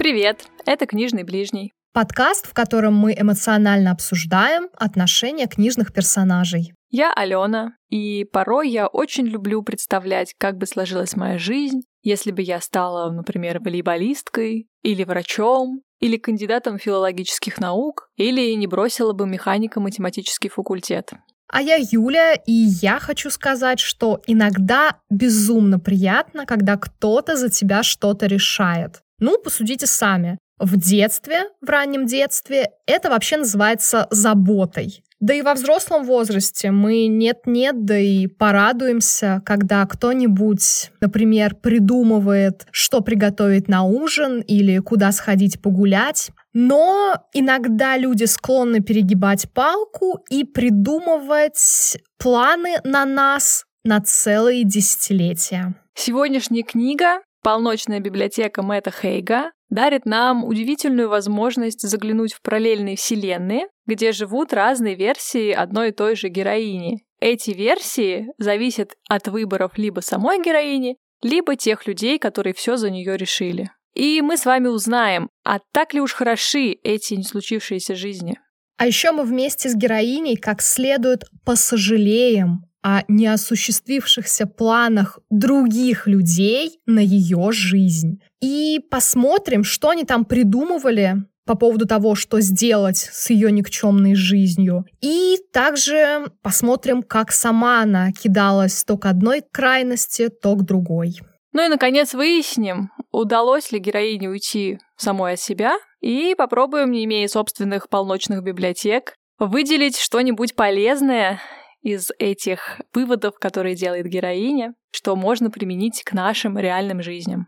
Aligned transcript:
Привет, 0.00 0.46
это 0.64 0.86
«Книжный 0.86 1.24
ближний». 1.24 1.74
Подкаст, 1.92 2.46
в 2.46 2.54
котором 2.54 2.94
мы 2.94 3.12
эмоционально 3.12 3.90
обсуждаем 3.90 4.70
отношения 4.74 5.46
книжных 5.46 5.92
персонажей. 5.92 6.72
Я 6.88 7.12
Алена, 7.12 7.74
и 7.90 8.24
порой 8.24 8.70
я 8.70 8.86
очень 8.86 9.26
люблю 9.26 9.62
представлять, 9.62 10.32
как 10.38 10.56
бы 10.56 10.64
сложилась 10.64 11.16
моя 11.16 11.36
жизнь, 11.36 11.82
если 12.02 12.30
бы 12.30 12.40
я 12.40 12.62
стала, 12.62 13.12
например, 13.12 13.60
волейболисткой, 13.60 14.68
или 14.82 15.04
врачом, 15.04 15.82
или 15.98 16.16
кандидатом 16.16 16.78
филологических 16.78 17.58
наук, 17.58 18.08
или 18.16 18.54
не 18.54 18.66
бросила 18.66 19.12
бы 19.12 19.26
механико-математический 19.26 20.48
факультет. 20.48 21.10
А 21.46 21.60
я 21.60 21.76
Юля, 21.78 22.36
и 22.36 22.52
я 22.52 23.00
хочу 23.00 23.28
сказать, 23.28 23.80
что 23.80 24.22
иногда 24.26 24.96
безумно 25.10 25.78
приятно, 25.78 26.46
когда 26.46 26.78
кто-то 26.78 27.36
за 27.36 27.50
тебя 27.50 27.82
что-то 27.82 28.24
решает. 28.24 29.02
Ну, 29.20 29.38
посудите 29.38 29.86
сами. 29.86 30.38
В 30.58 30.76
детстве, 30.76 31.44
в 31.62 31.68
раннем 31.70 32.06
детстве, 32.06 32.70
это 32.86 33.08
вообще 33.08 33.38
называется 33.38 34.08
заботой. 34.10 35.02
Да 35.20 35.34
и 35.34 35.42
во 35.42 35.52
взрослом 35.52 36.04
возрасте 36.04 36.70
мы 36.70 37.06
нет-нет, 37.06 37.84
да 37.84 37.98
и 37.98 38.26
порадуемся, 38.26 39.42
когда 39.44 39.84
кто-нибудь, 39.84 40.90
например, 41.02 41.54
придумывает, 41.54 42.66
что 42.70 43.02
приготовить 43.02 43.68
на 43.68 43.84
ужин 43.84 44.40
или 44.40 44.78
куда 44.78 45.12
сходить 45.12 45.60
погулять. 45.60 46.30
Но 46.54 47.16
иногда 47.34 47.98
люди 47.98 48.24
склонны 48.24 48.80
перегибать 48.80 49.50
палку 49.52 50.24
и 50.30 50.44
придумывать 50.44 51.98
планы 52.18 52.76
на 52.84 53.04
нас 53.04 53.66
на 53.84 54.00
целые 54.00 54.64
десятилетия. 54.64 55.74
Сегодняшняя 55.94 56.62
книга 56.62 57.20
Полночная 57.42 58.00
библиотека 58.00 58.62
Мэтта 58.62 58.90
Хейга 58.90 59.52
дарит 59.70 60.04
нам 60.04 60.44
удивительную 60.44 61.08
возможность 61.08 61.80
заглянуть 61.80 62.34
в 62.34 62.42
параллельные 62.42 62.96
вселенные, 62.96 63.68
где 63.86 64.12
живут 64.12 64.52
разные 64.52 64.94
версии 64.94 65.50
одной 65.50 65.88
и 65.88 65.92
той 65.92 66.16
же 66.16 66.28
героини. 66.28 67.02
Эти 67.18 67.52
версии 67.52 68.28
зависят 68.36 68.92
от 69.08 69.28
выборов 69.28 69.78
либо 69.78 70.00
самой 70.00 70.42
героини, 70.42 70.96
либо 71.22 71.56
тех 71.56 71.86
людей, 71.86 72.18
которые 72.18 72.52
все 72.52 72.76
за 72.76 72.90
нее 72.90 73.16
решили. 73.16 73.70
И 73.94 74.20
мы 74.20 74.36
с 74.36 74.44
вами 74.44 74.68
узнаем, 74.68 75.30
а 75.44 75.60
так 75.72 75.94
ли 75.94 76.00
уж 76.00 76.12
хороши 76.12 76.72
эти 76.82 77.14
не 77.14 77.24
случившиеся 77.24 77.94
жизни. 77.94 78.38
А 78.76 78.86
еще 78.86 79.12
мы 79.12 79.24
вместе 79.24 79.68
с 79.68 79.74
героиней 79.74 80.36
как 80.36 80.62
следует 80.62 81.24
посожалеем 81.44 82.69
о 82.82 83.02
неосуществившихся 83.08 84.46
планах 84.46 85.18
других 85.30 86.06
людей 86.06 86.80
на 86.86 87.00
ее 87.00 87.52
жизнь. 87.52 88.20
И 88.40 88.80
посмотрим, 88.90 89.64
что 89.64 89.90
они 89.90 90.04
там 90.04 90.24
придумывали 90.24 91.24
по 91.46 91.56
поводу 91.56 91.86
того, 91.86 92.14
что 92.14 92.40
сделать 92.40 92.96
с 92.98 93.30
ее 93.30 93.50
никчемной 93.50 94.14
жизнью. 94.14 94.84
И 95.00 95.36
также 95.52 96.30
посмотрим, 96.42 97.02
как 97.02 97.32
сама 97.32 97.82
она 97.82 98.12
кидалась 98.12 98.84
то 98.84 98.96
к 98.96 99.06
одной 99.06 99.42
крайности, 99.50 100.28
то 100.28 100.54
к 100.54 100.64
другой. 100.64 101.18
Ну 101.52 101.64
и, 101.64 101.68
наконец, 101.68 102.14
выясним, 102.14 102.90
удалось 103.10 103.72
ли 103.72 103.80
героине 103.80 104.28
уйти 104.28 104.78
самой 104.96 105.32
от 105.32 105.40
себя, 105.40 105.72
и 106.00 106.34
попробуем, 106.36 106.92
не 106.92 107.04
имея 107.04 107.26
собственных 107.26 107.88
полночных 107.88 108.42
библиотек, 108.42 109.14
выделить 109.38 109.98
что-нибудь 109.98 110.54
полезное 110.54 111.40
из 111.82 112.10
этих 112.18 112.80
выводов, 112.94 113.38
которые 113.38 113.74
делает 113.74 114.06
героиня, 114.06 114.74
что 114.90 115.16
можно 115.16 115.50
применить 115.50 116.02
к 116.04 116.12
нашим 116.12 116.58
реальным 116.58 117.02
жизням. 117.02 117.46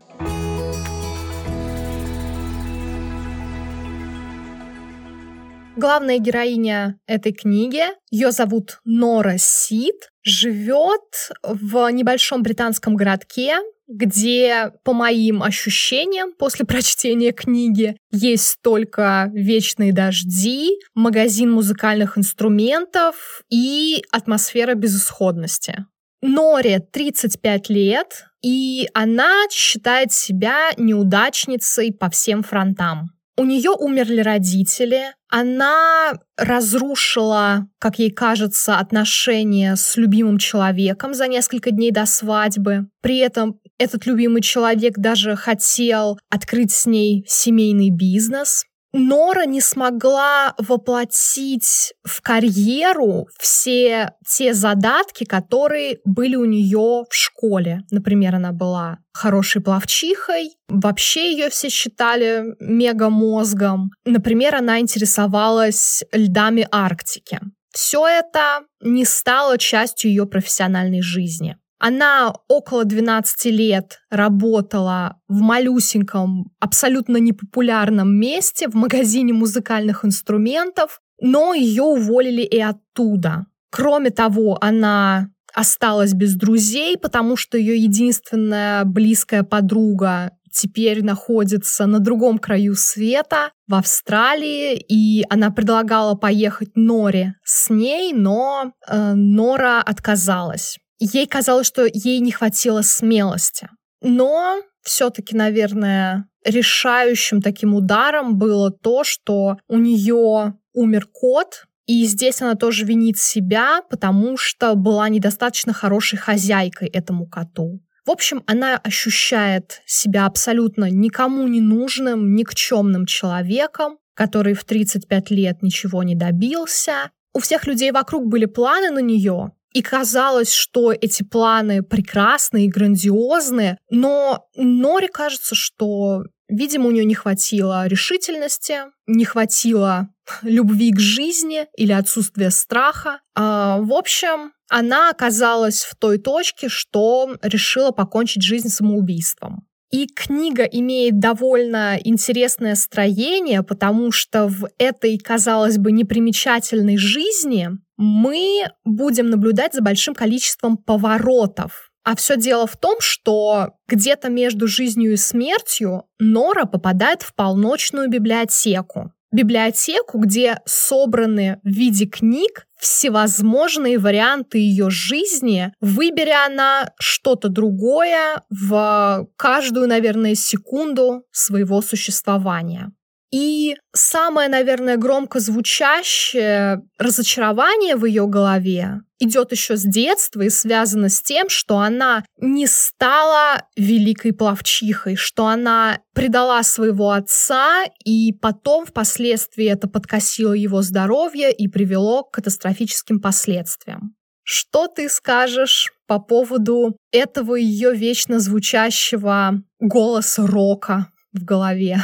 Главная 5.75 6.19
героиня 6.19 6.99
этой 7.07 7.33
книги, 7.33 7.81
ее 8.11 8.31
зовут 8.31 8.79
Нора 8.85 9.37
Сид, 9.39 10.11
живет 10.21 11.31
в 11.41 11.89
небольшом 11.89 12.43
британском 12.43 12.95
городке, 12.95 13.57
где, 13.87 14.71
по 14.83 14.93
моим 14.93 15.43
ощущениям, 15.43 16.33
после 16.33 16.65
прочтения 16.65 17.31
книги, 17.31 17.97
есть 18.11 18.57
только 18.61 19.29
вечные 19.33 19.93
дожди, 19.93 20.77
магазин 20.95 21.51
музыкальных 21.51 22.17
инструментов 22.17 23.43
и 23.49 24.03
атмосфера 24.11 24.73
безысходности. 24.73 25.85
Норе 26.21 26.79
35 26.79 27.69
лет, 27.69 28.25
и 28.41 28.87
она 28.93 29.45
считает 29.51 30.13
себя 30.13 30.69
неудачницей 30.77 31.91
по 31.91 32.09
всем 32.09 32.43
фронтам. 32.43 33.09
У 33.35 33.45
нее 33.45 33.71
умерли 33.71 34.21
родители, 34.21 35.05
она 35.27 36.13
разрушила, 36.37 37.67
как 37.79 37.97
ей 37.97 38.11
кажется, 38.11 38.77
отношения 38.77 39.75
с 39.75 39.97
любимым 39.97 40.37
человеком 40.37 41.15
за 41.15 41.27
несколько 41.27 41.71
дней 41.71 41.89
до 41.89 42.05
свадьбы. 42.05 42.85
При 43.01 43.17
этом 43.17 43.59
этот 43.83 44.05
любимый 44.05 44.41
человек 44.41 44.97
даже 44.97 45.35
хотел 45.35 46.17
открыть 46.29 46.71
с 46.71 46.85
ней 46.85 47.23
семейный 47.27 47.89
бизнес. 47.89 48.65
Нора 48.95 49.45
не 49.45 49.59
смогла 49.59 50.53
воплотить 50.59 51.93
в 52.03 52.21
карьеру 52.21 53.27
все 53.39 54.13
те 54.27 54.53
задатки, 54.53 55.23
которые 55.23 55.97
были 56.05 56.35
у 56.35 56.45
нее 56.45 57.05
в 57.09 57.13
школе. 57.13 57.81
Например, 57.89 58.35
она 58.35 58.51
была 58.51 58.99
хорошей 59.11 59.63
плавчихой, 59.63 60.51
вообще 60.67 61.31
ее 61.31 61.49
все 61.49 61.69
считали 61.69 62.55
мегамозгом. 62.59 63.89
Например, 64.05 64.55
она 64.55 64.79
интересовалась 64.79 66.03
льдами 66.11 66.67
Арктики. 66.71 67.39
Все 67.71 68.07
это 68.07 68.59
не 68.79 69.05
стало 69.05 69.57
частью 69.57 70.11
ее 70.11 70.27
профессиональной 70.27 71.01
жизни. 71.01 71.57
Она 71.85 72.33
около 72.47 72.85
12 72.85 73.45
лет 73.47 73.99
работала 74.09 75.17
в 75.27 75.41
малюсеньком, 75.41 76.45
абсолютно 76.61 77.17
непопулярном 77.17 78.09
месте 78.09 78.69
в 78.69 78.73
магазине 78.73 79.33
музыкальных 79.33 80.05
инструментов, 80.05 81.01
но 81.19 81.53
ее 81.53 81.83
уволили 81.83 82.41
и 82.41 82.57
оттуда. 82.57 83.47
Кроме 83.69 84.11
того, 84.11 84.57
она 84.61 85.27
осталась 85.53 86.13
без 86.13 86.35
друзей, 86.35 86.97
потому 86.97 87.35
что 87.35 87.57
ее 87.57 87.75
единственная 87.75 88.85
близкая 88.85 89.43
подруга 89.43 90.31
теперь 90.53 91.03
находится 91.03 91.85
на 91.85 91.99
другом 91.99 92.37
краю 92.37 92.75
света, 92.75 93.51
в 93.67 93.75
Австралии, 93.75 94.77
и 94.77 95.25
она 95.29 95.51
предлагала 95.51 96.15
поехать 96.15 96.75
Норе 96.75 97.35
с 97.43 97.69
ней, 97.69 98.13
но 98.13 98.71
э, 98.87 99.13
Нора 99.15 99.81
отказалась. 99.81 100.77
Ей 100.99 101.27
казалось, 101.27 101.67
что 101.67 101.85
ей 101.85 102.19
не 102.19 102.31
хватило 102.31 102.81
смелости. 102.81 103.69
Но 104.01 104.61
все-таки, 104.81 105.35
наверное, 105.35 106.27
решающим 106.45 107.41
таким 107.41 107.73
ударом 107.73 108.37
было 108.37 108.71
то, 108.71 109.03
что 109.03 109.57
у 109.67 109.77
нее 109.77 110.55
умер 110.73 111.07
кот, 111.11 111.65
и 111.85 112.05
здесь 112.05 112.41
она 112.41 112.55
тоже 112.55 112.85
винит 112.85 113.17
себя, 113.17 113.81
потому 113.89 114.37
что 114.37 114.75
была 114.75 115.09
недостаточно 115.09 115.73
хорошей 115.73 116.17
хозяйкой 116.17 116.87
этому 116.87 117.27
коту. 117.27 117.81
В 118.05 118.11
общем, 118.11 118.43
она 118.47 118.77
ощущает 118.77 119.81
себя 119.85 120.25
абсолютно 120.25 120.89
никому 120.89 121.47
не 121.47 121.61
нужным, 121.61 122.35
никчемным 122.35 123.05
человеком, 123.05 123.97
который 124.13 124.53
в 124.53 124.65
35 124.65 125.31
лет 125.31 125.61
ничего 125.61 126.03
не 126.03 126.15
добился. 126.15 127.11
У 127.33 127.39
всех 127.39 127.65
людей 127.65 127.91
вокруг 127.91 128.27
были 128.27 128.45
планы 128.45 128.91
на 128.91 128.99
нее, 128.99 129.51
и 129.73 129.81
казалось, 129.81 130.53
что 130.53 130.91
эти 130.91 131.23
планы 131.23 131.83
прекрасные 131.83 132.65
и 132.65 132.69
грандиозные, 132.69 133.77
но 133.89 134.47
Норе 134.55 135.07
кажется, 135.07 135.55
что, 135.55 136.23
видимо, 136.47 136.87
у 136.87 136.91
нее 136.91 137.05
не 137.05 137.15
хватило 137.15 137.87
решительности, 137.87 138.81
не 139.07 139.25
хватило 139.25 140.09
любви 140.43 140.91
к 140.91 140.99
жизни 140.99 141.67
или 141.75 141.91
отсутствия 141.91 142.51
страха. 142.51 143.19
А, 143.35 143.79
в 143.79 143.91
общем, 143.93 144.53
она 144.69 145.09
оказалась 145.09 145.83
в 145.83 145.95
той 145.95 146.17
точке, 146.17 146.69
что 146.69 147.35
решила 147.41 147.91
покончить 147.91 148.43
жизнь 148.43 148.69
самоубийством. 148.69 149.67
И 149.93 150.07
книга 150.07 150.63
имеет 150.63 151.19
довольно 151.19 151.99
интересное 152.03 152.73
строение, 152.73 153.61
потому 153.61 154.11
что 154.11 154.47
в 154.47 154.67
этой, 154.79 155.19
казалось 155.19 155.77
бы, 155.77 155.91
непримечательной 155.91 156.97
жизни 156.97 157.69
мы 157.95 158.63
будем 158.83 159.29
наблюдать 159.29 159.75
за 159.75 159.83
большим 159.83 160.15
количеством 160.15 160.77
поворотов. 160.77 161.91
А 162.03 162.15
все 162.15 162.37
дело 162.37 162.65
в 162.65 162.75
том, 162.75 162.95
что 163.01 163.73
где-то 163.87 164.29
между 164.29 164.67
жизнью 164.67 165.13
и 165.13 165.15
смертью 165.15 166.05
Нора 166.17 166.65
попадает 166.65 167.21
в 167.21 167.35
полночную 167.35 168.09
библиотеку. 168.09 169.13
Библиотеку, 169.33 170.19
где 170.19 170.61
собраны 170.65 171.59
в 171.63 171.67
виде 171.67 172.05
книг 172.05 172.67
всевозможные 172.77 173.97
варианты 173.97 174.57
ее 174.57 174.89
жизни, 174.89 175.73
выберя 175.81 176.45
она 176.45 176.91
что-то 176.99 177.49
другое 177.49 178.43
в 178.49 179.27
каждую, 179.35 179.87
наверное, 179.87 180.35
секунду 180.35 181.23
своего 181.31 181.81
существования. 181.81 182.91
И 183.33 183.75
самое, 183.95 184.47
наверное, 184.47 184.95
громко 184.95 185.39
звучащее 185.39 186.83
разочарование 186.99 187.95
в 187.95 188.05
ее 188.05 188.27
голове 188.27 189.01
идет 189.19 189.51
еще 189.51 189.75
с 189.75 189.81
детства 189.81 190.41
и 190.41 190.49
связано 190.49 191.09
с 191.09 191.19
тем, 191.19 191.49
что 191.49 191.79
она 191.79 192.23
не 192.37 192.67
стала 192.67 193.63
великой 193.75 194.33
плавчихой, 194.33 195.15
что 195.15 195.47
она 195.47 195.97
предала 196.13 196.61
своего 196.61 197.09
отца, 197.09 197.85
и 198.05 198.33
потом 198.33 198.85
впоследствии 198.85 199.65
это 199.65 199.87
подкосило 199.87 200.53
его 200.53 200.83
здоровье 200.83 201.51
и 201.51 201.67
привело 201.67 202.23
к 202.23 202.35
катастрофическим 202.35 203.19
последствиям. 203.19 204.15
Что 204.43 204.87
ты 204.87 205.09
скажешь 205.09 205.91
по 206.05 206.19
поводу 206.19 206.97
этого 207.11 207.55
ее 207.55 207.95
вечно 207.95 208.39
звучащего 208.39 209.63
голоса 209.79 210.45
рока 210.45 211.07
в 211.31 211.43
голове? 211.43 211.97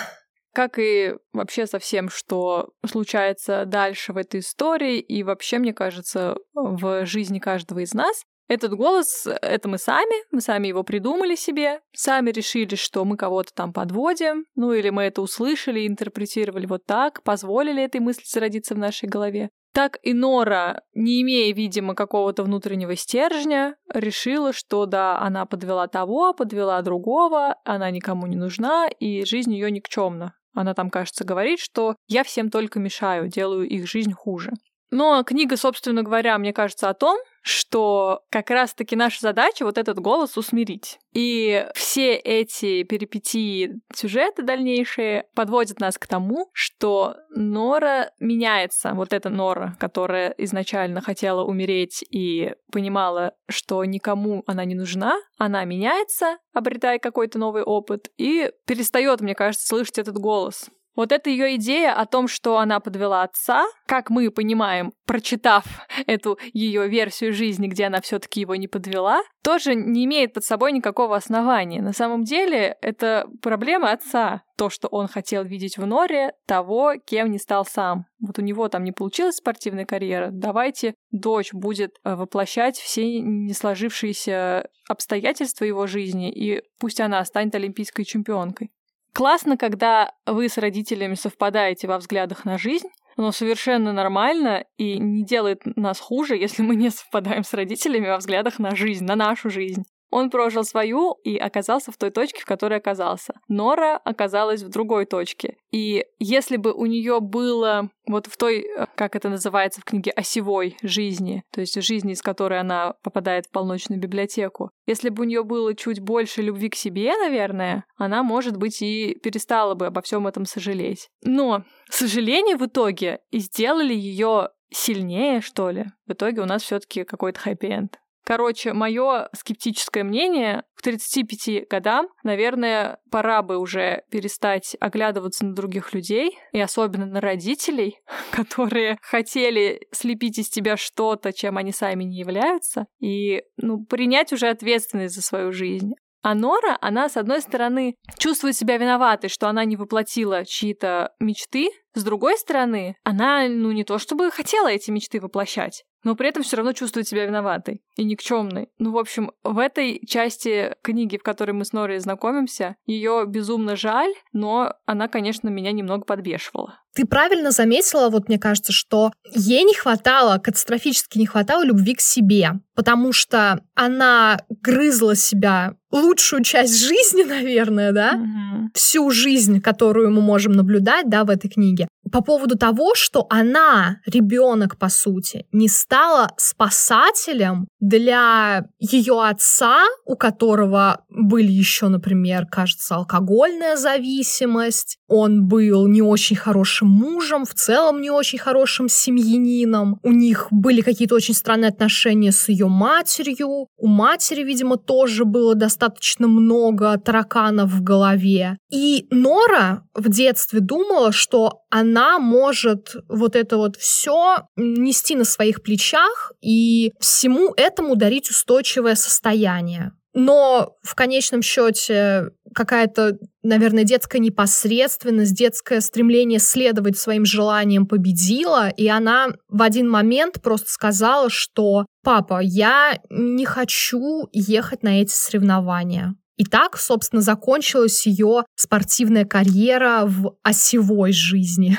Как 0.60 0.78
и 0.78 1.16
вообще 1.32 1.68
со 1.68 1.80
всем, 1.80 2.10
что 2.10 2.72
случается 2.86 3.64
дальше 3.66 4.12
в 4.12 4.18
этой 4.18 4.42
истории, 4.42 5.00
и 5.00 5.24
вообще, 5.24 5.58
мне 5.58 5.72
кажется, 5.72 6.36
в 6.54 7.06
жизни 7.06 7.40
каждого 7.40 7.80
из 7.80 7.94
нас, 7.94 8.24
этот 8.50 8.74
голос— 8.74 9.26
это 9.42 9.70
мы 9.70 9.78
сами, 9.78 10.16
мы 10.34 10.42
сами 10.42 10.68
его 10.68 10.84
придумали 10.84 11.36
себе, 11.36 11.80
сами 11.96 12.32
решили, 12.32 12.76
что 12.76 13.06
мы 13.06 13.16
кого-то 13.16 13.52
там 13.56 13.72
подводим, 13.72 14.48
ну 14.56 14.74
или 14.74 14.90
мы 14.90 15.04
это 15.04 15.22
услышали, 15.22 15.88
интерпретировали 15.88 16.66
вот 16.66 16.86
так, 16.86 17.24
позволили 17.24 17.82
этой 17.82 18.02
мысли 18.02 18.26
зародиться 18.26 18.76
в 18.76 18.80
нашей 18.80 19.08
голове. 19.08 19.52
Так 19.74 19.98
и 20.04 20.14
Нора, 20.14 20.82
не 20.94 21.22
имея, 21.22 21.54
видимо, 21.54 21.96
какого-то 21.96 22.44
внутреннего 22.44 22.98
стержня, 22.98 23.78
решила, 23.94 24.52
что 24.52 24.86
да, 24.88 25.20
она 25.20 25.46
подвела 25.46 25.88
того, 25.88 26.34
подвела 26.34 26.82
другого, 26.82 27.56
она 27.64 27.90
никому 27.92 28.28
не 28.28 28.36
нужна, 28.36 28.90
и 28.90 29.24
жизнь 29.24 29.54
ее 29.54 29.72
никчемна. 29.72 30.34
Она 30.54 30.74
там, 30.74 30.90
кажется, 30.90 31.24
говорит, 31.26 31.60
что 31.60 31.96
я 32.08 32.24
всем 32.24 32.50
только 32.50 32.80
мешаю, 32.80 33.28
делаю 33.28 33.68
их 33.68 33.88
жизнь 33.88 34.14
хуже. 34.14 34.52
Но 34.92 35.24
книга, 35.24 35.56
собственно 35.56 36.04
говоря, 36.04 36.38
мне 36.38 36.54
кажется 36.54 36.90
о 36.90 36.94
том, 36.94 37.20
что 37.42 38.22
как 38.30 38.50
раз-таки 38.50 38.96
наша 38.96 39.22
задача 39.22 39.64
вот 39.64 39.78
этот 39.78 40.00
голос 40.00 40.38
усмирить. 40.38 41.00
И 41.14 41.66
все 41.74 42.16
эти 42.16 42.84
перипетии 42.84 43.82
сюжеты 43.94 44.44
дальнейшие 44.44 45.26
подводят 45.36 45.80
нас 45.80 45.98
к 45.98 46.08
тому, 46.08 46.50
что 46.54 47.16
Нора 47.30 48.12
меняется. 48.20 48.94
Вот 48.94 49.14
эта 49.14 49.30
Нора, 49.30 49.76
которая 49.80 50.34
изначально 50.38 51.02
хотела 51.02 51.44
умереть 51.44 52.04
и 52.10 52.54
понимала, 52.72 53.34
что 53.48 53.84
никому 53.86 54.44
она 54.46 54.66
не 54.66 54.76
нужна, 54.76 55.18
она 55.38 55.64
меняется, 55.66 56.38
обретая 56.54 57.00
какой-то 57.00 57.40
новый 57.40 57.64
опыт, 57.64 58.10
и 58.18 58.52
перестает, 58.66 59.22
мне 59.22 59.36
кажется, 59.36 59.68
слышать 59.68 59.98
этот 59.98 60.18
голос. 60.18 60.70
Вот 60.96 61.12
эта 61.12 61.30
ее 61.30 61.56
идея 61.56 61.94
о 61.94 62.06
том, 62.06 62.28
что 62.28 62.58
она 62.58 62.80
подвела 62.80 63.24
отца, 63.24 63.66
как 63.86 64.10
мы 64.10 64.30
понимаем, 64.32 64.92
прочитав 65.06 65.64
эту 66.08 66.38
ее 66.54 66.88
версию 66.88 67.34
жизни, 67.34 67.68
где 67.68 67.86
она 67.86 68.02
все-таки 68.02 68.42
его 68.42 68.56
не 68.56 68.68
подвела, 68.68 69.22
тоже 69.44 69.76
не 69.76 70.06
имеет 70.06 70.34
под 70.34 70.44
собой 70.44 70.72
никакого 70.72 71.16
основания. 71.16 71.82
На 71.82 71.94
самом 71.94 72.24
деле 72.24 72.78
это 72.82 73.28
проблема 73.42 73.92
отца, 73.92 74.44
то, 74.58 74.70
что 74.70 74.90
он 74.90 75.08
хотел 75.08 75.46
видеть 75.46 75.78
в 75.78 75.86
Норе, 75.86 76.34
того, 76.46 76.96
кем 77.06 77.32
не 77.32 77.38
стал 77.38 77.66
сам. 77.66 78.06
Вот 78.20 78.38
у 78.38 78.42
него 78.42 78.68
там 78.68 78.84
не 78.84 78.92
получилась 78.92 79.38
спортивная 79.38 79.86
карьера, 79.86 80.30
давайте 80.32 80.96
дочь 81.12 81.54
будет 81.54 81.96
э, 82.04 82.16
воплощать 82.16 82.78
все 82.78 83.22
не 83.22 83.54
сложившиеся 83.54 84.68
обстоятельства 84.90 85.64
его 85.64 85.88
жизни, 85.88 86.30
и 86.30 86.62
пусть 86.78 87.00
она 87.00 87.24
станет 87.24 87.56
олимпийской 87.56 88.04
чемпионкой. 88.04 88.70
Классно, 89.14 89.58
когда 89.58 90.14
вы 90.26 90.50
с 90.50 90.58
родителями 90.58 91.16
совпадаете 91.16 91.88
во 91.88 91.98
взглядах 91.98 92.46
на 92.46 92.58
жизнь, 92.58 92.90
но 93.18 93.32
совершенно 93.32 93.92
нормально 93.92 94.66
и 94.78 94.98
не 94.98 95.26
делает 95.26 95.62
нас 95.76 96.00
хуже, 96.00 96.38
если 96.38 96.62
мы 96.62 96.76
не 96.76 96.90
совпадаем 96.90 97.44
с 97.44 97.54
родителями 97.54 98.08
во 98.08 98.18
взглядах 98.18 98.60
на 98.60 98.76
жизнь, 98.76 99.04
на 99.04 99.16
нашу 99.16 99.50
жизнь. 99.50 99.84
Он 100.10 100.30
прожил 100.30 100.64
свою 100.64 101.14
и 101.24 101.38
оказался 101.38 101.92
в 101.92 101.98
той 101.98 102.12
точке, 102.12 102.42
в 102.42 102.46
которой 102.46 102.80
оказался. 102.80 103.34
Нора 103.48 103.98
оказалась 103.98 104.64
в 104.64 104.70
другой 104.70 105.06
точке. 105.06 105.58
И 105.72 106.06
если 106.18 106.58
бы 106.58 106.74
у 106.74 106.86
нее 106.86 107.20
было 107.20 107.90
вот 108.08 108.26
в 108.26 108.38
той, 108.38 108.62
э, 108.62 108.88
как 108.96 109.16
это 109.16 109.30
называется 109.30 109.82
в 109.82 109.84
книге, 109.84 110.12
осевой 110.12 110.78
жизни, 110.82 111.44
то 111.52 111.62
есть 111.62 111.82
жизни, 111.82 112.14
из 112.14 112.22
которой 112.22 112.60
она 112.60 112.96
попадает 113.04 113.46
в 113.46 113.52
полночную 113.52 114.00
библиотеку, 114.00 114.72
если 114.88 115.10
бы 115.10 115.24
у 115.24 115.26
нее 115.26 115.44
было 115.44 115.76
чуть 115.76 116.00
больше 116.00 116.42
любви 116.42 116.70
к 116.70 116.76
себе, 116.76 117.16
наверное, 117.18 117.86
она, 117.98 118.24
может 118.24 118.58
быть, 118.58 118.82
и 118.82 119.16
перестала 119.22 119.76
бы 119.76 119.88
обо 119.88 120.02
всем 120.02 120.28
этом 120.28 120.46
сожалеть. 120.46 121.10
Но 121.24 121.64
сожаление 121.90 122.58
в 122.58 122.66
итоге 122.66 123.20
сделали 123.32 123.94
ее 123.94 124.50
сильнее, 124.72 125.42
что 125.42 125.70
ли. 125.70 125.86
В 126.08 126.14
итоге 126.14 126.42
у 126.42 126.46
нас 126.46 126.64
все-таки 126.64 127.04
какой-то 127.04 127.40
хэппи-энд. 127.40 127.98
Короче, 128.30 128.74
мое 128.74 129.28
скептическое 129.34 130.04
мнение, 130.04 130.62
к 130.76 130.84
35 130.84 131.68
годам, 131.68 132.10
наверное, 132.22 133.00
пора 133.10 133.42
бы 133.42 133.58
уже 133.58 134.04
перестать 134.12 134.78
оглядываться 134.80 135.48
на 135.48 135.56
других 135.56 135.96
людей, 135.96 136.38
и 136.52 136.62
особенно 136.62 137.08
на 137.08 137.22
родителей, 137.22 137.98
которые 138.32 139.00
хотели 139.02 139.88
слепить 139.92 140.38
из 140.38 140.48
тебя 140.48 140.78
что-то, 140.78 141.34
чем 141.34 141.58
они 141.58 141.72
сами 141.72 142.04
не 142.04 142.20
являются, 142.20 142.86
и 143.00 143.42
ну, 143.58 143.84
принять 143.84 144.32
уже 144.32 144.50
ответственность 144.50 145.16
за 145.16 145.24
свою 145.24 145.52
жизнь. 145.52 145.94
А 146.22 146.36
Нора, 146.36 146.78
она, 146.82 147.10
с 147.10 147.18
одной 147.18 147.42
стороны, 147.42 147.96
чувствует 148.20 148.56
себя 148.56 148.78
виноватой, 148.78 149.32
что 149.32 149.48
она 149.48 149.66
не 149.66 149.76
воплотила 149.76 150.46
чьи-то 150.46 151.14
мечты, 151.20 151.70
с 152.00 152.04
другой 152.04 152.38
стороны, 152.38 152.96
она, 153.04 153.48
ну, 153.48 153.72
не 153.72 153.84
то 153.84 154.00
чтобы 154.00 154.32
хотела 154.32 154.68
эти 154.68 154.92
мечты 154.92 155.20
воплощать 155.20 155.84
но 156.04 156.16
при 156.16 156.30
этом 156.30 156.44
все 156.44 156.58
равно 156.58 156.74
чувствует 156.74 157.08
себя 157.08 157.26
виноватой 157.26 157.82
и 157.96 158.04
никчемной. 158.04 158.70
Ну, 158.80 158.92
в 158.92 158.98
общем, 158.98 159.32
в 159.44 159.58
этой 159.58 160.02
части 160.08 160.74
книги, 160.82 161.18
в 161.18 161.24
которой 161.24 161.52
мы 161.52 161.66
с 161.66 161.74
Норой 161.74 162.00
знакомимся, 162.00 162.76
ее 162.86 163.26
безумно 163.28 163.76
жаль, 163.76 164.14
но 164.32 164.74
она, 164.86 165.08
конечно, 165.08 165.50
меня 165.50 165.72
немного 165.72 166.06
подбешивала. 166.06 166.80
Ты 166.96 167.06
правильно 167.06 167.52
заметила, 167.52 168.10
вот 168.10 168.28
мне 168.28 168.40
кажется, 168.40 168.72
что 168.72 169.12
ей 169.34 169.64
не 169.64 169.76
хватало, 169.76 170.40
катастрофически 170.40 171.20
не 171.20 171.28
хватало 171.28 171.64
любви 171.64 171.94
к 171.94 172.02
себе, 172.02 172.54
потому 172.76 173.14
что 173.14 173.64
она 173.76 174.40
грызла 174.50 175.16
себя 175.16 175.76
лучшую 175.92 176.44
часть 176.44 176.80
жизни, 176.80 177.24
наверное, 177.28 177.92
да, 177.92 178.14
угу. 178.16 178.70
всю 178.74 179.12
жизнь, 179.12 179.62
которую 179.62 180.12
мы 180.12 180.22
можем 180.22 180.54
наблюдать, 180.54 181.10
да, 181.10 181.26
в 181.26 181.30
этой 181.30 181.50
книге, 181.50 181.88
по 182.12 182.22
поводу 182.22 182.58
того, 182.58 182.96
что 182.96 183.28
она, 183.30 183.98
ребенок, 184.06 184.78
по 184.78 184.90
сути, 184.90 185.46
не 185.52 185.68
стала 185.68 186.32
спасателем 186.38 187.68
для 187.80 188.66
ее 188.80 189.26
отца, 189.26 189.84
у 190.06 190.16
которого 190.16 191.06
были 191.28 191.52
еще, 191.52 191.88
например, 191.88 192.46
кажется, 192.46 192.96
алкогольная 192.96 193.76
зависимость, 193.76 194.98
он 195.08 195.48
был 195.48 195.88
не 195.88 196.02
очень 196.02 196.36
хорошим 196.36 196.88
мужем, 196.88 197.46
в 197.46 197.54
целом 197.54 198.02
не 198.02 198.10
очень 198.10 198.40
хорошим 198.40 198.90
семьянином, 198.90 200.00
у 200.04 200.12
них 200.12 200.48
были 200.52 200.82
какие-то 200.82 201.16
очень 201.16 201.34
странные 201.34 201.70
отношения 201.70 202.32
с 202.32 202.50
ее 202.50 202.68
матерью, 202.68 203.68
у 203.78 203.88
матери, 203.88 204.44
видимо, 204.44 204.78
тоже 204.78 205.26
было 205.26 205.56
достаточно 205.56 206.28
много 206.28 206.98
тараканов 206.98 207.72
в 207.72 207.82
голове. 207.82 208.58
И 208.72 209.08
Нора 209.10 209.84
в 209.94 210.10
детстве 210.10 210.60
думала, 210.60 211.12
что 211.12 211.62
она 211.70 212.20
может 212.20 212.96
вот 213.08 213.36
это 213.36 213.58
вот 213.58 213.76
все 213.78 214.48
нести 214.56 215.16
на 215.16 215.26
своих 215.26 215.62
плечах 215.62 216.34
и 216.42 216.94
всему 217.00 217.54
этому 217.56 217.96
дарить 217.96 218.30
устойчивое 218.30 218.96
состояние. 218.96 219.94
Но 220.14 220.76
в 220.82 220.96
конечном 220.96 221.42
счете 221.42 222.32
какая-то, 222.56 223.18
наверное, 223.44 223.84
детская 223.84 224.20
непосредственность, 224.20 225.36
детское 225.36 225.82
стремление 225.82 226.40
следовать 226.40 226.98
своим 226.98 227.26
желаниям 227.26 227.86
победила, 227.86 228.70
и 228.70 228.88
она 228.88 229.28
в 229.50 229.62
один 229.62 229.90
момент 229.90 230.42
просто 230.42 230.70
сказала, 230.70 231.30
что 231.30 231.86
«папа, 232.04 232.40
я 232.42 233.00
не 233.10 233.46
хочу 233.46 234.28
ехать 234.32 234.84
на 234.84 235.02
эти 235.02 235.14
соревнования». 235.14 236.16
И 236.38 236.46
так, 236.46 236.78
собственно, 236.78 237.22
закончилась 237.22 238.08
ее 238.08 238.46
спортивная 238.56 239.26
карьера 239.26 240.04
в 240.06 240.38
осевой 240.42 241.12
жизни. 241.12 241.78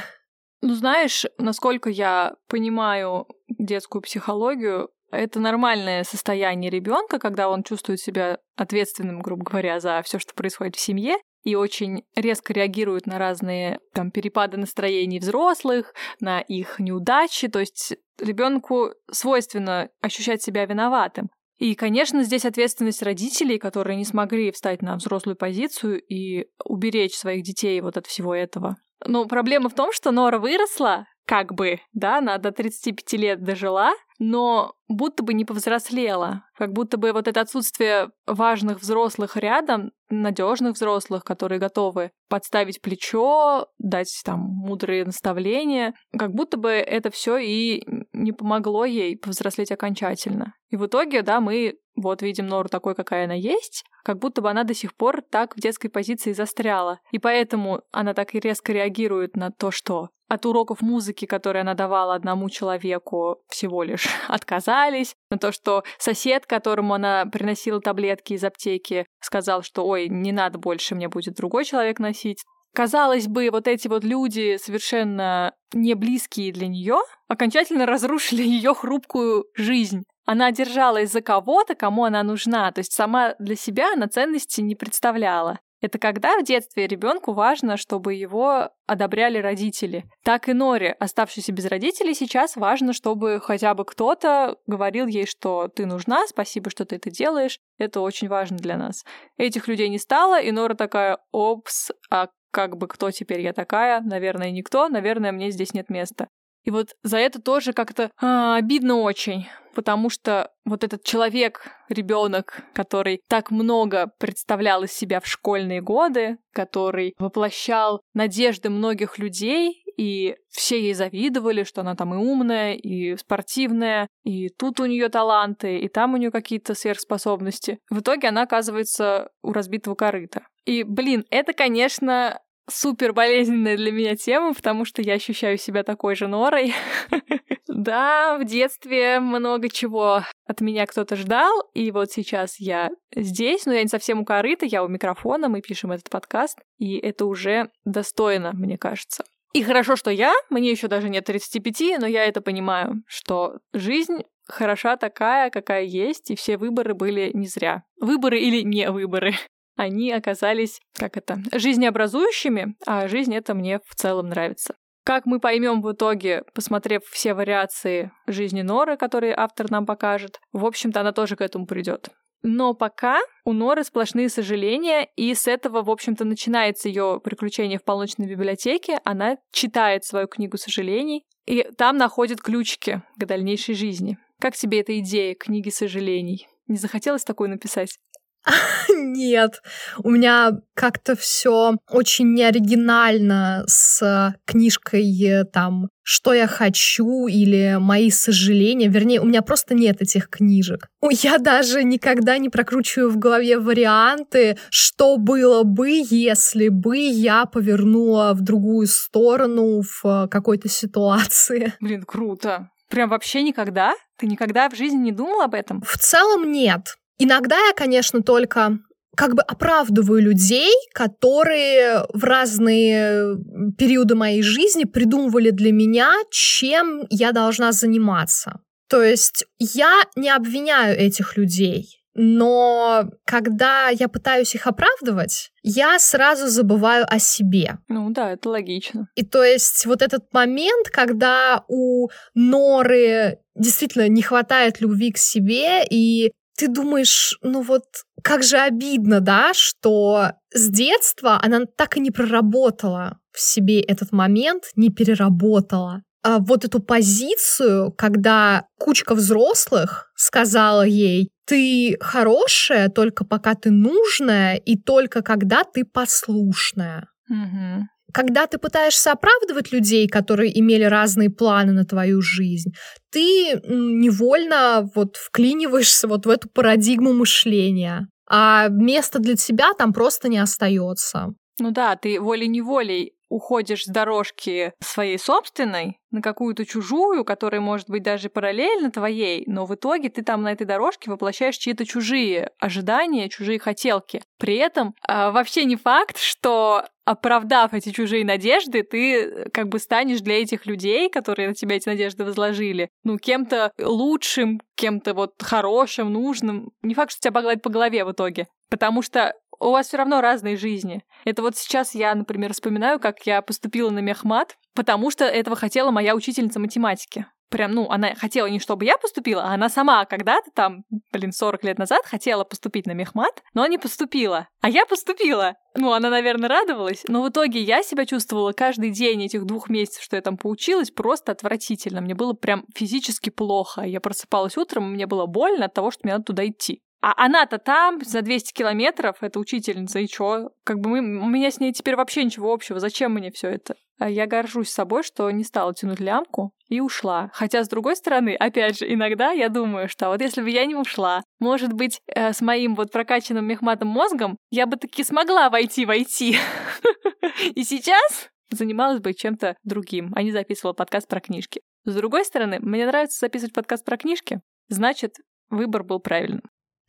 Ну, 0.62 0.75
знаешь, 0.75 1.25
насколько 1.38 1.88
я 1.88 2.34
понимаю 2.46 3.26
детскую 3.49 4.02
психологию, 4.02 4.90
это 5.11 5.40
нормальное 5.40 6.05
состояние 6.05 6.71
ребенка, 6.71 7.19
когда 7.19 7.49
он 7.49 7.62
чувствует 7.62 8.00
себя 8.00 8.38
ответственным, 8.57 9.21
грубо 9.21 9.45
говоря, 9.45 9.81
за 9.81 10.02
все, 10.02 10.19
что 10.19 10.35
происходит 10.35 10.76
в 10.76 10.81
семье. 10.81 11.17
и 11.43 11.55
очень 11.55 12.05
резко 12.14 12.52
реагируют 12.52 13.07
на 13.07 13.19
разные 13.19 13.81
там 13.95 14.11
перепады 14.11 14.59
настроений 14.59 15.19
взрослых, 15.19 15.95
на 16.21 16.40
их 16.40 16.79
неудачи. 16.79 17.49
То 17.49 17.61
есть 17.61 17.97
ребенку 18.19 18.90
свойственно 19.11 19.88
ощущать 20.02 20.43
себя 20.43 20.67
виноватым. 20.67 21.31
И, 21.57 21.75
конечно, 21.75 22.23
здесь 22.23 22.45
ответственность 22.47 23.02
родителей, 23.02 23.59
которые 23.59 23.97
не 23.97 24.05
смогли 24.05 24.50
встать 24.50 24.81
на 24.81 24.97
взрослую 24.97 25.37
позицию 25.37 26.00
и 26.00 26.47
уберечь 26.64 27.14
своих 27.14 27.43
детей 27.43 27.81
вот 27.81 27.97
от 27.97 28.07
всего 28.07 28.35
этого. 28.35 28.76
Но 29.07 29.26
проблема 29.26 29.69
в 29.69 29.75
том, 29.75 29.93
что 29.93 30.11
Нора 30.11 30.38
выросла, 30.38 31.07
как 31.26 31.55
бы, 31.55 31.81
да, 31.93 32.19
она 32.19 32.38
до 32.38 32.50
35 32.50 33.12
лет 33.21 33.43
дожила, 33.43 33.93
но 34.21 34.75
будто 34.87 35.23
бы 35.23 35.33
не 35.33 35.47
повзрослела. 35.47 36.45
Как 36.55 36.73
будто 36.73 36.99
бы 36.99 37.12
вот 37.12 37.27
это 37.27 37.41
отсутствие 37.41 38.11
важных 38.27 38.81
взрослых 38.81 39.37
рядом, 39.37 39.93
надежных 40.11 40.75
взрослых, 40.75 41.25
которые 41.25 41.59
готовы 41.59 42.11
подставить 42.29 42.83
плечо, 42.83 43.67
дать 43.79 44.21
там 44.25 44.41
мудрые 44.41 45.07
наставления, 45.07 45.95
как 46.17 46.33
будто 46.33 46.59
бы 46.59 46.71
это 46.71 47.11
все 47.11 47.39
и 47.39 47.83
не 48.23 48.33
помогло 48.33 48.85
ей 48.85 49.17
повзрослеть 49.17 49.73
окончательно. 49.73 50.55
И 50.71 50.77
в 50.77 50.87
итоге, 50.87 51.23
да, 51.23 51.41
мы 51.41 51.77
вот 51.97 52.23
видим 52.23 52.47
Нору 52.47 52.69
такой, 52.69 52.95
какая 52.95 53.25
она 53.25 53.35
есть, 53.35 53.85
как 54.05 54.19
будто 54.19 54.41
бы 54.41 54.50
она 54.50 54.65
до 54.65 54.75
сих 54.75 54.95
пор 54.95 55.23
так 55.23 55.57
в 55.57 55.61
детской 55.61 55.89
позиции 55.89 56.33
застряла. 56.33 57.00
И 57.11 57.19
поэтому 57.19 57.83
она 57.93 58.15
так 58.15 58.35
и 58.35 58.41
резко 58.41 58.73
реагирует 58.73 59.37
на 59.37 59.50
то, 59.50 59.71
что 59.71 60.09
от 60.29 60.47
уроков 60.47 60.81
музыки, 60.81 61.27
которые 61.27 61.62
она 61.62 61.75
давала 61.75 62.15
одному 62.15 62.49
человеку, 62.49 63.43
всего 63.49 63.83
лишь 63.83 64.07
отказались, 64.29 65.15
на 65.31 65.39
то, 65.39 65.50
что 65.50 65.83
сосед, 65.99 66.47
которому 66.47 66.95
она 66.95 67.27
приносила 67.27 67.81
таблетки 67.81 68.35
из 68.35 68.45
аптеки, 68.45 69.07
сказал, 69.21 69.62
что 69.62 69.85
«Ой, 69.87 70.09
не 70.09 70.33
надо 70.33 70.59
больше, 70.59 70.95
мне 70.95 71.09
будет 71.09 71.35
другой 71.35 71.65
человек 71.65 71.99
носить». 71.99 72.45
Казалось 72.75 73.27
бы, 73.27 73.50
вот 73.50 73.67
эти 73.67 73.89
вот 73.89 74.05
люди, 74.05 74.57
совершенно 74.57 75.55
не 75.73 75.95
близкие 75.95 76.53
для 76.53 76.69
нее, 76.69 76.99
окончательно 77.29 77.87
разрушили 77.87 78.43
ее 78.43 78.75
хрупкую 78.75 79.47
жизнь. 79.57 80.05
Она 80.25 80.53
держалась 80.53 81.11
за 81.11 81.23
кого-то, 81.23 81.75
кому 81.75 82.05
она 82.05 82.23
нужна, 82.23 82.71
то 82.71 82.79
есть 82.79 82.93
сама 82.93 83.35
для 83.41 83.57
себя 83.57 83.93
она 83.95 84.07
ценности 84.07 84.61
не 84.61 84.77
представляла. 84.77 85.59
Это 85.81 85.99
когда 85.99 86.37
в 86.37 86.45
детстве 86.45 86.87
ребенку 86.87 87.33
важно, 87.33 87.77
чтобы 87.77 88.15
его 88.15 88.71
одобряли 88.87 89.39
родители. 89.39 90.05
Так 90.23 90.49
и 90.49 90.53
Норе, 90.53 90.93
оставшейся 90.93 91.53
без 91.53 91.65
родителей, 91.67 92.15
сейчас 92.15 92.57
важно, 92.57 92.93
чтобы 92.93 93.41
хотя 93.43 93.73
бы 93.75 93.85
кто-то 93.85 94.57
говорил 94.67 95.07
ей, 95.07 95.27
что 95.27 95.69
ты 95.69 95.87
нужна, 95.87 96.27
спасибо, 96.27 96.71
что 96.71 96.85
ты 96.85 96.97
это 96.97 97.11
делаешь. 97.11 97.59
Это 97.79 98.00
очень 98.00 98.29
важно 98.29 98.59
для 98.59 98.77
нас. 98.77 99.05
Этих 99.39 99.69
людей 99.69 99.89
не 99.89 99.99
стало, 99.99 100.41
и 100.41 100.50
Нора 100.50 100.75
такая, 100.75 101.19
опс, 101.33 101.91
а 102.11 102.29
как 102.50 102.76
бы 102.76 102.88
кто 102.88 103.11
теперь 103.11 103.40
я 103.40 103.52
такая? 103.52 104.00
Наверное, 104.00 104.50
никто, 104.50 104.88
наверное, 104.88 105.33
мне 105.33 105.50
здесь 105.50 105.75
нет 105.75 105.90
места. 105.90 106.28
И 106.64 106.71
вот 106.71 106.95
за 107.02 107.19
это 107.19 107.40
тоже 107.40 107.73
как-то 107.73 108.11
а, 108.21 108.57
обидно 108.57 108.97
очень, 108.97 109.47
потому 109.75 110.11
что 110.11 110.50
вот 110.66 110.85
этот 110.85 111.02
человек, 111.04 111.69
ребенок, 111.88 112.62
который 112.75 113.23
так 113.28 113.50
много 113.50 114.12
представлял 114.19 114.83
из 114.83 114.92
себя 114.92 115.21
в 115.21 115.26
школьные 115.26 115.80
годы, 115.80 116.37
который 116.52 117.14
воплощал 117.19 118.02
надежды 118.12 118.69
многих 118.69 119.19
людей, 119.19 119.83
и 119.97 120.37
все 120.49 120.80
ей 120.80 120.95
завидовали, 120.95 121.64
что 121.64 121.80
она 121.80 121.95
там 121.95 122.14
и 122.14 122.16
умная, 122.16 122.75
и 122.75 123.16
спортивная, 123.16 124.09
и 124.23 124.49
тут 124.49 124.80
у 124.80 124.87
нее 124.87 125.09
таланты, 125.09 125.78
и 125.78 125.88
там 125.88 126.14
у 126.14 126.16
нее 126.16 126.30
какие-то 126.30 126.75
сверхспособности. 126.75 127.78
В 127.90 128.00
итоге 128.00 128.28
она 128.28 128.42
оказывается 128.42 129.30
у 129.42 129.52
разбитого 129.52 129.95
корыта. 129.95 130.47
И, 130.64 130.83
блин, 130.83 131.25
это, 131.31 131.52
конечно, 131.52 132.40
супер 132.71 133.12
болезненная 133.12 133.76
для 133.76 133.93
меня 133.93 134.17
тема, 134.17 134.55
потому 134.55 134.85
что 134.85 135.02
я 135.02 135.14
ощущаю 135.14 135.59
себя 135.59 135.83
такой 135.83 136.14
же 136.14 136.29
норой. 136.29 136.75
Да, 137.73 138.37
в 138.37 138.45
детстве 138.45 139.21
много 139.21 139.71
чего 139.71 140.23
от 140.45 140.61
меня 140.61 140.85
кто-то 140.87 141.17
ждал, 141.17 141.71
и 141.73 141.93
вот 141.93 142.11
сейчас 142.11 142.59
я 142.59 142.90
здесь, 143.14 143.64
но 143.64 143.73
я 143.73 143.83
не 143.83 143.88
совсем 143.88 144.21
у 144.21 144.25
корыта, 144.26 144.67
я 144.67 144.85
у 144.85 144.88
микрофона, 144.88 145.49
мы 145.49 145.62
пишем 145.62 145.93
этот 145.93 146.11
подкаст, 146.11 146.59
и 146.79 146.99
это 146.99 147.25
уже 147.25 147.71
достойно, 147.87 148.52
мне 148.52 148.76
кажется. 148.76 149.25
И 149.55 149.62
хорошо, 149.62 149.97
что 149.97 150.11
я, 150.11 150.35
мне 150.50 150.71
еще 150.71 150.88
даже 150.88 151.09
нет 151.09 151.25
35, 151.25 152.00
но 152.00 152.07
я 152.07 152.25
это 152.25 152.43
понимаю, 152.43 153.02
что 153.07 153.61
жизнь 153.73 154.25
хороша 154.47 154.97
такая, 154.97 155.49
какая 155.49 155.85
есть, 155.85 156.31
и 156.31 156.37
все 156.37 156.59
выборы 156.59 156.95
были 156.95 157.31
не 157.33 157.47
зря. 157.47 157.85
Выборы 158.00 158.40
или 158.40 158.62
не 158.62 158.90
выборы 158.90 159.35
они 159.80 160.12
оказались, 160.12 160.80
как 160.94 161.16
это, 161.16 161.38
жизнеобразующими, 161.52 162.75
а 162.87 163.08
жизнь 163.08 163.34
это 163.34 163.54
мне 163.54 163.80
в 163.87 163.94
целом 163.94 164.28
нравится. 164.28 164.75
Как 165.04 165.25
мы 165.25 165.40
поймем 165.40 165.80
в 165.80 165.90
итоге, 165.90 166.44
посмотрев 166.54 167.02
все 167.10 167.32
вариации 167.32 168.12
жизни 168.26 168.60
Норы, 168.60 168.99
которые 168.99 169.34
автор 169.34 169.70
нам 169.70 169.87
покажет, 169.87 170.38
в 170.52 170.66
общем-то, 170.66 171.00
она 171.00 171.12
тоже 171.12 171.37
к 171.37 171.40
этому 171.40 171.66
придет. 171.66 172.10
Но 172.42 172.75
пока 172.75 173.20
у 173.44 173.52
Норы 173.52 173.82
сплошные 173.84 174.28
сожаления, 174.28 175.08
и 175.16 175.34
с 175.34 175.46
этого, 175.46 175.82
в 175.82 175.90
общем-то, 175.90 176.25
начинается 176.25 176.88
ее 176.88 177.20
приключение 177.22 177.78
в 177.78 177.84
полночной 177.84 178.26
библиотеке. 178.26 179.00
Она 179.04 179.37
читает 179.52 180.04
свою 180.04 180.26
книгу 180.26 180.58
сожалений, 180.58 181.25
и 181.46 181.66
там 181.76 181.96
находит 181.96 182.42
ключики 182.42 183.02
к 183.16 183.25
дальнейшей 183.25 183.75
жизни. 183.75 184.18
Как 184.40 184.54
тебе 184.54 184.80
эта 184.80 184.99
идея 185.00 185.34
книги 185.34 185.70
сожалений? 185.70 186.46
Не 186.66 186.76
захотелось 186.76 187.25
такое 187.25 187.49
написать? 187.49 187.99
Нет, 188.94 189.62
у 190.02 190.11
меня 190.11 190.52
как-то 190.75 191.14
все 191.16 191.76
очень 191.88 192.35
неоригинально 192.35 193.64
с 193.66 194.35
книжкой 194.47 195.44
там 195.52 195.88
что 196.12 196.32
я 196.35 196.49
хочу 196.49 197.28
или 197.28 197.76
мои 197.78 198.11
сожаления. 198.11 198.88
Вернее, 198.88 199.20
у 199.20 199.26
меня 199.26 199.42
просто 199.42 199.75
нет 199.75 200.02
этих 200.02 200.28
книжек. 200.28 200.88
Я 201.11 201.38
даже 201.38 201.85
никогда 201.85 202.37
не 202.38 202.49
прокручиваю 202.49 203.11
в 203.11 203.16
голове 203.16 203.61
варианты, 203.61 204.59
что 204.70 205.18
было 205.18 205.62
бы, 205.62 206.02
если 206.11 206.68
бы 206.68 206.97
я 206.97 207.44
повернула 207.44 208.32
в 208.35 208.40
другую 208.40 208.88
сторону 208.88 209.82
в 209.82 210.26
какой-то 210.28 210.68
ситуации. 210.68 211.75
Блин, 211.78 212.02
круто. 212.02 212.70
Прям 212.88 213.11
вообще 213.11 213.42
никогда? 213.42 213.94
Ты 214.18 214.26
никогда 214.26 214.68
в 214.68 214.75
жизни 214.75 214.97
не 214.99 215.12
думал 215.12 215.42
об 215.42 215.54
этом? 215.54 215.80
В 215.82 215.97
целом 215.97 216.50
нет. 216.50 216.97
Иногда 217.23 217.57
я, 217.57 217.75
конечно, 217.75 218.23
только 218.23 218.79
как 219.15 219.35
бы 219.35 219.43
оправдываю 219.43 220.23
людей, 220.23 220.73
которые 220.95 222.07
в 222.15 222.25
разные 222.25 223.37
периоды 223.77 224.15
моей 224.15 224.43
жизни 224.43 224.85
придумывали 224.85 225.50
для 225.50 225.71
меня, 225.71 226.11
чем 226.31 227.05
я 227.11 227.33
должна 227.33 227.73
заниматься. 227.73 228.61
То 228.89 229.03
есть 229.03 229.45
я 229.59 230.03
не 230.17 230.31
обвиняю 230.31 230.99
этих 230.99 231.37
людей, 231.37 232.00
но 232.15 233.05
когда 233.25 233.89
я 233.89 234.09
пытаюсь 234.09 234.55
их 234.55 234.67
оправдывать, 234.67 235.50
я 235.62 235.99
сразу 235.99 236.49
забываю 236.49 237.05
о 237.09 237.19
себе. 237.19 237.79
Ну 237.89 238.11
да, 238.11 238.33
это 238.33 238.49
логично. 238.49 239.09
И 239.15 239.25
то 239.25 239.45
есть 239.45 239.85
вот 239.87 240.03
этот 240.03 240.33
момент, 240.33 240.89
когда 240.91 241.65
у 241.69 242.09
Норы 242.35 243.39
действительно 243.55 244.09
не 244.09 244.23
хватает 244.23 244.81
любви 244.81 245.12
к 245.12 245.19
себе, 245.19 245.85
и 245.89 246.33
ты 246.61 246.69
думаешь, 246.69 247.38
ну 247.43 247.62
вот 247.62 247.85
как 248.23 248.43
же 248.43 248.59
обидно, 248.59 249.21
да, 249.21 249.52
что 249.55 250.33
с 250.52 250.69
детства 250.69 251.40
она 251.43 251.61
так 251.64 251.97
и 251.97 252.00
не 252.00 252.11
проработала 252.11 253.19
в 253.33 253.40
себе 253.40 253.81
этот 253.81 254.12
момент, 254.12 254.64
не 254.76 254.90
переработала. 254.90 256.02
А 256.23 256.38
вот 256.38 256.67
эту 256.67 256.81
позицию, 256.81 257.93
когда 257.93 258.67
кучка 258.79 259.14
взрослых 259.14 260.12
сказала 260.17 260.83
ей, 260.83 261.31
ты 261.47 261.97
хорошая 261.99 262.90
только 262.90 263.25
пока 263.25 263.55
ты 263.55 263.71
нужная 263.71 264.57
и 264.57 264.76
только 264.76 265.23
когда 265.23 265.64
ты 265.64 265.87
послушная. 265.87 267.09
Угу 267.31 267.87
когда 268.12 268.47
ты 268.47 268.59
пытаешься 268.59 269.12
оправдывать 269.12 269.73
людей, 269.73 270.09
которые 270.09 270.59
имели 270.59 270.85
разные 270.85 271.31
планы 271.31 271.73
на 271.73 271.85
твою 271.85 272.23
жизнь, 272.23 272.73
ты 273.11 273.61
невольно 273.67 274.88
вот 274.95 275.17
вклиниваешься 275.17 276.09
вот 276.09 276.26
в 276.26 276.31
эту 276.31 276.49
парадигму 276.49 277.12
мышления, 277.12 278.09
а 278.29 278.69
места 278.69 279.19
для 279.19 279.37
тебя 279.37 279.73
там 279.75 279.93
просто 279.93 280.29
не 280.29 280.38
остается. 280.38 281.35
Ну 281.59 281.71
да, 281.73 281.97
ты 281.97 282.21
волей-неволей 282.21 283.12
уходишь 283.30 283.84
с 283.84 283.88
дорожки 283.88 284.75
своей 284.80 285.18
собственной 285.18 285.99
на 286.10 286.20
какую-то 286.20 286.66
чужую, 286.66 287.25
которая 287.25 287.60
может 287.60 287.88
быть 287.88 288.02
даже 288.02 288.28
параллельно 288.28 288.90
твоей, 288.90 289.44
но 289.46 289.64
в 289.64 289.75
итоге 289.75 290.10
ты 290.10 290.22
там 290.22 290.42
на 290.42 290.52
этой 290.52 290.66
дорожке 290.66 291.10
воплощаешь 291.10 291.56
чьи-то 291.56 291.87
чужие 291.87 292.50
ожидания, 292.58 293.28
чужие 293.28 293.60
хотелки. 293.60 294.20
При 294.38 294.56
этом 294.56 294.94
э, 295.08 295.30
вообще 295.30 295.64
не 295.64 295.76
факт, 295.76 296.18
что 296.18 296.84
оправдав 297.04 297.72
эти 297.75 297.90
чужие 297.90 298.25
надежды, 298.25 298.82
ты 298.82 299.49
как 299.52 299.68
бы 299.68 299.78
станешь 299.78 300.20
для 300.20 300.42
этих 300.42 300.66
людей, 300.66 301.08
которые 301.08 301.49
на 301.49 301.54
тебя 301.54 301.76
эти 301.76 301.88
надежды 301.88 302.25
возложили, 302.25 302.88
ну, 303.04 303.16
кем-то 303.18 303.72
лучшим, 303.78 304.60
кем-то 304.75 305.14
вот 305.14 305.34
хорошим, 305.40 306.12
нужным. 306.12 306.70
Не 306.82 306.94
факт, 306.94 307.12
что 307.12 307.20
тебя 307.20 307.32
погладить 307.32 307.62
по 307.62 307.70
голове 307.70 308.04
в 308.04 308.12
итоге. 308.12 308.46
Потому 308.70 309.02
что 309.02 309.34
у 309.61 309.71
вас 309.71 309.88
все 309.88 309.99
равно 309.99 310.21
разные 310.21 310.57
жизни. 310.57 311.05
Это 311.25 311.43
вот 311.43 311.57
сейчас 311.57 311.95
я, 311.95 312.14
например, 312.14 312.52
вспоминаю, 312.52 312.99
как 312.99 313.26
я 313.26 313.43
поступила 313.43 313.90
на 313.90 314.00
мехмат, 314.00 314.57
потому 314.75 315.11
что 315.11 315.25
этого 315.25 315.57
хотела 315.57 315.90
моя 315.90 316.14
учительница 316.14 316.59
математики 316.59 317.26
прям, 317.50 317.73
ну, 317.73 317.90
она 317.90 318.14
хотела 318.14 318.47
не 318.47 318.61
чтобы 318.61 318.85
я 318.85 318.97
поступила, 318.97 319.43
а 319.43 319.55
она 319.55 319.69
сама 319.69 320.05
когда-то 320.07 320.50
там, 320.55 320.85
блин, 321.12 321.33
40 321.33 321.64
лет 321.64 321.79
назад 321.79 322.07
хотела 322.07 322.45
поступить 322.45 322.87
на 322.87 322.93
мехмат, 322.93 323.43
но 323.52 323.67
не 323.67 323.79
поступила. 323.79 324.49
А 324.61 324.71
я 324.71 324.87
поступила. 324.87 325.57
Ну, 325.75 325.93
она, 325.93 326.11
наверное, 326.11 326.49
радовалась, 326.49 327.05
но 327.09 327.23
в 327.23 327.29
итоге 327.29 327.61
я 327.61 327.83
себя 327.83 328.07
чувствовала 328.07 328.52
каждый 328.52 328.90
день 328.90 329.25
этих 329.25 329.45
двух 329.45 329.69
месяцев, 329.69 330.02
что 330.02 330.17
я 330.17 330.23
там 330.23 330.37
поучилась, 330.37 330.90
просто 330.90 331.33
отвратительно. 331.33 332.00
Мне 332.00 332.14
было 332.14 332.33
прям 332.33 332.64
физически 332.75 333.31
плохо. 333.31 333.83
Я 333.83 334.00
просыпалась 334.00 334.57
утром, 334.57 334.88
и 334.88 334.95
мне 334.95 335.07
было 335.07 335.26
больно 335.26 335.67
от 335.67 335.75
того, 335.75 335.90
что 335.90 336.00
мне 336.05 336.12
надо 336.12 336.25
туда 336.25 336.47
идти. 336.47 336.83
А 337.02 337.14
она-то 337.16 337.59
там, 337.59 338.00
за 338.04 338.21
200 338.21 338.52
километров, 338.52 339.16
это 339.23 339.38
учительница, 339.38 340.00
и 340.00 340.07
чё? 340.07 340.50
Как 340.64 340.80
бы 340.80 340.90
мы, 340.90 340.99
у 341.23 341.28
меня 341.28 341.50
с 341.50 341.59
ней 341.59 341.73
теперь 341.73 341.97
вообще 341.97 342.25
ничего 342.25 342.52
общего. 342.52 342.78
Зачем 342.78 343.14
мне 343.14 343.30
все 343.30 343.49
это? 343.49 343.75
А 343.99 344.09
я 344.09 344.26
горжусь 344.26 344.71
собой, 344.71 345.02
что 345.02 345.30
не 345.30 345.45
стала 345.45 345.75
тянуть 345.75 346.00
лямку 346.00 346.52
и 346.69 346.80
ушла. 346.80 347.30
Хотя, 347.33 347.64
с 347.64 347.69
другой 347.69 347.97
стороны, 347.97 348.35
опять 348.35 348.78
же, 348.78 348.92
иногда 348.92 349.30
я 349.30 349.49
думаю, 349.49 349.88
что 349.88 350.09
вот 350.09 350.21
если 350.21 350.42
бы 350.42 350.50
я 350.50 350.66
не 350.66 350.75
ушла, 350.75 351.23
может 351.38 351.73
быть, 351.73 352.00
э, 352.07 352.33
с 352.33 352.40
моим 352.40 352.75
вот 352.75 352.92
прокачанным 352.92 353.47
мехматом 353.47 353.88
мозгом 353.88 354.37
я 354.50 354.66
бы 354.66 354.76
таки 354.76 355.04
смогла 355.04 355.50
войти 355.50 355.87
войти. 355.87 356.37
И 357.54 357.64
сейчас 357.64 358.28
занималась 358.50 359.00
бы 359.00 359.14
чем-то 359.14 359.57
другим, 359.64 360.12
а 360.14 360.23
не 360.23 360.33
записывала 360.33 360.73
подкаст 360.73 361.09
про 361.09 361.21
книжки. 361.21 361.61
С 361.85 361.95
другой 361.95 362.25
стороны, 362.25 362.59
мне 362.61 362.87
нравится 362.87 363.19
записывать 363.21 363.54
подкаст 363.54 363.85
про 363.85 363.97
книжки, 363.97 364.40
значит, 364.69 365.16
выбор 365.50 365.83
был 365.83 366.00
правильным. 366.00 366.42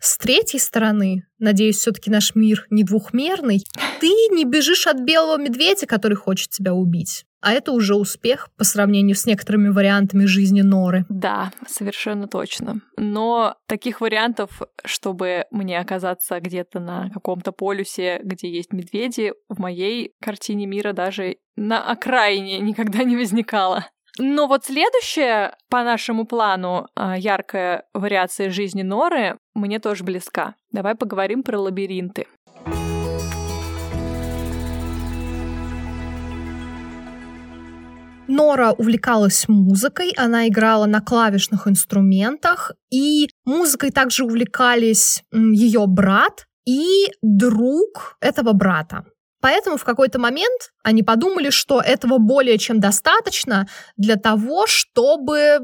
С 0.04 0.18
третьей 0.18 0.60
стороны, 0.60 1.28
надеюсь, 1.38 1.78
все-таки 1.78 2.10
наш 2.10 2.34
мир 2.34 2.66
не 2.72 2.84
двухмерный, 2.84 3.64
ты 4.00 4.08
не 4.32 4.46
бежишь 4.46 4.88
от 4.88 5.00
белого 5.00 5.40
медведя, 5.40 5.86
который 5.86 6.16
хочет 6.16 6.50
тебя 6.50 6.74
убить. 6.74 7.24
А 7.40 7.54
это 7.54 7.72
уже 7.72 7.94
успех 7.96 8.50
по 8.58 8.64
сравнению 8.64 9.16
с 9.16 9.28
некоторыми 9.28 9.70
вариантами 9.70 10.26
жизни 10.26 10.62
Норы. 10.62 11.06
Да, 11.10 11.52
совершенно 11.68 12.28
точно. 12.28 12.82
Но 12.98 13.56
таких 13.68 14.02
вариантов, 14.02 14.62
чтобы 14.86 15.46
мне 15.52 15.80
оказаться 15.80 16.40
где-то 16.40 16.80
на 16.80 17.12
каком-то 17.12 17.52
полюсе, 17.52 18.22
где 18.24 18.50
есть 18.50 18.74
медведи, 18.74 19.34
в 19.50 19.60
моей 19.60 20.14
картине 20.20 20.66
мира 20.66 20.94
даже 20.94 21.38
на 21.56 21.92
окраине 21.92 22.60
никогда 22.60 23.04
не 23.04 23.18
возникало. 23.18 23.86
Но 24.18 24.48
вот 24.48 24.66
следующая 24.66 25.56
по 25.70 25.84
нашему 25.84 26.26
плану 26.26 26.88
а, 26.96 27.18
яркая 27.18 27.86
вариация 27.94 28.50
жизни 28.50 28.82
Норы 28.82 29.38
мне 29.56 29.80
тоже 29.80 30.04
близка. 30.04 30.56
Давай 30.72 30.96
поговорим 30.96 31.44
про 31.44 31.60
лабиринты. 31.60 32.28
Нора 38.28 38.72
увлекалась 38.72 39.50
музыкой, 39.50 40.14
она 40.16 40.48
играла 40.48 40.86
на 40.86 41.02
клавишных 41.02 41.68
инструментах, 41.68 42.72
и 42.90 43.30
музыкой 43.44 43.92
также 43.92 44.24
увлекались 44.24 45.24
ее 45.34 45.86
брат 45.86 46.46
и 46.66 47.08
друг 47.22 48.16
этого 48.22 48.54
брата. 48.54 49.04
Поэтому 49.42 49.78
в 49.78 49.84
какой-то 49.84 50.20
момент 50.20 50.72
они 50.84 51.04
подумали, 51.04 51.50
что 51.50 51.82
этого 51.82 52.20
более 52.20 52.58
чем 52.58 52.80
достаточно 52.80 53.68
для 53.98 54.16
того, 54.16 54.68
чтобы 54.68 55.60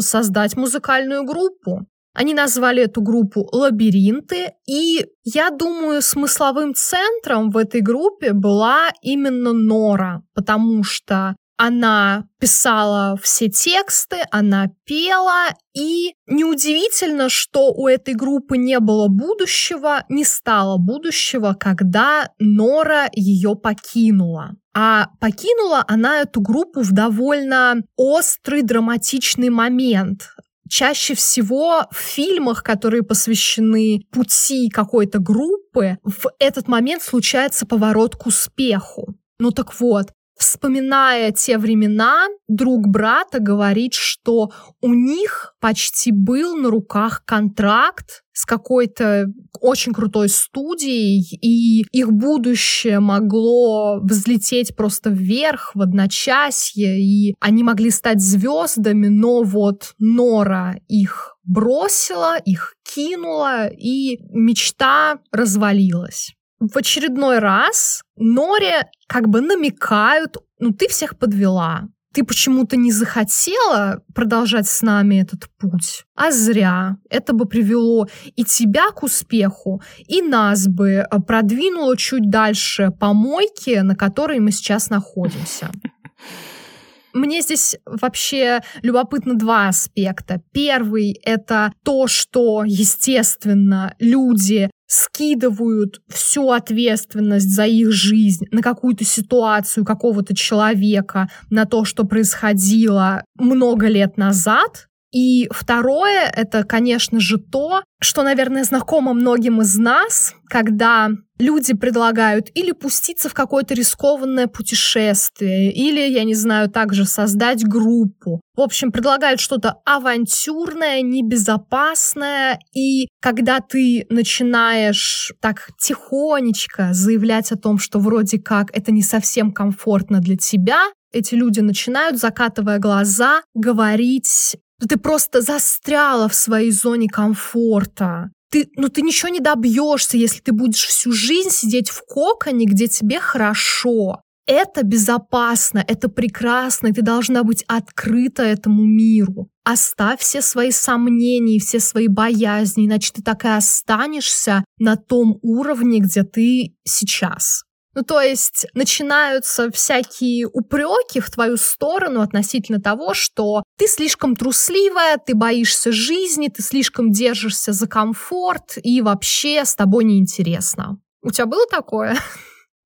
создать 0.00 0.56
музыкальную 0.56 1.24
группу. 1.24 1.86
Они 2.14 2.34
назвали 2.34 2.82
эту 2.82 3.00
группу 3.00 3.48
«Лабиринты», 3.52 4.52
и 4.66 5.06
я 5.22 5.50
думаю, 5.50 6.02
смысловым 6.02 6.74
центром 6.74 7.50
в 7.50 7.56
этой 7.56 7.80
группе 7.80 8.32
была 8.32 8.90
именно 9.02 9.52
Нора, 9.52 10.22
потому 10.34 10.82
что 10.82 11.36
она 11.58 12.28
писала 12.38 13.18
все 13.20 13.48
тексты, 13.48 14.18
она 14.30 14.68
пела, 14.84 15.48
и 15.74 16.14
неудивительно, 16.28 17.28
что 17.28 17.72
у 17.72 17.88
этой 17.88 18.14
группы 18.14 18.56
не 18.56 18.78
было 18.78 19.08
будущего, 19.08 20.04
не 20.08 20.24
стало 20.24 20.78
будущего, 20.78 21.56
когда 21.58 22.30
Нора 22.38 23.08
ее 23.12 23.56
покинула. 23.56 24.52
А 24.72 25.08
покинула 25.20 25.84
она 25.88 26.20
эту 26.20 26.40
группу 26.40 26.82
в 26.82 26.92
довольно 26.92 27.82
острый 27.96 28.62
драматичный 28.62 29.50
момент. 29.50 30.30
Чаще 30.70 31.14
всего 31.14 31.86
в 31.90 31.96
фильмах, 31.96 32.62
которые 32.62 33.02
посвящены 33.02 34.06
пути 34.12 34.68
какой-то 34.68 35.18
группы, 35.18 35.98
в 36.04 36.30
этот 36.38 36.68
момент 36.68 37.02
случается 37.02 37.66
поворот 37.66 38.14
к 38.14 38.26
успеху. 38.26 39.16
Ну 39.40 39.50
так 39.50 39.80
вот, 39.80 40.12
Вспоминая 40.38 41.32
те 41.32 41.58
времена, 41.58 42.28
друг 42.46 42.86
брата 42.86 43.40
говорит, 43.40 43.94
что 43.94 44.52
у 44.80 44.94
них 44.94 45.54
почти 45.60 46.12
был 46.12 46.56
на 46.56 46.70
руках 46.70 47.24
контракт 47.24 48.22
с 48.32 48.44
какой-то 48.46 49.26
очень 49.60 49.92
крутой 49.92 50.28
студией, 50.28 51.26
и 51.42 51.84
их 51.90 52.12
будущее 52.12 53.00
могло 53.00 53.98
взлететь 54.00 54.76
просто 54.76 55.10
вверх 55.10 55.72
в 55.74 55.82
одночасье, 55.82 57.00
и 57.00 57.34
они 57.40 57.64
могли 57.64 57.90
стать 57.90 58.20
звездами, 58.20 59.08
но 59.08 59.42
вот 59.42 59.94
Нора 59.98 60.76
их 60.86 61.36
бросила, 61.42 62.38
их 62.38 62.76
кинула, 62.84 63.66
и 63.66 64.18
мечта 64.30 65.18
развалилась 65.32 66.37
в 66.60 66.76
очередной 66.76 67.38
раз 67.38 68.02
Норе 68.16 68.90
как 69.06 69.28
бы 69.28 69.40
намекают, 69.40 70.36
ну 70.58 70.72
ты 70.72 70.88
всех 70.88 71.18
подвела, 71.18 71.88
ты 72.12 72.24
почему-то 72.24 72.76
не 72.76 72.90
захотела 72.90 74.02
продолжать 74.14 74.66
с 74.66 74.82
нами 74.82 75.22
этот 75.22 75.48
путь, 75.58 76.04
а 76.16 76.30
зря. 76.30 76.96
Это 77.10 77.32
бы 77.32 77.46
привело 77.46 78.08
и 78.34 78.44
тебя 78.44 78.90
к 78.90 79.02
успеху, 79.02 79.82
и 80.06 80.22
нас 80.22 80.66
бы 80.66 80.90
э, 80.90 81.06
продвинуло 81.20 81.96
чуть 81.96 82.30
дальше 82.30 82.90
по 82.98 83.12
мойке, 83.12 83.82
на 83.82 83.94
которой 83.94 84.40
мы 84.40 84.50
сейчас 84.52 84.90
находимся. 84.90 85.70
Мне 87.12 87.40
здесь 87.40 87.76
вообще 87.84 88.60
любопытно 88.82 89.34
два 89.34 89.68
аспекта. 89.68 90.42
Первый— 90.52 91.12
это 91.24 91.72
то, 91.84 92.06
что, 92.06 92.64
естественно, 92.64 93.94
люди 93.98 94.70
скидывают 94.88 96.00
всю 96.08 96.50
ответственность 96.50 97.54
за 97.54 97.66
их 97.66 97.92
жизнь 97.92 98.46
на 98.50 98.62
какую-то 98.62 99.04
ситуацию 99.04 99.84
какого-то 99.84 100.34
человека, 100.34 101.28
на 101.50 101.66
то, 101.66 101.84
что 101.84 102.04
происходило 102.04 103.22
много 103.38 103.86
лет 103.86 104.16
назад, 104.16 104.87
и 105.12 105.48
второе, 105.50 106.30
это, 106.34 106.64
конечно 106.64 107.18
же, 107.18 107.38
то, 107.38 107.82
что, 108.00 108.22
наверное, 108.22 108.64
знакомо 108.64 109.14
многим 109.14 109.62
из 109.62 109.76
нас, 109.76 110.34
когда 110.48 111.10
люди 111.38 111.74
предлагают 111.74 112.48
или 112.54 112.72
пуститься 112.72 113.28
в 113.28 113.34
какое-то 113.34 113.74
рискованное 113.74 114.48
путешествие, 114.48 115.72
или, 115.72 116.00
я 116.00 116.24
не 116.24 116.34
знаю, 116.34 116.68
также 116.68 117.06
создать 117.06 117.64
группу. 117.64 118.40
В 118.54 118.60
общем, 118.60 118.92
предлагают 118.92 119.40
что-то 119.40 119.76
авантюрное, 119.84 121.00
небезопасное, 121.00 122.58
и 122.74 123.08
когда 123.20 123.60
ты 123.60 124.06
начинаешь 124.10 125.32
так 125.40 125.70
тихонечко 125.80 126.90
заявлять 126.92 127.50
о 127.52 127.56
том, 127.56 127.78
что 127.78 127.98
вроде 127.98 128.38
как 128.38 128.76
это 128.76 128.92
не 128.92 129.02
совсем 129.02 129.52
комфортно 129.52 130.20
для 130.20 130.36
тебя, 130.36 130.82
эти 131.12 131.34
люди 131.34 131.60
начинают, 131.60 132.18
закатывая 132.18 132.78
глаза, 132.78 133.42
говорить 133.54 134.56
ты 134.86 134.96
просто 134.96 135.40
застряла 135.40 136.28
в 136.28 136.34
своей 136.34 136.70
зоне 136.70 137.08
комфорта. 137.08 138.30
Ты, 138.50 138.70
ну, 138.76 138.88
ты 138.88 139.02
ничего 139.02 139.28
не 139.28 139.40
добьешься, 139.40 140.16
если 140.16 140.40
ты 140.40 140.52
будешь 140.52 140.86
всю 140.86 141.12
жизнь 141.12 141.50
сидеть 141.50 141.90
в 141.90 142.02
коконе, 142.06 142.64
где 142.64 142.88
тебе 142.88 143.20
хорошо. 143.20 144.22
Это 144.46 144.82
безопасно, 144.82 145.84
это 145.86 146.08
прекрасно, 146.08 146.86
и 146.86 146.92
ты 146.92 147.02
должна 147.02 147.42
быть 147.42 147.64
открыта 147.68 148.42
этому 148.42 148.82
миру. 148.82 149.50
Оставь 149.62 150.20
все 150.20 150.40
свои 150.40 150.70
сомнения, 150.70 151.58
все 151.58 151.80
свои 151.80 152.08
боязни, 152.08 152.86
иначе 152.86 153.12
ты 153.14 153.22
так 153.22 153.44
и 153.44 153.48
останешься 153.48 154.64
на 154.78 154.96
том 154.96 155.38
уровне, 155.42 155.98
где 155.98 156.22
ты 156.22 156.74
сейчас. 156.84 157.64
Ну, 157.98 158.04
то 158.04 158.20
есть 158.20 158.64
начинаются 158.74 159.72
всякие 159.72 160.46
упреки 160.46 161.18
в 161.18 161.28
твою 161.32 161.56
сторону 161.56 162.20
относительно 162.20 162.80
того, 162.80 163.12
что 163.12 163.64
ты 163.76 163.88
слишком 163.88 164.36
трусливая, 164.36 165.18
ты 165.18 165.34
боишься 165.34 165.90
жизни, 165.90 166.46
ты 166.46 166.62
слишком 166.62 167.10
держишься 167.10 167.72
за 167.72 167.88
комфорт, 167.88 168.78
и 168.80 169.02
вообще 169.02 169.64
с 169.64 169.74
тобой 169.74 170.04
неинтересно. 170.04 171.00
У 171.22 171.32
тебя 171.32 171.46
было 171.46 171.66
такое? 171.68 172.16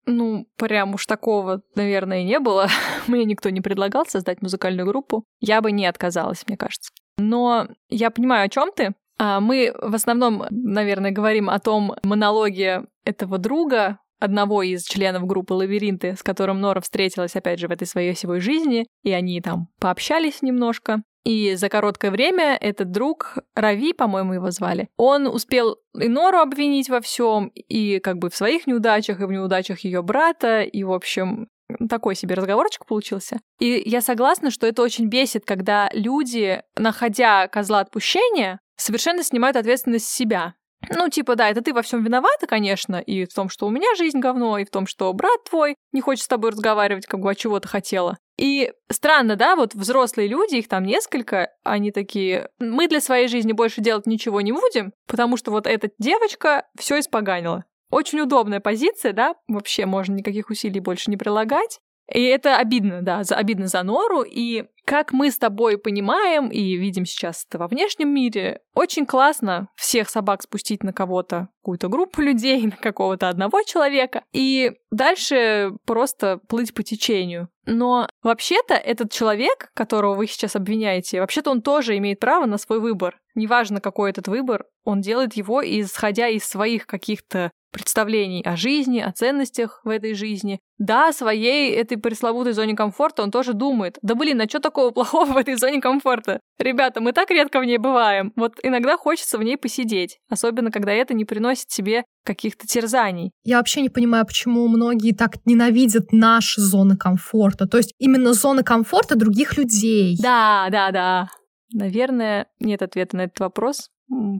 Ну, 0.07 0.47
прям 0.57 0.95
уж 0.95 1.05
такого, 1.05 1.61
наверное, 1.75 2.23
не 2.23 2.39
было. 2.39 2.69
Мне 3.07 3.27
никто 3.27 3.51
не 3.51 3.61
предлагал 3.61 4.07
создать 4.07 4.41
музыкальную 4.41 4.87
группу. 4.87 5.27
Я 5.41 5.61
бы 5.61 5.73
не 5.73 5.85
отказалась, 5.85 6.43
мне 6.47 6.57
кажется. 6.57 6.91
Но 7.19 7.69
я 7.91 8.11
понимаю, 8.11 8.47
о 8.47 8.49
чем 8.49 8.73
ты. 8.75 8.95
А 9.19 9.41
мы 9.41 9.75
в 9.79 9.95
основном, 9.95 10.47
наверное, 10.49 11.11
говорим 11.11 11.51
о 11.51 11.59
том 11.59 11.97
монологе 12.03 12.87
этого 13.05 13.37
друга, 13.37 13.99
одного 14.23 14.63
из 14.63 14.85
членов 14.85 15.27
группы 15.27 15.53
«Лабиринты», 15.53 16.15
с 16.17 16.23
которым 16.23 16.61
Нора 16.61 16.81
встретилась, 16.81 17.35
опять 17.35 17.59
же, 17.59 17.69
в 17.69 17.73
этой 17.73 17.87
своей 17.87 18.15
всего 18.15 18.39
жизни, 18.39 18.87
и 19.03 19.13
они 19.13 19.41
там 19.41 19.69
пообщались 19.81 20.43
немножко. 20.43 21.03
И 21.25 21.55
за 21.55 21.69
короткое 21.69 22.11
время 22.11 22.57
этот 22.61 22.91
друг, 22.91 23.39
Рави, 23.55 23.93
по-моему, 23.93 24.35
его 24.35 24.51
звали, 24.51 24.89
он 24.97 25.27
успел 25.27 25.77
и 25.99 26.09
Нору 26.09 26.39
обвинить 26.39 26.89
во 26.89 27.01
всем, 27.01 27.49
и 27.55 28.01
как 28.01 28.19
бы 28.19 28.31
в 28.31 28.37
своих 28.37 28.67
неудачах, 28.67 29.21
и 29.21 29.25
в 29.25 29.31
неудачах 29.31 29.81
ее 29.81 30.03
брата, 30.03 30.63
и, 30.63 30.83
в 30.83 30.93
общем, 30.93 31.49
такой 31.89 32.15
себе 32.15 32.35
разговорчик 32.35 32.87
получился. 32.87 33.41
И 33.61 33.83
я 33.87 34.01
согласна, 34.01 34.51
что 34.51 34.67
это 34.67 34.83
очень 34.83 35.07
бесит, 35.07 35.45
когда 35.45 35.91
люди, 35.93 36.63
находя 36.77 37.49
козла 37.49 37.81
отпущения, 37.81 38.61
совершенно 38.77 39.23
снимают 39.23 39.57
ответственность 39.57 40.07
с 40.07 40.15
себя. 40.15 40.55
Ну, 40.91 41.09
типа, 41.09 41.37
да, 41.37 41.49
это 41.49 41.63
ты 41.63 41.73
во 41.73 41.83
всем 41.83 42.03
виновата, 42.05 42.47
конечно, 42.47 42.97
и 42.97 43.25
в 43.25 43.33
том, 43.33 43.49
что 43.49 43.67
у 43.67 43.71
меня 43.71 43.95
жизнь 43.97 44.19
говно, 44.19 44.59
и 44.59 44.65
в 44.65 44.71
том, 44.71 44.87
что 44.87 45.13
брат 45.13 45.45
твой 45.49 45.77
не 45.93 46.01
хочет 46.01 46.25
с 46.25 46.29
тобой 46.29 46.51
разговаривать, 46.51 47.07
как 47.07 47.21
бы, 47.21 47.31
а 47.31 47.35
чего 47.35 47.61
ты 47.61 47.69
хотела. 47.69 48.19
И 48.39 48.73
странно, 48.91 49.37
да, 49.37 49.57
вот 49.57 49.75
взрослые 49.75 50.29
люди, 50.29 50.57
их 50.57 50.69
там 50.69 50.85
несколько, 50.85 51.51
они 51.63 51.93
такие, 51.93 52.49
мы 52.59 52.89
для 52.89 53.01
своей 53.01 53.29
жизни 53.29 53.53
больше 53.53 53.81
делать 53.81 54.07
ничего 54.07 54.41
не 54.41 54.53
будем, 54.53 54.93
потому 55.07 55.37
что 55.37 55.51
вот 55.51 55.67
эта 55.67 55.91
девочка 55.99 56.67
все 56.79 56.99
испоганила. 56.99 57.65
Очень 57.91 58.21
удобная 58.21 58.61
позиция, 58.61 59.13
да, 59.13 59.35
вообще 59.49 59.87
можно 59.87 60.15
никаких 60.15 60.49
усилий 60.49 60.81
больше 60.81 61.11
не 61.11 61.17
прилагать. 61.17 61.79
И 62.13 62.23
это 62.23 62.57
обидно, 62.57 63.03
да, 63.03 63.23
обидно 63.31 63.69
за 63.69 63.83
Нору. 63.83 64.23
И 64.23 64.65
как 64.85 65.13
мы 65.13 65.31
с 65.31 65.39
тобой 65.39 65.79
понимаем 65.79 66.49
и 66.49 66.77
видим 66.77 67.05
сейчас 67.05 67.47
это 67.49 67.59
во 67.59 67.69
внешнем 67.69 68.13
мире, 68.13 68.61
очень 68.75 69.07
классно 69.07 69.69
всех 69.77 70.09
собак 70.09 70.43
спустить 70.43 70.83
на 70.83 70.93
кого-то, 70.93 71.49
какую-то 71.63 71.89
группу 71.89 72.21
людей, 72.21 72.63
на 72.67 72.77
какого-то 72.77 73.29
одного 73.29 73.63
человека, 73.63 74.25
и 74.33 74.73
дальше 74.91 75.73
просто 75.87 76.41
плыть 76.49 76.75
по 76.75 76.83
течению. 76.83 77.49
Но 77.65 78.09
вообще-то 78.23 78.75
этот 78.75 79.13
человек, 79.13 79.71
которого 79.75 80.15
вы 80.15 80.27
сейчас 80.27 80.57
обвиняете, 80.57 81.21
вообще-то 81.21 81.51
он 81.51 81.63
тоже 81.63 81.97
имеет 81.99 82.19
право 82.19 82.47
на 82.47 82.59
свой 82.59 82.81
выбор. 82.81 83.21
Неважно, 83.35 83.81
какой 83.81 84.11
этот 84.11 84.27
выбор, 84.27 84.65
он 84.85 85.01
делает 85.01 85.35
его, 85.35 85.63
исходя 85.65 86.29
из 86.29 86.45
своих 86.45 86.87
каких-то 86.87 87.53
представлений 87.73 88.43
о 88.45 88.57
жизни, 88.57 89.01
о 89.01 89.11
ценностях 89.11 89.81
в 89.85 89.89
этой 89.89 90.15
жизни. 90.15 90.61
Да, 90.79 91.09
о 91.09 91.13
своей 91.13 91.73
этой 91.73 91.97
пресловутой 91.97 92.53
зоне 92.53 92.75
комфорта 92.75 93.23
он 93.23 93.31
тоже 93.31 93.55
думает. 93.55 93.99
Да 94.03 94.15
блин, 94.15 94.41
а 94.41 94.49
что 94.49 94.61
такого 94.61 94.91
плохого 94.91 95.33
в 95.33 95.37
этой 95.37 95.57
зоне 95.57 95.81
комфорта? 95.81 96.41
Ребята, 96.59 97.01
мы 97.01 97.13
так 97.13 97.31
редко 97.31 97.61
в 97.61 97.65
ней 97.65 97.79
бываем. 97.79 98.33
Вот 98.37 98.59
иногда 98.63 98.97
хочется 98.97 99.39
в 99.39 99.43
ней 99.43 99.57
посидеть. 99.57 100.19
Особенно, 100.29 100.71
когда 100.71 100.93
это 100.93 101.15
не 101.15 101.25
приносит 101.25 101.71
себе 101.71 102.05
каких-то 102.25 102.67
терзаний. 102.67 103.33
Я 103.45 103.57
вообще 103.57 103.81
не 103.81 103.89
понимаю, 103.89 104.27
почему 104.27 104.69
многие 104.69 105.13
так 105.13 105.37
ненавидят 105.45 106.13
наши 106.13 106.61
зоны 106.61 106.97
комфорта. 106.97 107.67
То 107.67 107.79
есть 107.79 107.95
именно 107.99 108.33
зоны 108.33 108.63
комфорта 108.63 109.17
других 109.17 109.57
людей. 109.57 110.17
Да, 110.21 110.69
да, 110.71 110.91
да. 110.91 111.29
Наверное, 111.73 112.47
нет 112.61 112.83
ответа 112.83 113.17
на 113.17 113.23
этот 113.23 113.41
вопрос. 113.41 113.89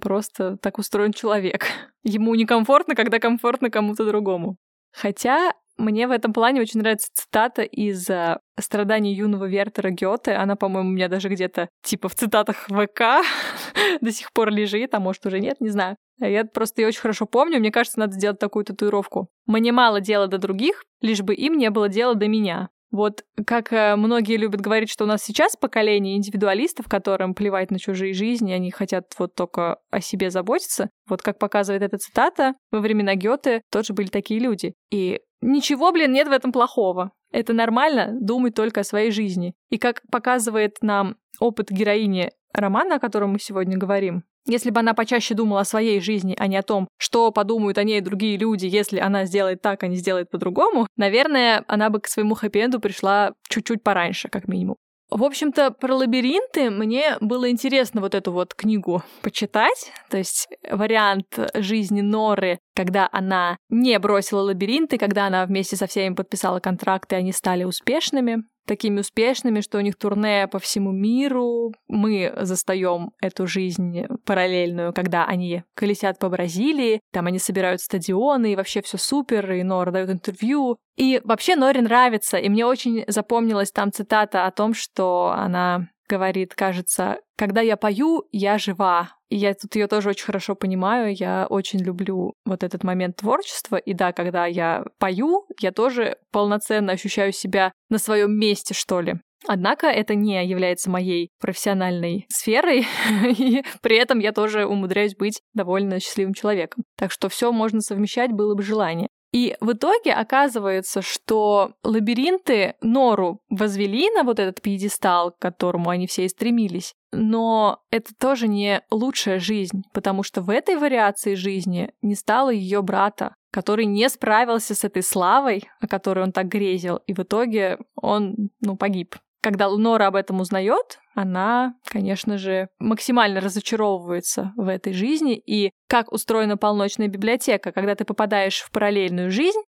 Просто 0.01 0.57
так 0.59 0.79
устроен 0.79 1.13
человек. 1.13 1.67
Ему 2.03 2.35
некомфортно, 2.35 2.95
когда 2.95 3.19
комфортно 3.19 3.71
кому-то 3.71 4.05
другому. 4.05 4.57
Хотя 4.93 5.53
мне 5.79 6.07
в 6.07 6.11
этом 6.11 6.33
плане 6.33 6.61
очень 6.61 6.81
нравится 6.81 7.09
цитата 7.15 7.63
из 7.63 8.09
uh, 8.09 8.39
«Страданий 8.61 9.15
юного 9.15 9.47
Вертера 9.47 9.91
Гёте». 9.91 10.33
Она, 10.33 10.55
по-моему, 10.55 10.91
у 10.91 10.93
меня 10.93 11.09
даже 11.09 11.29
где-то 11.29 11.69
типа 11.83 12.09
в 12.09 12.15
цитатах 12.15 12.67
ВК 12.69 13.25
до 14.01 14.13
сих 14.13 14.33
пор 14.33 14.51
лежит, 14.51 14.95
а 14.95 15.01
может 15.01 15.25
уже 15.25 15.41
нет, 15.41 15.61
не 15.61 15.71
знаю. 15.71 15.97
Я 16.19 16.45
просто 16.45 16.83
ее 16.83 16.89
очень 16.89 17.01
хорошо 17.01 17.27
помню, 17.27 17.59
мне 17.59 17.73
кажется, 17.73 17.99
надо 17.99 18.13
сделать 18.13 18.39
такую 18.39 18.65
татуировку. 18.65 19.29
«Мне 19.47 19.73
мало 19.73 20.01
дела 20.01 20.27
до 20.27 20.39
других, 20.39 20.85
лишь 21.01 21.23
бы 21.23 21.35
им 21.35 21.57
не 21.57 21.71
было 21.71 21.89
дела 21.89 22.15
до 22.15 22.29
меня». 22.29 22.69
Вот 22.93 23.25
как 23.47 23.73
э, 23.73 23.97
многие 23.97 24.37
любят 24.37 24.61
говорить, 24.61 24.91
что 24.91 25.05
у 25.05 25.07
нас 25.07 25.25
сейчас 25.25 25.57
поколение 25.57 26.17
индивидуалистов, 26.17 26.89
которым 26.89 27.35
плевать 27.35 27.71
на 27.71 27.79
чужие 27.79 28.13
жизни, 28.13 28.53
они 28.53 28.71
хотят 28.71 29.07
вот 29.19 29.35
только 29.35 29.79
о 29.91 30.01
себе 30.01 30.31
заботиться. 30.31 30.91
Вот 31.09 31.23
как 31.23 31.39
показывает 31.39 31.83
эта 31.83 31.97
цитата, 31.97 32.55
во 32.71 32.81
времена 32.81 33.15
Гёте 33.15 33.63
тоже 33.73 33.95
были 33.95 34.09
такие 34.09 34.39
люди. 34.39 34.75
И 34.91 35.21
ничего, 35.41 35.91
блин, 35.91 36.13
нет 36.13 36.29
в 36.29 36.33
этом 36.33 36.53
плохого. 36.53 37.13
Это 37.33 37.55
нормально 37.55 38.11
думать 38.21 38.55
только 38.55 38.81
о 38.81 38.85
своей 38.85 39.11
жизни. 39.11 39.55
И 39.71 39.79
как 39.79 40.03
показывает 40.11 40.77
нам 40.83 41.17
опыт 41.41 41.71
героини 41.71 42.31
романа, 42.53 42.97
о 42.97 43.01
котором 43.01 43.33
мы 43.33 43.39
сегодня 43.39 43.79
говорим, 43.79 44.25
если 44.47 44.71
бы 44.71 44.81
она 44.81 44.95
почаще 44.95 45.35
думала 45.35 45.61
о 45.61 45.65
своей 45.65 46.01
жизни, 46.01 46.35
а 46.39 46.47
не 46.47 46.57
о 46.57 46.63
том, 46.63 46.89
что 46.99 47.31
подумают 47.31 47.79
о 47.79 47.85
ней 47.85 48.01
другие 48.01 48.37
люди, 48.37 48.67
если 48.67 48.99
она 48.99 49.25
сделает 49.25 49.63
так, 49.63 49.83
а 49.83 49.89
не 49.89 49.97
сделает 49.97 50.31
по-другому, 50.31 50.87
наверное, 50.97 51.65
она 51.69 51.91
бы 51.91 52.01
к 52.01 52.09
своему 52.09 52.35
хэппи-энду 52.35 52.81
пришла 52.81 53.33
чуть-чуть 53.49 53.83
пораньше, 53.83 54.29
как 54.29 54.49
минимум. 54.49 54.77
В 55.15 55.25
общем-то, 55.25 55.73
про 55.73 55.95
лабиринты 55.95 56.71
мне 56.71 57.19
было 57.21 57.51
интересно 57.51 58.01
вот 58.01 58.15
эту 58.15 58.33
вот 58.33 58.55
книгу 58.55 59.03
почитать, 59.21 59.93
то 60.09 60.17
есть 60.17 60.49
вариант 60.71 61.39
жизни 61.55 62.01
Норы, 62.01 62.59
когда 62.75 63.11
она 63.13 63.59
не 63.69 63.99
бросила 63.99 64.41
лабиринты, 64.41 64.97
когда 64.97 65.27
она 65.27 65.45
вместе 65.45 65.77
со 65.77 65.87
всеми 65.87 66.15
подписала 66.15 66.61
контракты, 66.61 67.17
они 67.17 67.33
стали 67.33 67.65
успешными 67.65 68.45
такими 68.67 69.01
успешными, 69.01 69.61
что 69.61 69.79
у 69.79 69.81
них 69.81 69.97
турне 69.97 70.49
по 70.49 70.59
всему 70.59 70.93
миру. 70.93 71.73
Мы 71.89 72.33
застаем 72.41 73.11
эту 73.21 73.47
жизнь 73.47 74.05
параллельную, 74.25 74.93
когда 74.93 75.25
они 75.25 75.65
колесят 75.75 76.19
по 76.19 76.29
Бразилии, 76.29 77.01
там 77.13 77.27
они 77.27 77.39
собирают 77.39 77.81
стадионы, 77.81 78.53
и 78.53 78.57
вообще 78.57 78.83
все 78.83 78.99
супер, 78.99 79.53
и 79.53 79.63
Нора 79.63 79.93
дает 79.93 80.11
интервью. 80.11 80.79
И 80.97 81.21
вообще 81.25 81.57
Норе 81.57 81.81
нравится, 81.81 82.37
и 82.37 82.49
мне 82.49 82.67
очень 82.67 83.05
запомнилась 83.07 83.73
там 83.73 83.93
цитата 83.93 84.47
о 84.47 84.51
том, 84.51 84.75
что 84.75 85.33
она 85.37 85.89
говорит, 86.13 86.55
кажется, 86.55 87.21
когда 87.37 87.63
я 87.63 87.79
пою, 87.79 88.25
я 88.33 88.59
жива. 88.59 89.17
И 89.31 89.37
я 89.37 89.55
тут 89.55 89.75
ее 89.75 89.87
тоже 89.87 90.11
очень 90.11 90.27
хорошо 90.27 90.55
понимаю. 90.55 91.15
Я 91.17 91.47
очень 91.49 91.79
люблю 91.81 92.35
вот 92.45 92.63
этот 92.63 92.85
момент 92.85 93.17
творчества. 93.17 93.77
И 93.77 93.95
да, 93.95 94.13
когда 94.13 94.45
я 94.45 94.85
пою, 94.99 95.47
я 95.59 95.73
тоже 95.73 96.19
полноценно 96.31 96.93
ощущаю 96.93 97.33
себя 97.33 97.73
на 97.89 97.97
своем 97.97 98.39
месте, 98.39 98.75
что 98.75 99.01
ли. 99.01 99.15
Однако 99.49 99.87
это 99.87 100.15
не 100.15 100.45
является 100.47 100.91
моей 100.91 101.31
профессиональной 101.41 102.27
сферой, 102.29 102.87
и 103.39 103.65
при 103.81 103.97
этом 103.97 104.19
я 104.21 104.33
тоже 104.33 104.67
умудряюсь 104.67 105.17
быть 105.17 105.41
довольно 105.55 105.99
счастливым 105.99 106.35
человеком. 106.35 106.85
Так 106.97 107.11
что 107.11 107.29
все 107.29 107.51
можно 107.51 107.81
совмещать, 107.81 108.33
было 108.33 108.55
бы 108.55 108.63
желание. 108.63 109.09
И 109.33 109.57
в 109.61 109.73
итоге 109.73 110.13
оказывается, 110.13 111.01
что 111.01 111.73
лабиринты 111.83 112.75
Нору 112.83 113.41
возвели 113.49 114.11
на 114.11 114.25
вот 114.25 114.39
этот 114.39 114.61
пьедестал, 114.61 115.33
к 115.33 115.39
которому 115.39 115.89
они 115.89 116.07
все 116.07 116.27
и 116.27 116.29
стремились. 116.29 116.95
Но 117.13 117.81
это 117.91 118.15
тоже 118.15 118.47
не 118.47 118.83
лучшая 118.91 119.39
жизнь, 119.39 119.85
потому 119.93 120.23
что 120.23 120.43
в 120.43 120.51
этой 120.51 120.77
вариации 120.77 121.35
жизни 121.35 121.93
не 122.03 122.15
стало 122.15 122.51
ее 122.51 122.83
брата, 122.83 123.35
который 123.51 123.87
не 123.87 124.09
справился 124.09 124.75
с 124.75 124.85
этой 124.85 125.03
славой, 125.03 125.65
о 125.81 125.89
которой 125.89 126.25
он 126.25 126.33
так 126.33 126.49
грезил, 126.49 126.97
и 127.07 127.15
в 127.15 127.21
итоге 127.21 127.79
он, 127.95 128.51
ну, 128.61 128.77
погиб. 128.77 129.17
Когда 129.43 129.69
Нора 129.69 130.07
об 130.07 130.15
этом 130.15 130.41
узнает, 130.41 131.01
она, 131.15 131.75
конечно 131.85 132.39
же, 132.39 132.69
максимально 132.79 133.41
разочаровывается 133.41 134.53
в 134.57 134.69
этой 134.69 134.93
жизни. 134.93 135.37
И 135.37 135.73
как 135.89 136.13
устроена 136.13 136.57
полночная 136.57 137.09
библиотека, 137.09 137.73
когда 137.73 137.97
ты 137.97 138.05
попадаешь 138.05 138.61
в 138.61 138.71
параллельную 138.71 139.33
жизнь, 139.33 139.61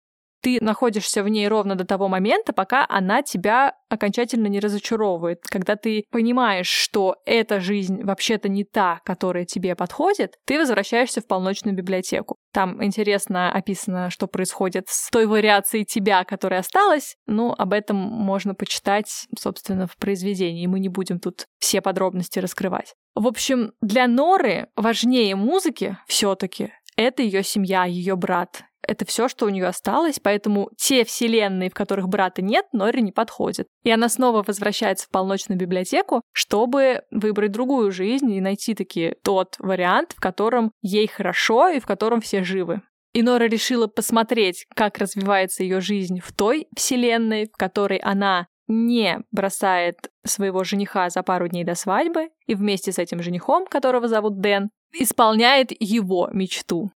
ты 0.44 0.58
находишься 0.60 1.22
в 1.22 1.28
ней 1.28 1.48
ровно 1.48 1.74
до 1.74 1.86
того 1.86 2.06
момента, 2.06 2.52
пока 2.52 2.84
она 2.86 3.22
тебя 3.22 3.74
окончательно 3.88 4.46
не 4.48 4.60
разочаровывает. 4.60 5.40
Когда 5.42 5.74
ты 5.74 6.04
понимаешь, 6.10 6.68
что 6.68 7.16
эта 7.24 7.60
жизнь 7.60 8.02
вообще-то 8.04 8.50
не 8.50 8.64
та, 8.64 9.00
которая 9.06 9.46
тебе 9.46 9.74
подходит, 9.74 10.34
ты 10.44 10.58
возвращаешься 10.58 11.22
в 11.22 11.26
полночную 11.26 11.74
библиотеку. 11.74 12.36
Там 12.52 12.84
интересно 12.84 13.50
описано, 13.52 14.10
что 14.10 14.26
происходит 14.26 14.84
с 14.88 15.08
той 15.08 15.24
вариацией 15.24 15.86
тебя, 15.86 16.24
которая 16.24 16.60
осталась. 16.60 17.16
Ну, 17.26 17.54
об 17.56 17.72
этом 17.72 17.96
можно 17.96 18.54
почитать, 18.54 19.26
собственно, 19.38 19.86
в 19.86 19.96
произведении. 19.96 20.66
Мы 20.66 20.78
не 20.78 20.90
будем 20.90 21.20
тут 21.20 21.46
все 21.58 21.80
подробности 21.80 22.38
раскрывать. 22.38 22.92
В 23.14 23.26
общем, 23.26 23.72
для 23.80 24.06
Норы 24.06 24.68
важнее 24.76 25.36
музыки 25.36 25.96
все-таки 26.06 26.70
это 26.96 27.22
ее 27.22 27.42
семья, 27.42 27.86
ее 27.86 28.14
брат 28.14 28.64
это 28.86 29.04
все, 29.04 29.28
что 29.28 29.46
у 29.46 29.48
нее 29.48 29.66
осталось, 29.66 30.18
поэтому 30.22 30.70
те 30.76 31.04
вселенные, 31.04 31.70
в 31.70 31.74
которых 31.74 32.08
брата 32.08 32.42
нет, 32.42 32.66
Нори 32.72 33.02
не 33.02 33.12
подходят. 33.12 33.66
И 33.82 33.90
она 33.90 34.08
снова 34.08 34.42
возвращается 34.42 35.06
в 35.06 35.10
полночную 35.10 35.58
библиотеку, 35.58 36.22
чтобы 36.32 37.02
выбрать 37.10 37.52
другую 37.52 37.90
жизнь 37.92 38.30
и 38.30 38.40
найти 38.40 38.74
таки 38.74 39.14
тот 39.22 39.56
вариант, 39.58 40.12
в 40.16 40.20
котором 40.20 40.72
ей 40.82 41.06
хорошо 41.06 41.68
и 41.68 41.80
в 41.80 41.86
котором 41.86 42.20
все 42.20 42.44
живы. 42.44 42.82
И 43.12 43.22
Нора 43.22 43.46
решила 43.46 43.86
посмотреть, 43.86 44.66
как 44.74 44.98
развивается 44.98 45.62
ее 45.62 45.80
жизнь 45.80 46.18
в 46.20 46.32
той 46.32 46.66
вселенной, 46.76 47.46
в 47.46 47.56
которой 47.56 47.98
она 47.98 48.48
не 48.66 49.20
бросает 49.30 49.96
своего 50.24 50.64
жениха 50.64 51.10
за 51.10 51.22
пару 51.22 51.48
дней 51.48 51.64
до 51.64 51.74
свадьбы, 51.74 52.30
и 52.46 52.54
вместе 52.54 52.92
с 52.92 52.98
этим 52.98 53.22
женихом, 53.22 53.66
которого 53.66 54.08
зовут 54.08 54.40
Дэн, 54.40 54.70
исполняет 54.98 55.70
его 55.78 56.28
мечту. 56.32 56.90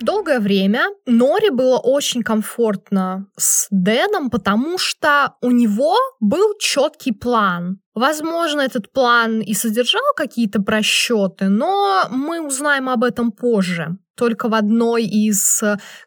Долгое 0.00 0.38
время 0.38 0.86
Нори 1.06 1.50
было 1.50 1.78
очень 1.78 2.22
комфортно 2.22 3.26
с 3.36 3.66
Дэном, 3.70 4.30
потому 4.30 4.78
что 4.78 5.34
у 5.42 5.50
него 5.50 5.96
был 6.20 6.54
четкий 6.58 7.12
план. 7.12 7.80
Возможно, 7.94 8.60
этот 8.60 8.92
план 8.92 9.40
и 9.40 9.54
содержал 9.54 10.02
какие-то 10.16 10.62
просчеты, 10.62 11.48
но 11.48 12.06
мы 12.10 12.40
узнаем 12.40 12.88
об 12.88 13.02
этом 13.02 13.32
позже, 13.32 13.98
только 14.16 14.48
в 14.48 14.54
одной 14.54 15.04
из 15.04 15.62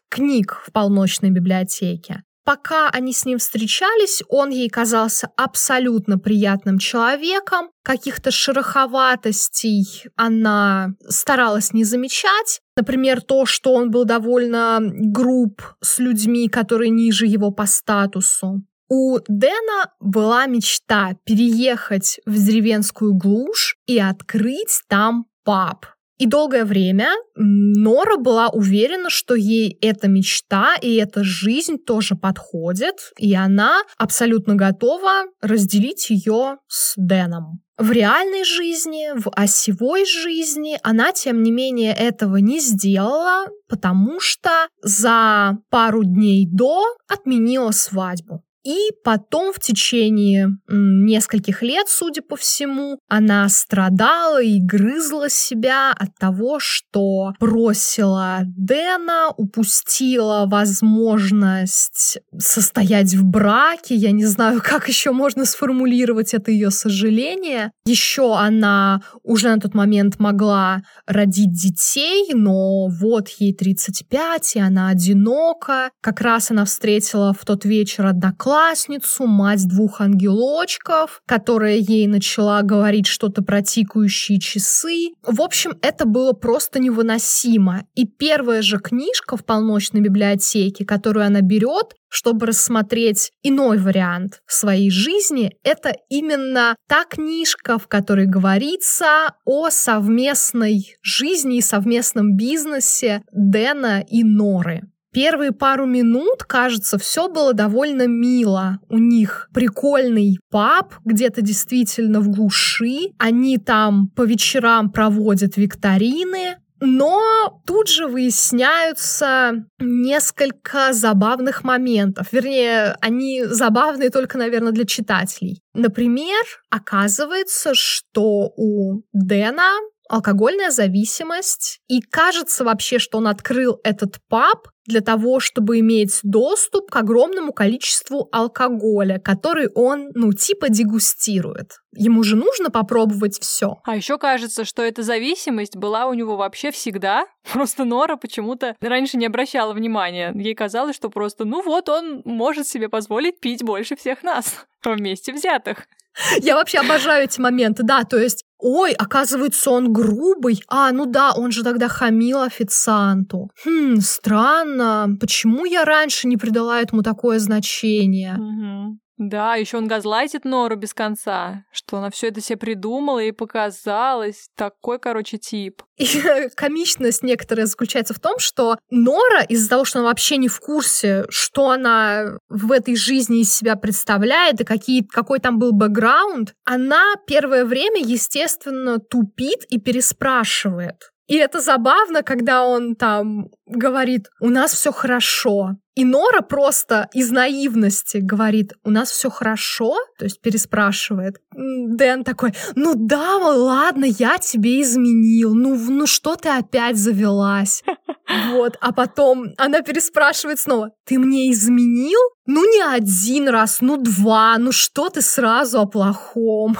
книг 0.08 0.62
в 0.66 0.72
полночной 0.72 1.30
библиотеке. 1.30 2.22
Пока 2.44 2.88
они 2.88 3.12
с 3.12 3.24
ним 3.24 3.38
встречались, 3.38 4.22
он 4.28 4.50
ей 4.50 4.68
казался 4.68 5.28
абсолютно 5.36 6.18
приятным 6.18 6.78
человеком. 6.78 7.70
Каких-то 7.84 8.32
шероховатостей 8.32 10.06
она 10.16 10.94
старалась 11.08 11.72
не 11.72 11.84
замечать. 11.84 12.61
Например, 12.76 13.20
то, 13.20 13.44
что 13.46 13.74
он 13.74 13.90
был 13.90 14.04
довольно 14.04 14.78
груб 14.80 15.62
с 15.80 15.98
людьми, 15.98 16.48
которые 16.48 16.90
ниже 16.90 17.26
его 17.26 17.50
по 17.50 17.66
статусу. 17.66 18.62
У 18.88 19.18
Дэна 19.26 19.92
была 20.00 20.46
мечта 20.46 21.16
переехать 21.24 22.20
в 22.26 22.34
деревенскую 22.34 23.14
глушь 23.14 23.76
и 23.86 23.98
открыть 23.98 24.82
там 24.88 25.26
паб. 25.44 25.86
И 26.18 26.26
долгое 26.26 26.64
время 26.64 27.10
Нора 27.34 28.16
была 28.16 28.48
уверена, 28.48 29.10
что 29.10 29.34
ей 29.34 29.76
эта 29.80 30.08
мечта 30.08 30.76
и 30.80 30.94
эта 30.94 31.24
жизнь 31.24 31.78
тоже 31.78 32.14
подходит, 32.14 33.12
и 33.18 33.34
она 33.34 33.82
абсолютно 33.98 34.54
готова 34.54 35.24
разделить 35.40 36.10
ее 36.10 36.58
с 36.68 36.94
Дэном. 36.96 37.62
В 37.78 37.90
реальной 37.90 38.44
жизни, 38.44 39.10
в 39.18 39.30
осевой 39.34 40.04
жизни 40.04 40.78
она, 40.82 41.12
тем 41.12 41.42
не 41.42 41.50
менее, 41.50 41.92
этого 41.92 42.36
не 42.36 42.60
сделала, 42.60 43.46
потому 43.68 44.20
что 44.20 44.50
за 44.82 45.58
пару 45.70 46.04
дней 46.04 46.46
до 46.48 46.84
отменила 47.08 47.70
свадьбу. 47.70 48.44
И 48.64 48.90
потом 49.02 49.52
в 49.52 49.58
течение 49.58 50.56
нескольких 50.68 51.62
лет, 51.62 51.88
судя 51.88 52.22
по 52.22 52.36
всему, 52.36 52.98
она 53.08 53.48
страдала 53.48 54.40
и 54.40 54.60
грызла 54.60 55.28
себя 55.28 55.92
от 55.92 56.16
того, 56.16 56.60
что 56.60 57.32
бросила 57.40 58.42
Дэна, 58.44 59.30
упустила 59.36 60.46
возможность 60.46 62.18
состоять 62.38 63.14
в 63.14 63.24
браке. 63.24 63.96
Я 63.96 64.12
не 64.12 64.26
знаю, 64.26 64.60
как 64.64 64.88
еще 64.88 65.10
можно 65.10 65.44
сформулировать 65.44 66.32
это 66.32 66.52
ее 66.52 66.70
сожаление. 66.70 67.72
Еще 67.84 68.36
она 68.36 69.02
уже 69.24 69.48
на 69.48 69.58
тот 69.58 69.74
момент 69.74 70.20
могла 70.20 70.82
родить 71.06 71.52
детей, 71.52 72.30
но 72.32 72.86
вот 72.86 73.28
ей 73.28 73.54
35, 73.54 74.56
и 74.56 74.60
она 74.60 74.88
одинока. 74.88 75.90
Как 76.00 76.20
раз 76.20 76.52
она 76.52 76.64
встретила 76.64 77.32
в 77.32 77.44
тот 77.44 77.64
вечер 77.64 78.06
одноклассницу, 78.06 78.51
одноклассницу, 78.52 79.26
мать 79.26 79.66
двух 79.66 80.00
ангелочков, 80.00 81.22
которая 81.26 81.76
ей 81.76 82.06
начала 82.06 82.62
говорить 82.62 83.06
что-то 83.06 83.42
про 83.42 83.62
тикающие 83.62 84.38
часы. 84.38 85.10
В 85.22 85.40
общем, 85.40 85.72
это 85.80 86.04
было 86.04 86.32
просто 86.32 86.78
невыносимо. 86.78 87.84
И 87.94 88.06
первая 88.06 88.62
же 88.62 88.78
книжка 88.78 89.36
в 89.36 89.44
полночной 89.44 90.00
библиотеке, 90.00 90.84
которую 90.84 91.26
она 91.26 91.40
берет, 91.40 91.94
чтобы 92.08 92.46
рассмотреть 92.46 93.32
иной 93.42 93.78
вариант 93.78 94.42
своей 94.46 94.90
жизни, 94.90 95.52
это 95.64 95.94
именно 96.10 96.76
та 96.86 97.04
книжка, 97.04 97.78
в 97.78 97.88
которой 97.88 98.26
говорится 98.26 99.34
о 99.46 99.70
совместной 99.70 100.96
жизни 101.02 101.56
и 101.56 101.62
совместном 101.62 102.36
бизнесе 102.36 103.22
Дэна 103.32 104.04
и 104.06 104.24
Норы. 104.24 104.91
Первые 105.12 105.52
пару 105.52 105.84
минут, 105.84 106.44
кажется, 106.44 106.96
все 106.96 107.28
было 107.28 107.52
довольно 107.52 108.06
мило. 108.06 108.78
У 108.88 108.96
них 108.96 109.48
прикольный 109.52 110.38
паб, 110.50 110.94
где-то 111.04 111.42
действительно 111.42 112.20
в 112.20 112.28
глуши. 112.28 113.10
Они 113.18 113.58
там 113.58 114.08
по 114.08 114.22
вечерам 114.22 114.90
проводят 114.90 115.56
викторины. 115.58 116.56
Но 116.84 117.62
тут 117.64 117.88
же 117.88 118.08
выясняются 118.08 119.64
несколько 119.78 120.92
забавных 120.92 121.62
моментов. 121.62 122.32
Вернее, 122.32 122.96
они 123.00 123.44
забавные 123.44 124.10
только, 124.10 124.36
наверное, 124.36 124.72
для 124.72 124.84
читателей. 124.84 125.62
Например, 125.74 126.42
оказывается, 126.70 127.74
что 127.74 128.52
у 128.56 129.02
Дэна 129.12 129.70
алкогольная 130.12 130.70
зависимость. 130.70 131.80
И 131.88 132.02
кажется 132.02 132.64
вообще, 132.64 132.98
что 132.98 133.16
он 133.16 133.26
открыл 133.26 133.80
этот 133.82 134.18
паб 134.28 134.68
для 134.84 135.00
того, 135.00 135.40
чтобы 135.40 135.78
иметь 135.78 136.20
доступ 136.22 136.90
к 136.90 136.96
огромному 136.96 137.52
количеству 137.52 138.28
алкоголя, 138.30 139.18
который 139.18 139.68
он, 139.74 140.10
ну, 140.14 140.32
типа 140.32 140.68
дегустирует. 140.68 141.78
Ему 141.94 142.24
же 142.24 142.36
нужно 142.36 142.68
попробовать 142.70 143.38
все. 143.40 143.78
А 143.84 143.96
еще 143.96 144.18
кажется, 144.18 144.64
что 144.66 144.82
эта 144.82 145.02
зависимость 145.02 145.76
была 145.76 146.06
у 146.06 146.14
него 146.14 146.36
вообще 146.36 146.72
всегда. 146.72 147.26
Просто 147.52 147.84
Нора 147.84 148.16
почему-то 148.16 148.76
раньше 148.80 149.16
не 149.16 149.26
обращала 149.26 149.72
внимания. 149.72 150.32
Ей 150.34 150.54
казалось, 150.54 150.96
что 150.96 151.08
просто, 151.08 151.44
ну 151.46 151.62
вот, 151.62 151.88
он 151.88 152.20
может 152.26 152.66
себе 152.66 152.88
позволить 152.90 153.40
пить 153.40 153.64
больше 153.64 153.96
всех 153.96 154.22
нас 154.22 154.66
вместе 154.84 155.32
взятых. 155.32 155.86
Я 156.40 156.56
вообще 156.56 156.78
обожаю 156.78 157.24
эти 157.24 157.40
моменты, 157.40 157.82
да, 157.82 158.04
то 158.04 158.18
есть 158.18 158.44
Ой, 158.64 158.92
оказывается, 158.92 159.72
он 159.72 159.92
грубый. 159.92 160.62
А, 160.68 160.92
ну 160.92 161.04
да, 161.04 161.32
он 161.32 161.50
же 161.50 161.64
тогда 161.64 161.88
хамил 161.88 162.42
официанту. 162.42 163.50
Хм, 163.64 163.96
странно. 164.00 165.16
Почему 165.18 165.64
я 165.64 165.84
раньше 165.84 166.28
не 166.28 166.36
придала 166.36 166.80
этому 166.80 167.02
такое 167.02 167.40
значение? 167.40 168.36
Угу. 168.36 168.98
Да, 169.28 169.54
еще 169.54 169.76
он 169.76 169.86
газлайтит 169.86 170.44
Нору 170.44 170.74
без 170.74 170.94
конца, 170.94 171.64
что 171.70 171.98
она 171.98 172.10
все 172.10 172.28
это 172.28 172.40
себе 172.40 172.56
придумала 172.56 173.20
и 173.20 173.30
показалась. 173.30 174.48
Такой, 174.56 174.98
короче, 174.98 175.38
тип. 175.38 175.82
И 175.96 176.48
комичность 176.56 177.22
некоторая 177.22 177.66
заключается 177.66 178.14
в 178.14 178.18
том, 178.18 178.40
что 178.40 178.76
Нора 178.90 179.42
из-за 179.48 179.70
того, 179.70 179.84
что 179.84 180.00
она 180.00 180.08
вообще 180.08 180.38
не 180.38 180.48
в 180.48 180.58
курсе, 180.58 181.24
что 181.28 181.70
она 181.70 182.38
в 182.48 182.72
этой 182.72 182.96
жизни 182.96 183.42
из 183.42 183.54
себя 183.54 183.76
представляет 183.76 184.60
и 184.60 184.64
какие, 184.64 185.04
какой 185.04 185.38
там 185.38 185.60
был 185.60 185.72
бэкграунд, 185.72 186.54
она 186.64 187.14
первое 187.26 187.64
время, 187.64 188.00
естественно, 188.02 188.98
тупит 188.98 189.64
и 189.68 189.78
переспрашивает. 189.78 191.11
И 191.26 191.36
это 191.36 191.60
забавно, 191.60 192.22
когда 192.22 192.64
он 192.64 192.94
там 192.96 193.48
говорит, 193.66 194.28
у 194.40 194.48
нас 194.48 194.72
все 194.72 194.92
хорошо. 194.92 195.76
И 195.94 196.04
Нора 196.04 196.40
просто 196.40 197.08
из 197.12 197.30
наивности 197.30 198.16
говорит, 198.16 198.72
у 198.82 198.90
нас 198.90 199.10
все 199.10 199.28
хорошо, 199.28 199.94
то 200.18 200.24
есть 200.24 200.40
переспрашивает. 200.40 201.36
Дэн 201.54 202.24
такой, 202.24 202.54
ну 202.74 202.94
да, 202.94 203.36
ладно, 203.36 204.06
я 204.06 204.38
тебе 204.38 204.80
изменил, 204.80 205.54
ну, 205.54 205.76
ну 205.76 206.06
что 206.06 206.36
ты 206.36 206.48
опять 206.48 206.96
завелась? 206.96 207.84
Вот, 208.50 208.76
а 208.80 208.92
потом 208.92 209.48
она 209.56 209.82
переспрашивает 209.82 210.58
снова, 210.58 210.90
ты 211.04 211.18
мне 211.18 211.50
изменил? 211.50 212.20
Ну 212.46 212.64
не 212.70 212.80
один 212.80 213.48
раз, 213.48 213.80
ну 213.80 213.96
два, 213.96 214.56
ну 214.58 214.72
что 214.72 215.08
ты 215.08 215.22
сразу 215.22 215.80
о 215.80 215.86
плохом? 215.86 216.76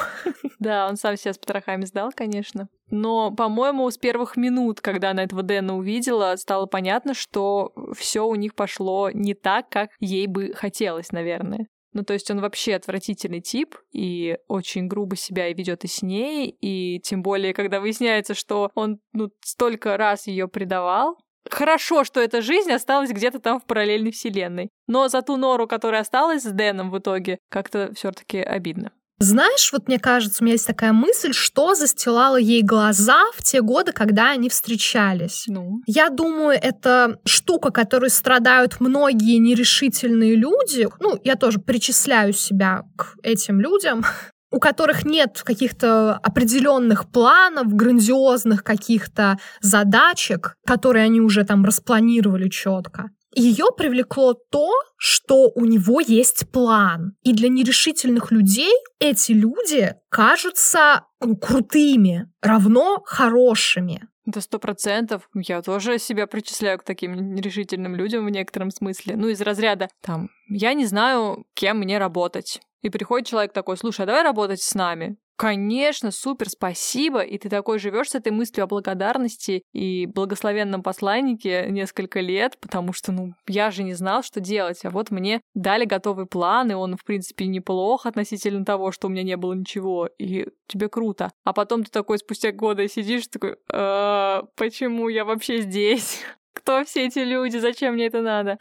Да, 0.59 0.89
он 0.89 0.97
сам 0.97 1.17
себя 1.17 1.33
с 1.33 1.39
потрохами 1.39 1.85
сдал, 1.85 2.13
конечно. 2.15 2.69
Но, 2.91 3.33
по-моему, 3.33 3.91
с 3.91 3.99
первых 3.99 4.37
минут, 4.37 4.81
когда 4.81 5.11
она 5.11 5.25
этого 5.25 5.43
Дэна 5.43 5.77
увидела, 5.77 6.37
стало 6.37 6.67
понятно, 6.67 7.15
что 7.15 7.73
все 7.97 8.27
у 8.27 8.35
них 8.35 8.55
пошло 8.55 9.11
не 9.11 9.35
так, 9.35 9.69
как 9.71 9.91
ей 9.99 10.27
бы 10.27 10.53
хотелось, 10.55 11.11
наверное. 11.11 11.67
Ну, 11.95 12.05
то 12.05 12.15
есть 12.15 12.31
он 12.31 12.41
вообще 12.41 12.75
отвратительный 12.75 13.41
тип 13.41 13.77
и 13.93 14.39
очень 14.49 14.89
грубо 14.89 15.17
себя 15.17 15.49
и 15.49 15.55
ведет 15.55 15.85
и 15.85 15.89
с 15.89 16.03
ней, 16.03 16.49
и 16.61 17.01
тем 17.01 17.23
более, 17.23 17.53
когда 17.53 17.81
выясняется, 17.81 18.35
что 18.35 18.71
он 18.75 18.99
ну, 19.13 19.31
столько 19.45 19.97
раз 19.97 20.27
ее 20.27 20.49
предавал. 20.49 21.19
Хорошо, 21.51 22.05
что 22.05 22.21
эта 22.21 22.41
жизнь 22.41 22.73
осталась 22.73 23.11
где-то 23.11 23.39
там 23.41 23.61
в 23.61 23.65
параллельной 23.65 24.13
вселенной. 24.13 24.71
Но 24.87 25.09
за 25.09 25.23
ту 25.23 25.37
Нору, 25.37 25.67
которая 25.67 26.03
осталась 26.03 26.43
с 26.43 26.51
Дэном 26.51 26.91
в 26.91 26.99
итоге, 26.99 27.39
как-то 27.51 27.93
все-таки 27.95 28.39
обидно. 28.39 28.93
Знаешь, 29.23 29.73
вот 29.73 29.87
мне 29.87 30.01
кажется, 30.01 30.43
у 30.43 30.45
меня 30.45 30.55
есть 30.55 30.67
такая 30.67 30.93
мысль, 30.93 31.33
что 31.33 31.77
застилало 31.77 32.37
ей 32.37 32.61
глаза 32.63 33.23
в 33.37 33.45
те 33.45 33.63
годы, 33.63 33.93
когда 33.93 34.31
они 34.31 34.49
встречались. 34.49 35.45
Ну. 35.47 35.81
Я 35.87 36.11
думаю, 36.11 36.59
это 36.61 37.21
штука, 37.25 37.71
которой 37.71 38.11
страдают 38.11 38.81
многие 38.81 39.39
нерешительные 39.39 40.35
люди. 40.35 40.89
Ну, 40.99 41.21
я 41.23 41.37
тоже 41.37 41.61
причисляю 41.61 42.33
себя 42.33 42.83
к 42.97 43.15
этим 43.23 43.61
людям 43.61 44.05
у 44.53 44.61
которых 44.61 45.05
нет 45.05 45.43
каких-то 45.43 46.15
определенных 46.23 47.11
планов, 47.11 47.75
грандиозных 47.75 48.63
каких-то 48.63 49.39
задачек, 49.61 50.57
которые 50.67 51.07
они 51.07 51.21
уже 51.21 51.45
там 51.45 51.65
распланировали 51.65 52.49
четко. 52.49 53.11
ее 53.35 53.67
привлекло 53.77 54.35
то, 54.35 54.71
что 54.99 55.51
у 55.55 55.65
него 55.65 56.01
есть 56.01 56.51
план. 56.53 57.15
И 57.23 57.33
для 57.33 57.49
нерешительных 57.49 58.31
людей 58.31 58.73
эти 59.01 59.33
люди 59.33 59.95
кажутся 60.11 61.07
ну, 61.19 61.37
крутыми, 61.37 62.31
равно 62.43 63.03
хорошими. 63.07 64.07
Да 64.25 64.41
сто 64.41 64.59
процентов. 64.59 65.29
Я 65.35 65.63
тоже 65.63 65.99
себя 65.99 66.27
причисляю 66.27 66.79
к 66.79 66.85
таким 66.85 67.35
нерешительным 67.35 67.97
людям 67.97 68.25
в 68.25 68.31
некотором 68.31 68.71
смысле. 68.71 69.17
Ну, 69.17 69.29
из 69.29 69.41
разряда, 69.41 69.89
там, 70.01 70.31
я 70.49 70.75
не 70.75 70.87
знаю, 70.87 71.45
кем 71.55 71.79
мне 71.79 71.99
работать. 71.99 72.61
И 72.83 72.91
приходит 72.91 73.29
человек 73.29 73.53
такой, 73.53 73.77
слушай, 73.77 74.03
а 74.03 74.07
давай 74.07 74.23
работать 74.23 74.63
с 74.63 74.75
нами. 74.75 75.17
Конечно, 75.43 76.13
супер, 76.13 76.49
спасибо. 76.49 77.23
И 77.23 77.37
ты 77.37 77.49
такой 77.49 77.81
живешь 77.81 78.11
с 78.11 78.15
этой 78.15 78.31
мыслью 78.31 78.63
о 78.63 78.69
благодарности 78.69 79.65
и 79.73 80.07
благословенном 80.07 80.85
посланнике 80.85 81.67
несколько 81.69 82.21
лет, 82.21 82.57
потому 82.61 82.93
что, 82.93 83.11
ну, 83.11 83.33
я 83.49 83.73
же 83.73 83.83
не 83.83 83.95
знал, 83.95 84.23
что 84.23 84.39
делать. 84.39 84.85
А 84.85 84.91
вот 84.91 85.11
мне 85.11 85.41
дали 85.55 85.85
готовый 85.85 86.27
план, 86.27 86.71
и 86.71 86.75
он, 86.75 86.97
в 86.97 87.03
принципе, 87.05 87.47
неплох 87.47 88.07
относительно 88.07 88.65
того, 88.65 88.93
что 88.93 89.09
у 89.09 89.11
меня 89.11 89.25
не 89.25 89.37
было 89.37 89.55
ничего. 89.55 90.09
И 90.17 90.47
тебе 90.69 90.89
круто. 90.89 91.33
А 91.43 91.53
потом 91.53 91.83
ты 91.83 91.91
такой 91.91 92.19
спустя 92.19 92.53
годы 92.53 92.87
сидишь, 92.87 93.27
такой, 93.27 93.57
«А, 93.69 94.45
почему 94.55 95.09
я 95.09 95.25
вообще 95.25 95.63
здесь? 95.63 96.21
Кто 96.53 96.85
все 96.85 97.07
эти 97.07 97.21
люди? 97.21 97.57
Зачем 97.57 97.95
мне 97.95 98.07
это 98.07 98.21
надо? 98.21 98.59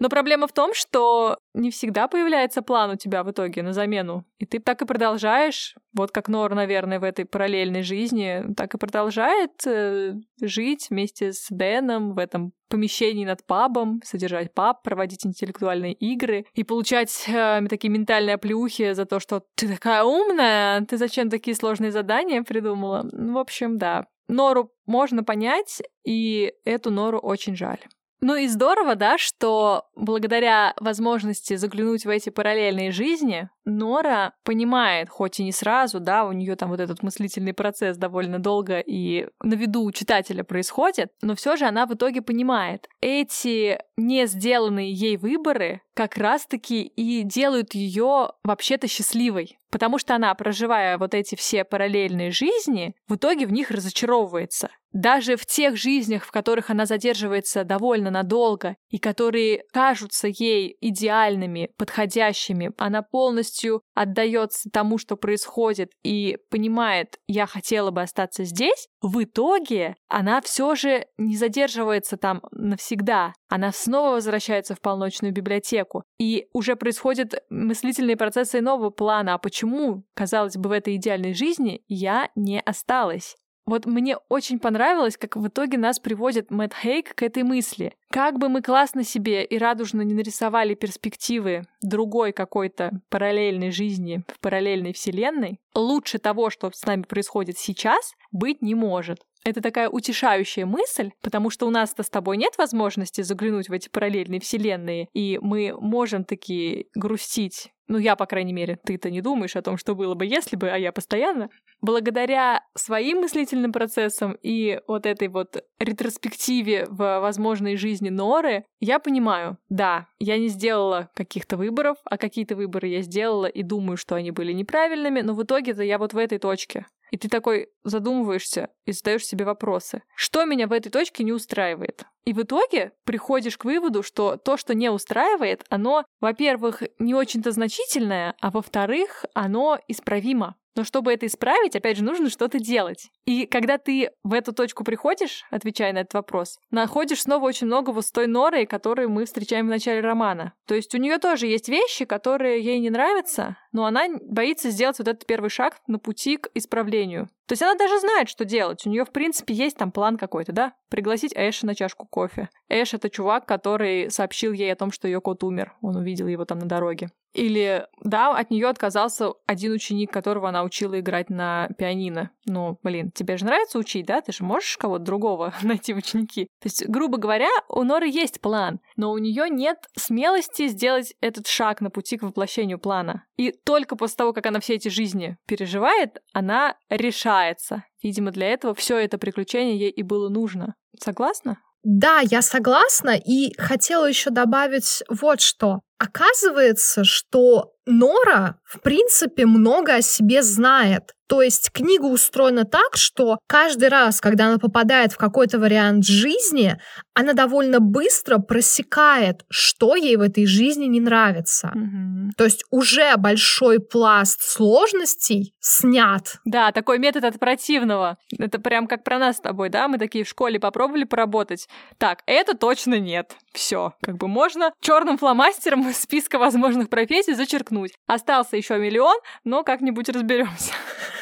Но 0.00 0.08
проблема 0.08 0.48
в 0.48 0.52
том, 0.52 0.74
что 0.74 1.38
не 1.54 1.70
всегда 1.70 2.08
появляется 2.08 2.60
план 2.62 2.90
у 2.90 2.96
тебя 2.96 3.22
в 3.22 3.30
итоге 3.30 3.62
на 3.62 3.72
замену. 3.72 4.24
И 4.38 4.46
ты 4.46 4.58
так 4.58 4.82
и 4.82 4.86
продолжаешь, 4.86 5.76
вот 5.96 6.10
как 6.10 6.28
Нор, 6.28 6.54
наверное, 6.54 6.98
в 6.98 7.04
этой 7.04 7.24
параллельной 7.24 7.82
жизни, 7.82 8.52
так 8.56 8.74
и 8.74 8.78
продолжает 8.78 9.52
э, 9.64 10.14
жить 10.40 10.88
вместе 10.90 11.32
с 11.32 11.46
Дэном 11.50 12.14
в 12.14 12.18
этом 12.18 12.52
помещении 12.68 13.24
над 13.24 13.46
пабом, 13.46 14.00
содержать 14.02 14.52
паб, 14.52 14.82
проводить 14.82 15.24
интеллектуальные 15.24 15.92
игры 15.92 16.46
и 16.54 16.64
получать 16.64 17.26
э, 17.28 17.60
такие 17.68 17.90
ментальные 17.90 18.34
оплеухи 18.34 18.94
за 18.94 19.04
то, 19.04 19.20
что 19.20 19.44
ты 19.54 19.68
такая 19.68 20.02
умная, 20.02 20.80
ты 20.86 20.96
зачем 20.96 21.30
такие 21.30 21.54
сложные 21.54 21.92
задания 21.92 22.42
придумала? 22.42 23.08
Ну, 23.12 23.34
в 23.34 23.38
общем, 23.38 23.78
да. 23.78 24.06
Нору 24.32 24.72
можно 24.86 25.22
понять, 25.24 25.82
и 26.04 26.52
эту 26.64 26.90
Нору 26.90 27.18
очень 27.18 27.56
жаль. 27.56 27.80
Ну 28.20 28.36
и 28.36 28.46
здорово, 28.46 28.94
да, 28.94 29.18
что 29.18 29.86
благодаря 29.96 30.74
возможности 30.78 31.56
заглянуть 31.56 32.04
в 32.04 32.08
эти 32.08 32.30
параллельные 32.30 32.92
жизни, 32.92 33.50
Нора 33.64 34.34
понимает, 34.44 35.08
хоть 35.08 35.40
и 35.40 35.44
не 35.44 35.52
сразу, 35.52 36.00
да, 36.00 36.24
у 36.24 36.32
нее 36.32 36.56
там 36.56 36.70
вот 36.70 36.80
этот 36.80 37.02
мыслительный 37.02 37.52
процесс 37.52 37.96
довольно 37.96 38.38
долго 38.38 38.80
и 38.80 39.28
на 39.42 39.54
виду 39.54 39.82
у 39.82 39.92
читателя 39.92 40.42
происходит, 40.42 41.10
но 41.22 41.34
все 41.36 41.56
же 41.56 41.66
она 41.66 41.86
в 41.86 41.94
итоге 41.94 42.22
понимает, 42.22 42.88
эти 43.00 43.78
не 43.96 44.26
сделанные 44.26 44.92
ей 44.92 45.16
выборы 45.16 45.82
как 45.94 46.16
раз-таки 46.16 46.82
и 46.82 47.22
делают 47.22 47.74
ее 47.74 48.30
вообще-то 48.42 48.88
счастливой. 48.88 49.58
Потому 49.70 49.98
что 49.98 50.14
она, 50.14 50.34
проживая 50.34 50.98
вот 50.98 51.14
эти 51.14 51.34
все 51.34 51.64
параллельные 51.64 52.30
жизни, 52.30 52.94
в 53.08 53.16
итоге 53.16 53.46
в 53.46 53.52
них 53.52 53.70
разочаровывается. 53.70 54.70
Даже 54.92 55.36
в 55.36 55.46
тех 55.46 55.76
жизнях, 55.76 56.24
в 56.24 56.30
которых 56.30 56.68
она 56.68 56.84
задерживается 56.84 57.64
довольно 57.64 58.10
надолго 58.10 58.76
и 58.90 58.98
которые 58.98 59.64
кажутся 59.72 60.28
ей 60.28 60.76
идеальными, 60.80 61.70
подходящими, 61.78 62.72
она 62.76 63.00
полностью 63.00 63.51
отдается 63.94 64.70
тому, 64.70 64.98
что 64.98 65.16
происходит 65.16 65.92
и 66.02 66.38
понимает, 66.50 67.18
я 67.26 67.46
хотела 67.46 67.90
бы 67.90 68.02
остаться 68.02 68.44
здесь, 68.44 68.88
в 69.00 69.22
итоге 69.22 69.96
она 70.08 70.40
все 70.40 70.74
же 70.74 71.06
не 71.18 71.36
задерживается 71.36 72.16
там 72.16 72.42
навсегда. 72.52 73.32
Она 73.48 73.72
снова 73.72 74.12
возвращается 74.14 74.74
в 74.74 74.80
полночную 74.80 75.32
библиотеку. 75.32 76.04
И 76.18 76.46
уже 76.52 76.76
происходят 76.76 77.34
мыслительные 77.50 78.16
процессы 78.16 78.60
нового 78.60 78.90
плана. 78.90 79.34
А 79.34 79.38
почему, 79.38 80.04
казалось 80.14 80.56
бы, 80.56 80.68
в 80.68 80.72
этой 80.72 80.96
идеальной 80.96 81.34
жизни 81.34 81.82
я 81.88 82.30
не 82.34 82.60
осталась? 82.60 83.36
Вот 83.72 83.86
мне 83.86 84.18
очень 84.28 84.58
понравилось, 84.58 85.16
как 85.16 85.34
в 85.34 85.48
итоге 85.48 85.78
нас 85.78 85.98
приводит 85.98 86.50
Мэтт 86.50 86.74
Хейк 86.74 87.14
к 87.14 87.22
этой 87.22 87.42
мысли. 87.42 87.94
Как 88.10 88.38
бы 88.38 88.50
мы 88.50 88.60
классно 88.60 89.02
себе 89.02 89.42
и 89.46 89.56
радужно 89.56 90.02
не 90.02 90.12
нарисовали 90.12 90.74
перспективы 90.74 91.64
другой 91.80 92.32
какой-то 92.32 92.90
параллельной 93.08 93.70
жизни 93.70 94.24
в 94.28 94.40
параллельной 94.40 94.92
вселенной, 94.92 95.58
лучше 95.74 96.18
того, 96.18 96.50
что 96.50 96.70
с 96.70 96.84
нами 96.84 97.04
происходит 97.04 97.56
сейчас, 97.56 98.12
быть 98.30 98.60
не 98.60 98.74
может. 98.74 99.20
Это 99.44 99.60
такая 99.60 99.88
утешающая 99.88 100.66
мысль, 100.66 101.10
потому 101.20 101.50
что 101.50 101.66
у 101.66 101.70
нас-то 101.70 102.02
с 102.02 102.10
тобой 102.10 102.36
нет 102.36 102.56
возможности 102.58 103.22
заглянуть 103.22 103.68
в 103.68 103.72
эти 103.72 103.88
параллельные 103.88 104.40
вселенные, 104.40 105.08
и 105.12 105.38
мы 105.42 105.74
можем 105.78 106.24
таки 106.24 106.86
грустить 106.94 107.72
ну 107.88 107.98
я, 107.98 108.16
по 108.16 108.24
крайней 108.24 108.54
мере, 108.54 108.78
ты-то 108.82 109.10
не 109.10 109.20
думаешь 109.20 109.54
о 109.54 109.60
том, 109.60 109.76
что 109.76 109.94
было 109.94 110.14
бы, 110.14 110.24
если 110.24 110.56
бы, 110.56 110.70
а 110.70 110.78
я 110.78 110.92
постоянно, 110.92 111.50
благодаря 111.82 112.64
своим 112.74 113.18
мыслительным 113.18 113.70
процессам 113.70 114.38
и 114.40 114.80
вот 114.86 115.04
этой 115.04 115.28
вот 115.28 115.62
ретроспективе 115.78 116.86
в 116.88 117.20
возможной 117.20 117.76
жизни 117.76 118.08
Норы, 118.08 118.64
я 118.80 118.98
понимаю, 118.98 119.58
да, 119.68 120.06
я 120.18 120.38
не 120.38 120.48
сделала 120.48 121.10
каких-то 121.14 121.58
выборов, 121.58 121.98
а 122.04 122.16
какие-то 122.16 122.56
выборы 122.56 122.88
я 122.88 123.02
сделала 123.02 123.46
и 123.46 123.62
думаю, 123.62 123.98
что 123.98 124.14
они 124.14 124.30
были 124.30 124.52
неправильными, 124.52 125.20
но 125.20 125.34
в 125.34 125.42
итоге-то 125.42 125.82
я 125.82 125.98
вот 125.98 126.14
в 126.14 126.16
этой 126.16 126.38
точке. 126.38 126.86
И 127.12 127.18
ты 127.18 127.28
такой 127.28 127.68
задумываешься 127.84 128.70
и 128.86 128.92
задаешь 128.92 129.26
себе 129.26 129.44
вопросы. 129.44 130.02
Что 130.16 130.46
меня 130.46 130.66
в 130.66 130.72
этой 130.72 130.90
точке 130.90 131.24
не 131.24 131.32
устраивает? 131.32 132.04
И 132.24 132.32
в 132.32 132.42
итоге 132.42 132.92
приходишь 133.04 133.58
к 133.58 133.64
выводу, 133.64 134.02
что 134.02 134.36
то, 134.36 134.56
что 134.56 134.74
не 134.74 134.90
устраивает, 134.90 135.64
оно, 135.68 136.04
во-первых, 136.20 136.82
не 136.98 137.14
очень-то 137.14 137.50
значительное, 137.50 138.34
а 138.40 138.50
во-вторых, 138.50 139.24
оно 139.34 139.78
исправимо. 139.88 140.56
Но 140.74 140.84
чтобы 140.84 141.12
это 141.12 141.26
исправить, 141.26 141.76
опять 141.76 141.98
же, 141.98 142.04
нужно 142.04 142.30
что-то 142.30 142.58
делать. 142.58 143.10
И 143.26 143.46
когда 143.46 143.76
ты 143.76 144.10
в 144.24 144.32
эту 144.32 144.52
точку 144.52 144.84
приходишь, 144.84 145.44
отвечая 145.50 145.92
на 145.92 145.98
этот 145.98 146.14
вопрос, 146.14 146.58
находишь 146.70 147.22
снова 147.22 147.44
очень 147.44 147.66
много 147.66 147.90
вот 147.90 148.06
с 148.06 148.10
той 148.10 148.26
норой, 148.26 148.64
которую 148.64 149.10
мы 149.10 149.26
встречаем 149.26 149.66
в 149.66 149.70
начале 149.70 150.00
романа. 150.00 150.54
То 150.66 150.74
есть 150.74 150.94
у 150.94 150.98
нее 150.98 151.18
тоже 151.18 151.46
есть 151.46 151.68
вещи, 151.68 152.04
которые 152.04 152.62
ей 152.62 152.78
не 152.78 152.90
нравятся, 152.90 153.56
но 153.72 153.84
она 153.84 154.04
боится 154.22 154.70
сделать 154.70 154.98
вот 154.98 155.08
этот 155.08 155.26
первый 155.26 155.50
шаг 155.50 155.78
на 155.86 155.98
пути 155.98 156.38
к 156.38 156.48
исправлению. 156.54 157.28
То 157.46 157.52
есть 157.52 157.62
она 157.62 157.74
даже 157.74 157.98
знает, 157.98 158.28
что 158.28 158.44
делать. 158.44 158.86
У 158.86 158.90
нее, 158.90 159.04
в 159.04 159.10
принципе, 159.10 159.52
есть 159.52 159.76
там 159.76 159.90
план 159.90 160.16
какой-то, 160.16 160.52
да? 160.52 160.74
Пригласить 160.88 161.32
Эша 161.34 161.66
на 161.66 161.74
чашку 161.74 162.06
кофе. 162.06 162.48
Эш— 162.68 162.94
это 162.94 163.10
чувак, 163.10 163.46
который 163.46 164.10
сообщил 164.10 164.52
ей 164.52 164.72
о 164.72 164.76
том, 164.76 164.92
что 164.92 165.08
ее 165.08 165.20
кот 165.20 165.42
умер. 165.44 165.74
Он 165.82 165.96
увидел 165.96 166.28
его 166.28 166.44
там 166.44 166.60
на 166.60 166.66
дороге. 166.66 167.10
Или, 167.32 167.86
да, 168.02 168.36
от 168.36 168.50
нее 168.50 168.68
отказался 168.68 169.32
один 169.46 169.72
ученик, 169.72 170.12
которого 170.12 170.48
она 170.48 170.62
учила 170.64 171.00
играть 171.00 171.30
на 171.30 171.68
пианино. 171.78 172.30
Ну, 172.44 172.78
блин, 172.82 173.10
тебе 173.10 173.36
же 173.36 173.44
нравится 173.44 173.78
учить, 173.78 174.06
да? 174.06 174.20
Ты 174.20 174.32
же 174.32 174.44
можешь 174.44 174.76
кого-то 174.76 175.04
другого 175.04 175.54
найти 175.62 175.94
в 175.94 175.98
ученики. 175.98 176.46
То 176.60 176.66
есть, 176.66 176.86
грубо 176.88 177.18
говоря, 177.18 177.48
у 177.68 177.82
Норы 177.84 178.08
есть 178.08 178.40
план, 178.40 178.80
но 178.96 179.12
у 179.12 179.18
нее 179.18 179.48
нет 179.48 179.78
смелости 179.96 180.68
сделать 180.68 181.14
этот 181.20 181.46
шаг 181.46 181.80
на 181.80 181.90
пути 181.90 182.18
к 182.18 182.22
воплощению 182.22 182.78
плана. 182.78 183.24
И 183.36 183.52
только 183.52 183.96
после 183.96 184.16
того, 184.16 184.32
как 184.32 184.46
она 184.46 184.60
все 184.60 184.74
эти 184.74 184.88
жизни 184.88 185.36
переживает, 185.46 186.22
она 186.32 186.76
решается. 186.90 187.84
Видимо, 188.02 188.30
для 188.30 188.48
этого 188.48 188.74
все 188.74 188.98
это 188.98 189.16
приключение 189.16 189.78
ей 189.78 189.90
и 189.90 190.02
было 190.02 190.28
нужно. 190.28 190.74
Согласна? 190.98 191.58
Да, 191.84 192.20
я 192.20 192.42
согласна 192.42 193.16
и 193.16 193.52
хотела 193.58 194.06
еще 194.06 194.30
добавить 194.30 195.02
вот 195.08 195.40
что. 195.40 195.80
Оказывается, 196.02 197.04
что 197.04 197.76
Нора, 197.86 198.56
в 198.64 198.80
принципе, 198.80 199.46
много 199.46 199.96
о 199.96 200.02
себе 200.02 200.42
знает. 200.42 201.14
То 201.32 201.40
есть 201.40 201.70
книга 201.72 202.04
устроена 202.04 202.64
так, 202.64 202.94
что 202.96 203.38
каждый 203.46 203.88
раз, 203.88 204.20
когда 204.20 204.48
она 204.48 204.58
попадает 204.58 205.12
в 205.12 205.16
какой-то 205.16 205.58
вариант 205.58 206.04
жизни, 206.04 206.76
она 207.14 207.32
довольно 207.32 207.80
быстро 207.80 208.36
просекает, 208.36 209.46
что 209.48 209.96
ей 209.96 210.16
в 210.16 210.20
этой 210.20 210.44
жизни 210.44 210.84
не 210.84 211.00
нравится. 211.00 211.70
Мгм. 211.74 212.32
То 212.36 212.44
есть 212.44 212.64
уже 212.70 213.16
большой 213.16 213.80
пласт 213.80 214.42
сложностей 214.42 215.54
снят. 215.58 216.36
Да, 216.44 216.70
такой 216.70 216.98
метод 216.98 217.24
от 217.24 217.38
противного. 217.38 218.18
Это 218.38 218.58
прям 218.58 218.86
как 218.86 219.02
про 219.02 219.18
нас 219.18 219.38
с 219.38 219.40
тобой, 219.40 219.70
да? 219.70 219.88
Мы 219.88 219.96
такие 219.96 220.24
в 220.24 220.28
школе 220.28 220.60
попробовали 220.60 221.04
поработать. 221.04 221.66
Так, 221.96 222.18
это 222.26 222.54
точно 222.54 222.98
нет. 223.00 223.36
Все. 223.54 223.94
Как 224.02 224.18
бы 224.18 224.28
можно 224.28 224.72
черным 224.82 225.16
фломастером 225.16 225.88
из 225.88 225.98
списка 225.98 226.38
возможных 226.38 226.90
профессий 226.90 227.32
зачеркнуть. 227.32 227.71
Остался 228.06 228.56
еще 228.56 228.78
миллион, 228.78 229.16
но 229.44 229.64
как-нибудь 229.64 230.08
разберемся. 230.08 230.72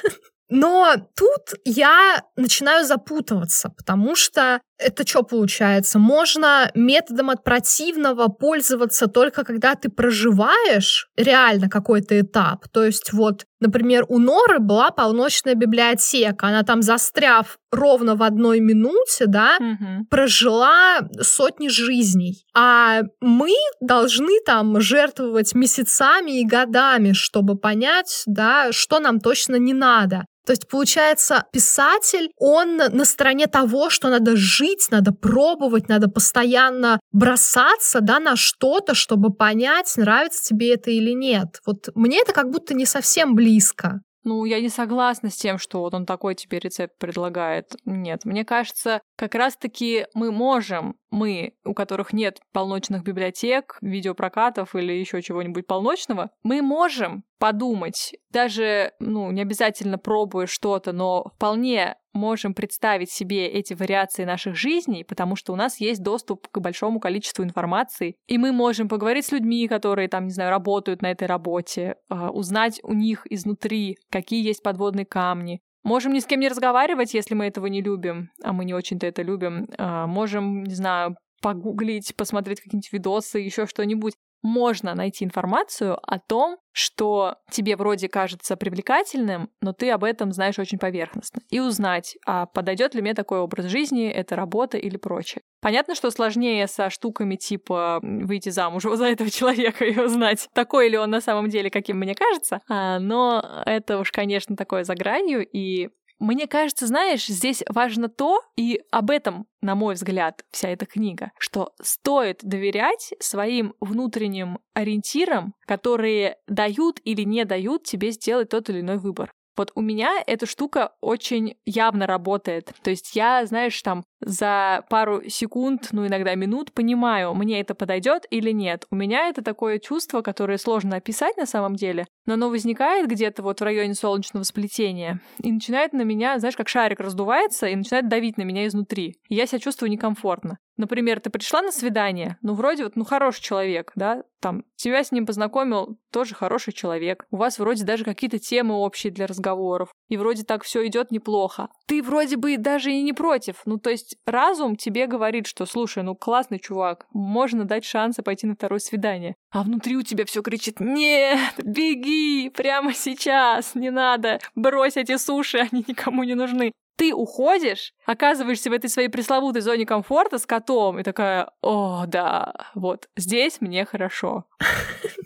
Но 0.53 0.97
тут 1.15 1.61
я 1.65 2.25
начинаю 2.35 2.85
запутываться, 2.85 3.71
потому 3.71 4.17
что 4.17 4.61
это 4.81 5.07
что 5.07 5.23
получается? 5.23 5.99
Можно 5.99 6.71
методом 6.75 7.31
от 7.31 7.45
противного 7.45 8.29
пользоваться 8.29 9.07
только 9.07 9.45
когда 9.45 9.75
ты 9.75 9.89
проживаешь 9.91 11.09
реально 11.17 11.69
какой-то 11.69 12.19
этап. 12.21 12.69
То 12.69 12.85
есть 12.85 13.13
вот, 13.13 13.45
например, 13.61 14.05
у 14.09 14.19
Норы 14.19 14.59
была 14.59 14.91
полночная 14.91 15.55
библиотека. 15.55 16.47
Она 16.49 16.63
там, 16.63 16.83
застряв 16.83 17.59
ровно 17.71 18.17
в 18.17 18.23
одной 18.23 18.61
минуте, 18.61 19.27
да, 19.27 19.57
Мгм. 19.61 20.07
прожила 20.11 21.01
сотни 21.21 21.69
жизней. 21.69 22.45
А 22.55 23.03
мы 23.21 23.53
должны 23.81 24.41
там 24.45 24.81
жертвовать 24.81 25.55
месяцами 25.55 26.41
и 26.41 26.47
годами, 26.47 27.13
чтобы 27.13 27.57
понять, 27.57 28.23
да, 28.27 28.73
что 28.73 28.99
нам 28.99 29.21
точно 29.21 29.57
не 29.57 29.75
надо. 29.75 30.25
То 30.47 30.53
есть, 30.53 30.69
получается, 30.69 31.45
писатель, 31.53 32.31
он 32.37 32.77
на 32.77 33.05
стороне 33.05 33.47
того, 33.47 33.91
что 33.91 34.09
надо 34.09 34.37
жить, 34.37 34.70
надо 34.91 35.13
пробовать, 35.13 35.89
надо 35.89 36.09
постоянно 36.09 37.01
бросаться 37.13 38.01
да, 38.01 38.21
на 38.21 38.37
что-то, 38.37 38.95
чтобы 38.95 39.33
понять, 39.33 39.93
нравится 39.97 40.43
тебе 40.45 40.75
это 40.75 40.91
или 40.91 41.13
нет. 41.13 41.61
Вот 41.67 41.89
мне 41.95 42.21
это 42.21 42.33
как 42.33 42.51
будто 42.51 42.75
не 42.75 42.87
совсем 42.87 43.35
близко. 43.35 44.01
Ну, 44.23 44.45
я 44.45 44.61
не 44.61 44.69
согласна 44.69 45.31
с 45.31 45.37
тем, 45.37 45.59
что 45.59 45.81
вот 45.81 45.95
он 45.95 46.05
такой 46.05 46.35
тебе 46.35 46.59
рецепт 46.59 46.99
предлагает. 46.99 47.75
Нет, 47.87 48.25
мне 48.25 48.45
кажется, 48.45 49.01
как 49.17 49.35
раз-таки 49.35 50.07
мы 50.15 50.31
можем, 50.31 50.97
мы, 51.11 51.55
у 51.65 51.75
которых 51.75 52.13
нет 52.13 52.41
полночных 52.53 53.03
библиотек, 53.03 53.79
видеопрокатов 53.81 54.75
или 54.75 54.93
еще 54.93 55.23
чего-нибудь 55.23 55.67
полночного, 55.67 56.31
мы 56.43 56.63
можем 56.63 57.25
подумать, 57.39 58.15
даже, 58.31 58.93
ну, 59.01 59.31
не 59.31 59.43
обязательно 59.43 59.99
пробуя 59.99 60.47
что-то, 60.47 60.93
но 60.93 61.31
вполне 61.35 61.97
можем 62.13 62.55
представить 62.55 63.11
себе 63.11 63.47
эти 63.47 63.73
вариации 63.73 64.25
наших 64.25 64.57
жизней, 64.57 65.05
потому 65.05 65.37
что 65.37 65.53
у 65.53 65.57
нас 65.57 65.81
есть 65.81 66.03
доступ 66.03 66.49
к 66.49 66.59
большому 66.59 67.01
количеству 67.01 67.43
информации, 67.45 68.17
и 68.27 68.37
мы 68.37 68.53
можем 68.53 68.89
поговорить 68.89 69.27
с 69.27 69.33
людьми, 69.33 69.69
которые 69.69 70.09
там, 70.09 70.27
не 70.27 70.33
знаю, 70.33 70.51
работают 70.51 71.03
на 71.03 71.11
этой 71.11 71.29
работе, 71.29 71.97
а, 72.09 72.31
узнать 72.31 72.81
у 72.83 72.93
них 72.93 73.27
изнутри, 73.31 73.97
какие 74.11 74.45
есть 74.45 74.63
подводные 74.63 75.07
камни, 75.07 75.61
Можем 75.83 76.13
ни 76.13 76.19
с 76.19 76.27
кем 76.27 76.41
не 76.41 76.49
разговаривать, 76.49 77.15
если 77.15 77.35
мы 77.35 77.47
этого 77.47 77.67
не 77.67 77.81
любим, 77.81 78.31
а 78.43 78.53
мы 78.53 78.65
не 78.65 78.75
очень-то 78.75 79.07
это 79.07 79.23
любим. 79.23 79.69
А, 79.79 80.07
Можем, 80.07 80.65
не 80.65 80.75
знаю, 80.75 81.17
погуглить, 81.41 82.15
посмотреть 82.17 82.61
какие-нибудь 82.61 82.93
видосы, 82.93 83.39
еще 83.39 83.67
что-нибудь 83.67 84.15
можно 84.43 84.95
найти 84.95 85.25
информацию 85.25 85.99
о 86.03 86.19
том, 86.19 86.59
что 86.73 87.37
тебе 87.51 87.77
вроде 87.77 88.09
кажется 88.09 88.57
привлекательным, 88.57 89.51
но 89.61 89.73
ты 89.73 89.91
об 89.91 90.05
этом 90.05 90.33
знаешь 90.33 90.59
очень 90.59 90.79
поверхностно. 90.79 91.43
И 91.51 91.61
узнать, 91.61 92.17
а 92.27 92.47
подойдет 92.47 92.95
ли 92.95 93.03
мне 93.03 93.15
такой 93.15 93.41
образ 93.41 93.67
жизни, 93.67 94.09
эта 94.09 94.37
работа 94.37 94.79
или 94.79 94.97
прочее. 94.97 95.43
Понятно, 95.61 95.95
что 95.95 96.11
сложнее 96.11 96.67
со 96.67 96.89
штуками 96.89 97.37
типа 97.37 98.01
выйти 98.03 98.49
замуж 98.49 98.85
за 98.95 99.07
этого 99.07 99.31
человека 99.31 99.85
и 99.85 99.99
узнать, 99.99 100.49
такой 100.55 100.89
ли 100.89 100.97
он 100.97 101.11
на 101.11 101.21
самом 101.21 101.49
деле, 101.49 101.71
каким 101.71 101.99
мне 101.99 102.15
кажется. 102.15 102.61
А, 102.69 102.99
но 102.99 103.63
это 103.67 103.99
уж, 103.99 104.11
конечно, 104.13 104.57
такое 104.57 104.85
за 104.85 104.95
гранью, 104.95 105.47
и 105.47 105.91
мне 106.21 106.47
кажется, 106.47 106.87
знаешь, 106.87 107.27
здесь 107.27 107.65
важно 107.69 108.09
то, 108.09 108.43
и 108.57 108.81
об 108.93 109.11
этом, 109.11 109.47
на 109.63 109.75
мой 109.75 109.95
взгляд, 109.95 110.45
вся 110.51 110.69
эта 110.69 110.87
книга, 110.87 111.33
что 111.39 111.73
стоит 111.83 112.41
доверять 112.43 113.15
своим 113.19 113.75
внутренним 113.81 114.59
ориентирам, 114.75 115.55
которые 115.67 116.37
дают 116.47 117.01
или 117.05 117.23
не 117.23 117.45
дают 117.45 117.85
тебе 117.85 118.11
сделать 118.13 118.51
тот 118.51 118.69
или 118.69 118.81
иной 118.81 118.99
выбор. 118.99 119.33
Вот 119.61 119.73
у 119.75 119.83
меня 119.83 120.23
эта 120.27 120.47
штука 120.47 120.95
очень 121.03 121.57
явно 121.67 122.07
работает. 122.07 122.73
То 122.83 122.89
есть 122.89 123.15
я, 123.15 123.45
знаешь, 123.45 123.79
там 123.83 124.05
за 124.21 124.87
пару 124.89 125.29
секунд, 125.29 125.89
ну 125.93 126.07
иногда 126.07 126.35
минут 126.35 126.73
понимаю, 126.73 127.35
мне 127.35 127.61
это 127.61 127.75
подойдет 127.75 128.25
или 128.31 128.53
нет. 128.53 128.87
У 128.91 128.97
меня 128.97 129.29
это 129.29 129.45
такое 129.45 129.79
чувство, 129.79 130.23
которое 130.23 130.57
сложно 130.57 130.97
описать 130.97 131.37
на 131.37 131.45
самом 131.45 131.77
деле, 131.77 132.07
но 132.25 132.35
оно 132.35 132.49
возникает 132.49 133.07
где-то 133.07 133.43
вот 133.43 133.61
в 133.61 133.65
районе 133.65 133.93
солнечного 133.93 134.45
сплетения 134.45 135.21
и 135.43 135.53
начинает 135.53 135.93
на 135.93 136.05
меня, 136.05 136.39
знаешь, 136.39 136.57
как 136.57 136.71
шарик 136.71 137.01
раздувается 137.01 137.67
и 137.67 137.77
начинает 137.77 138.09
давить 138.09 138.39
на 138.39 138.45
меня 138.45 138.67
изнутри. 138.67 139.17
И 139.29 139.35
я 139.35 139.45
себя 139.45 139.59
чувствую 139.59 139.91
некомфортно. 139.91 140.59
Например, 140.81 141.21
ты 141.21 141.29
пришла 141.29 141.61
на 141.61 141.73
свидание, 141.73 142.39
ну, 142.41 142.55
вроде 142.55 142.85
вот, 142.85 142.97
ну, 142.97 143.05
хороший 143.05 143.43
человек, 143.43 143.93
да, 143.97 144.23
там, 144.41 144.65
тебя 144.77 145.05
с 145.05 145.13
ним 145.13 145.27
познакомил 145.27 145.99
тоже 146.11 146.35
хороший 146.35 146.73
человек. 146.73 147.27
У 147.31 147.37
вас 147.37 147.59
вроде 147.59 147.85
даже 147.85 148.03
какие-то 148.03 148.39
темы 148.39 148.75
общие 148.75 149.13
для 149.13 149.27
разговоров. 149.27 149.91
И 150.09 150.17
вроде 150.17 150.43
так 150.43 150.65
все 150.65 150.87
идет 150.87 151.11
неплохо. 151.11 151.69
Ты 151.87 152.03
вроде 152.03 152.39
бы 152.39 152.57
даже 152.57 152.93
и 152.93 153.03
не 153.03 153.13
против. 153.13 153.61
Ну, 153.67 153.77
то 153.77 153.91
есть 153.91 154.17
разум 154.25 154.77
тебе 154.77 155.07
говорит, 155.07 155.47
что, 155.47 155.67
слушай, 155.67 156.03
ну, 156.03 156.15
классный 156.15 156.59
чувак, 156.59 157.07
можно 157.13 157.67
дать 157.67 157.85
шансы 157.85 158.23
пойти 158.23 158.47
на 158.47 158.55
второе 158.55 158.81
свидание. 158.81 159.35
А 159.51 159.63
внутри 159.63 159.99
у 159.99 160.03
тебя 160.03 160.25
все 160.25 160.41
кричит, 160.41 160.81
нет, 160.81 161.53
беги 161.63 162.49
прямо 162.49 162.95
сейчас, 162.95 163.75
не 163.75 163.91
надо, 163.91 164.39
брось 164.55 164.97
эти 164.97 165.19
суши, 165.19 165.59
они 165.59 165.85
никому 165.87 166.25
не 166.25 166.35
нужны 166.35 166.73
ты 167.01 167.15
уходишь, 167.15 167.95
оказываешься 168.05 168.69
в 168.69 168.75
этой 168.75 168.91
своей 168.91 169.09
пресловутой 169.09 169.63
зоне 169.63 169.87
комфорта 169.87 170.37
с 170.37 170.45
котом, 170.45 170.99
и 170.99 171.03
такая, 171.03 171.51
о, 171.63 172.05
да, 172.07 172.53
вот, 172.75 173.09
здесь 173.17 173.63
мне 173.63 173.87
хорошо. 173.87 174.45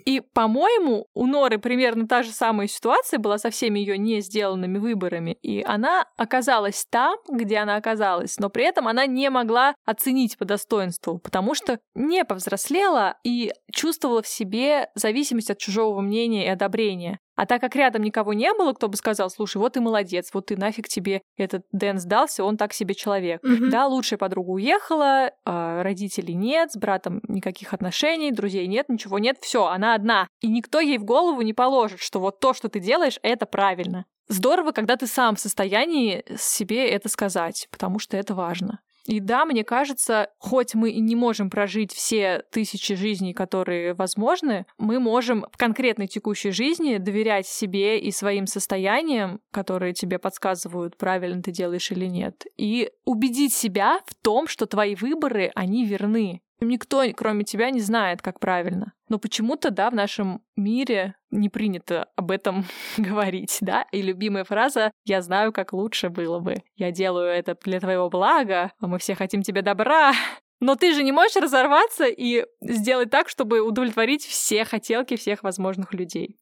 И, 0.05 0.21
по-моему, 0.21 1.07
у 1.13 1.27
Норы 1.27 1.57
примерно 1.57 2.07
та 2.07 2.23
же 2.23 2.31
самая 2.31 2.67
ситуация 2.67 3.19
была 3.19 3.37
со 3.37 3.49
всеми 3.49 3.79
ее 3.79 3.97
не 3.97 4.21
сделанными 4.21 4.77
выборами, 4.77 5.31
и 5.41 5.63
она 5.63 6.05
оказалась 6.15 6.85
там, 6.89 7.17
где 7.27 7.57
она 7.57 7.75
оказалась, 7.75 8.39
но 8.39 8.49
при 8.49 8.63
этом 8.63 8.87
она 8.87 9.05
не 9.05 9.29
могла 9.29 9.75
оценить 9.83 10.37
по 10.37 10.45
достоинству, 10.45 11.17
потому 11.17 11.55
что 11.55 11.79
не 11.93 12.23
повзрослела 12.23 13.17
и 13.25 13.51
чувствовала 13.73 14.21
в 14.21 14.27
себе 14.27 14.87
зависимость 14.95 15.51
от 15.51 15.57
чужого 15.57 15.99
мнения 15.99 16.45
и 16.45 16.49
одобрения. 16.49 17.19
А 17.35 17.45
так 17.45 17.61
как 17.61 17.75
рядом 17.75 18.01
никого 18.03 18.33
не 18.33 18.53
было, 18.53 18.73
кто 18.73 18.87
бы 18.87 18.95
сказал, 18.97 19.29
слушай, 19.29 19.57
вот 19.57 19.73
ты 19.73 19.81
молодец, 19.81 20.29
вот 20.33 20.47
ты 20.47 20.57
нафиг 20.57 20.87
тебе 20.87 21.21
этот 21.37 21.65
Дэн 21.71 21.99
сдался, 21.99 22.43
он 22.43 22.57
так 22.57 22.73
себе 22.73 22.95
человек. 22.95 23.41
Мгм. 23.43 23.69
Да, 23.69 23.87
лучшая 23.87 24.17
подруга 24.17 24.51
уехала, 24.51 25.31
а, 25.43 25.83
родителей 25.83 26.33
нет, 26.33 26.71
с 26.71 26.77
братом 26.77 27.21
никаких 27.27 27.73
отношений, 27.73 28.31
друзей 28.31 28.67
нет, 28.67 28.87
ничего 28.89 29.19
нет, 29.19 29.37
все, 29.41 29.65
она 29.65 29.95
одна. 29.95 30.27
И 30.41 30.47
никто 30.47 30.79
ей 30.79 30.97
в 30.97 31.03
голову 31.03 31.41
не 31.41 31.53
положит, 31.53 31.99
что 31.99 32.19
вот 32.19 32.39
то, 32.39 32.53
что 32.53 32.69
ты 32.69 32.79
делаешь, 32.79 33.19
это 33.21 33.45
правильно. 33.45 34.05
Здорово, 34.27 34.71
когда 34.71 34.95
ты 34.95 35.05
сам 35.05 35.35
в 35.35 35.39
состоянии 35.39 36.23
себе 36.37 36.89
это 36.89 37.09
сказать, 37.09 37.67
потому 37.69 37.99
что 37.99 38.17
это 38.17 38.33
важно. 38.33 38.79
И 39.05 39.19
да, 39.19 39.45
мне 39.45 39.63
кажется, 39.63 40.29
хоть 40.39 40.73
мы 40.73 40.89
и 40.89 40.99
не 40.99 41.15
можем 41.15 41.49
прожить 41.49 41.93
все 41.93 42.43
тысячи 42.51 42.95
жизней, 42.95 43.33
которые 43.33 43.93
возможны, 43.93 44.65
мы 44.77 44.99
можем 44.99 45.45
в 45.51 45.57
конкретной 45.57 46.07
текущей 46.07 46.51
жизни 46.51 46.97
доверять 46.97 47.47
себе 47.47 47.99
и 47.99 48.11
своим 48.11 48.47
состояниям, 48.47 49.41
которые 49.51 49.93
тебе 49.93 50.17
подсказывают, 50.17 50.97
правильно 50.97 51.41
ты 51.41 51.51
делаешь 51.51 51.91
или 51.91 52.05
нет, 52.05 52.45
и 52.57 52.89
убедить 53.05 53.53
себя 53.53 53.99
в 54.07 54.15
том, 54.15 54.47
что 54.47 54.65
твои 54.65 54.95
выборы, 54.95 55.51
они 55.53 55.85
верны. 55.85 56.41
Никто, 56.59 57.03
кроме 57.15 57.43
тебя, 57.43 57.69
не 57.69 57.81
знает, 57.81 58.21
как 58.21 58.39
правильно. 58.39 58.93
Но 59.09 59.19
почему-то, 59.19 59.71
да, 59.71 59.89
в 59.89 59.93
нашем 59.93 60.41
мире 60.55 61.15
не 61.29 61.49
принято 61.49 62.07
об 62.15 62.31
этом 62.31 62.65
говорить, 62.97 63.57
да? 63.61 63.85
И 63.91 64.01
любимая 64.01 64.43
фраза 64.43 64.91
«я 65.03 65.21
знаю, 65.21 65.51
как 65.51 65.73
лучше 65.73 66.09
было 66.09 66.39
бы». 66.39 66.63
«Я 66.75 66.91
делаю 66.91 67.27
это 67.27 67.57
для 67.63 67.79
твоего 67.79 68.09
блага, 68.09 68.71
а 68.79 68.87
мы 68.87 68.99
все 68.99 69.15
хотим 69.15 69.41
тебе 69.41 69.61
добра». 69.61 70.13
Но 70.59 70.75
ты 70.75 70.93
же 70.93 71.03
не 71.03 71.11
можешь 71.11 71.35
разорваться 71.35 72.05
и 72.05 72.45
сделать 72.61 73.09
так, 73.09 73.29
чтобы 73.29 73.61
удовлетворить 73.61 74.25
все 74.25 74.63
хотелки 74.65 75.15
всех 75.17 75.43
возможных 75.43 75.93
людей. 75.93 76.37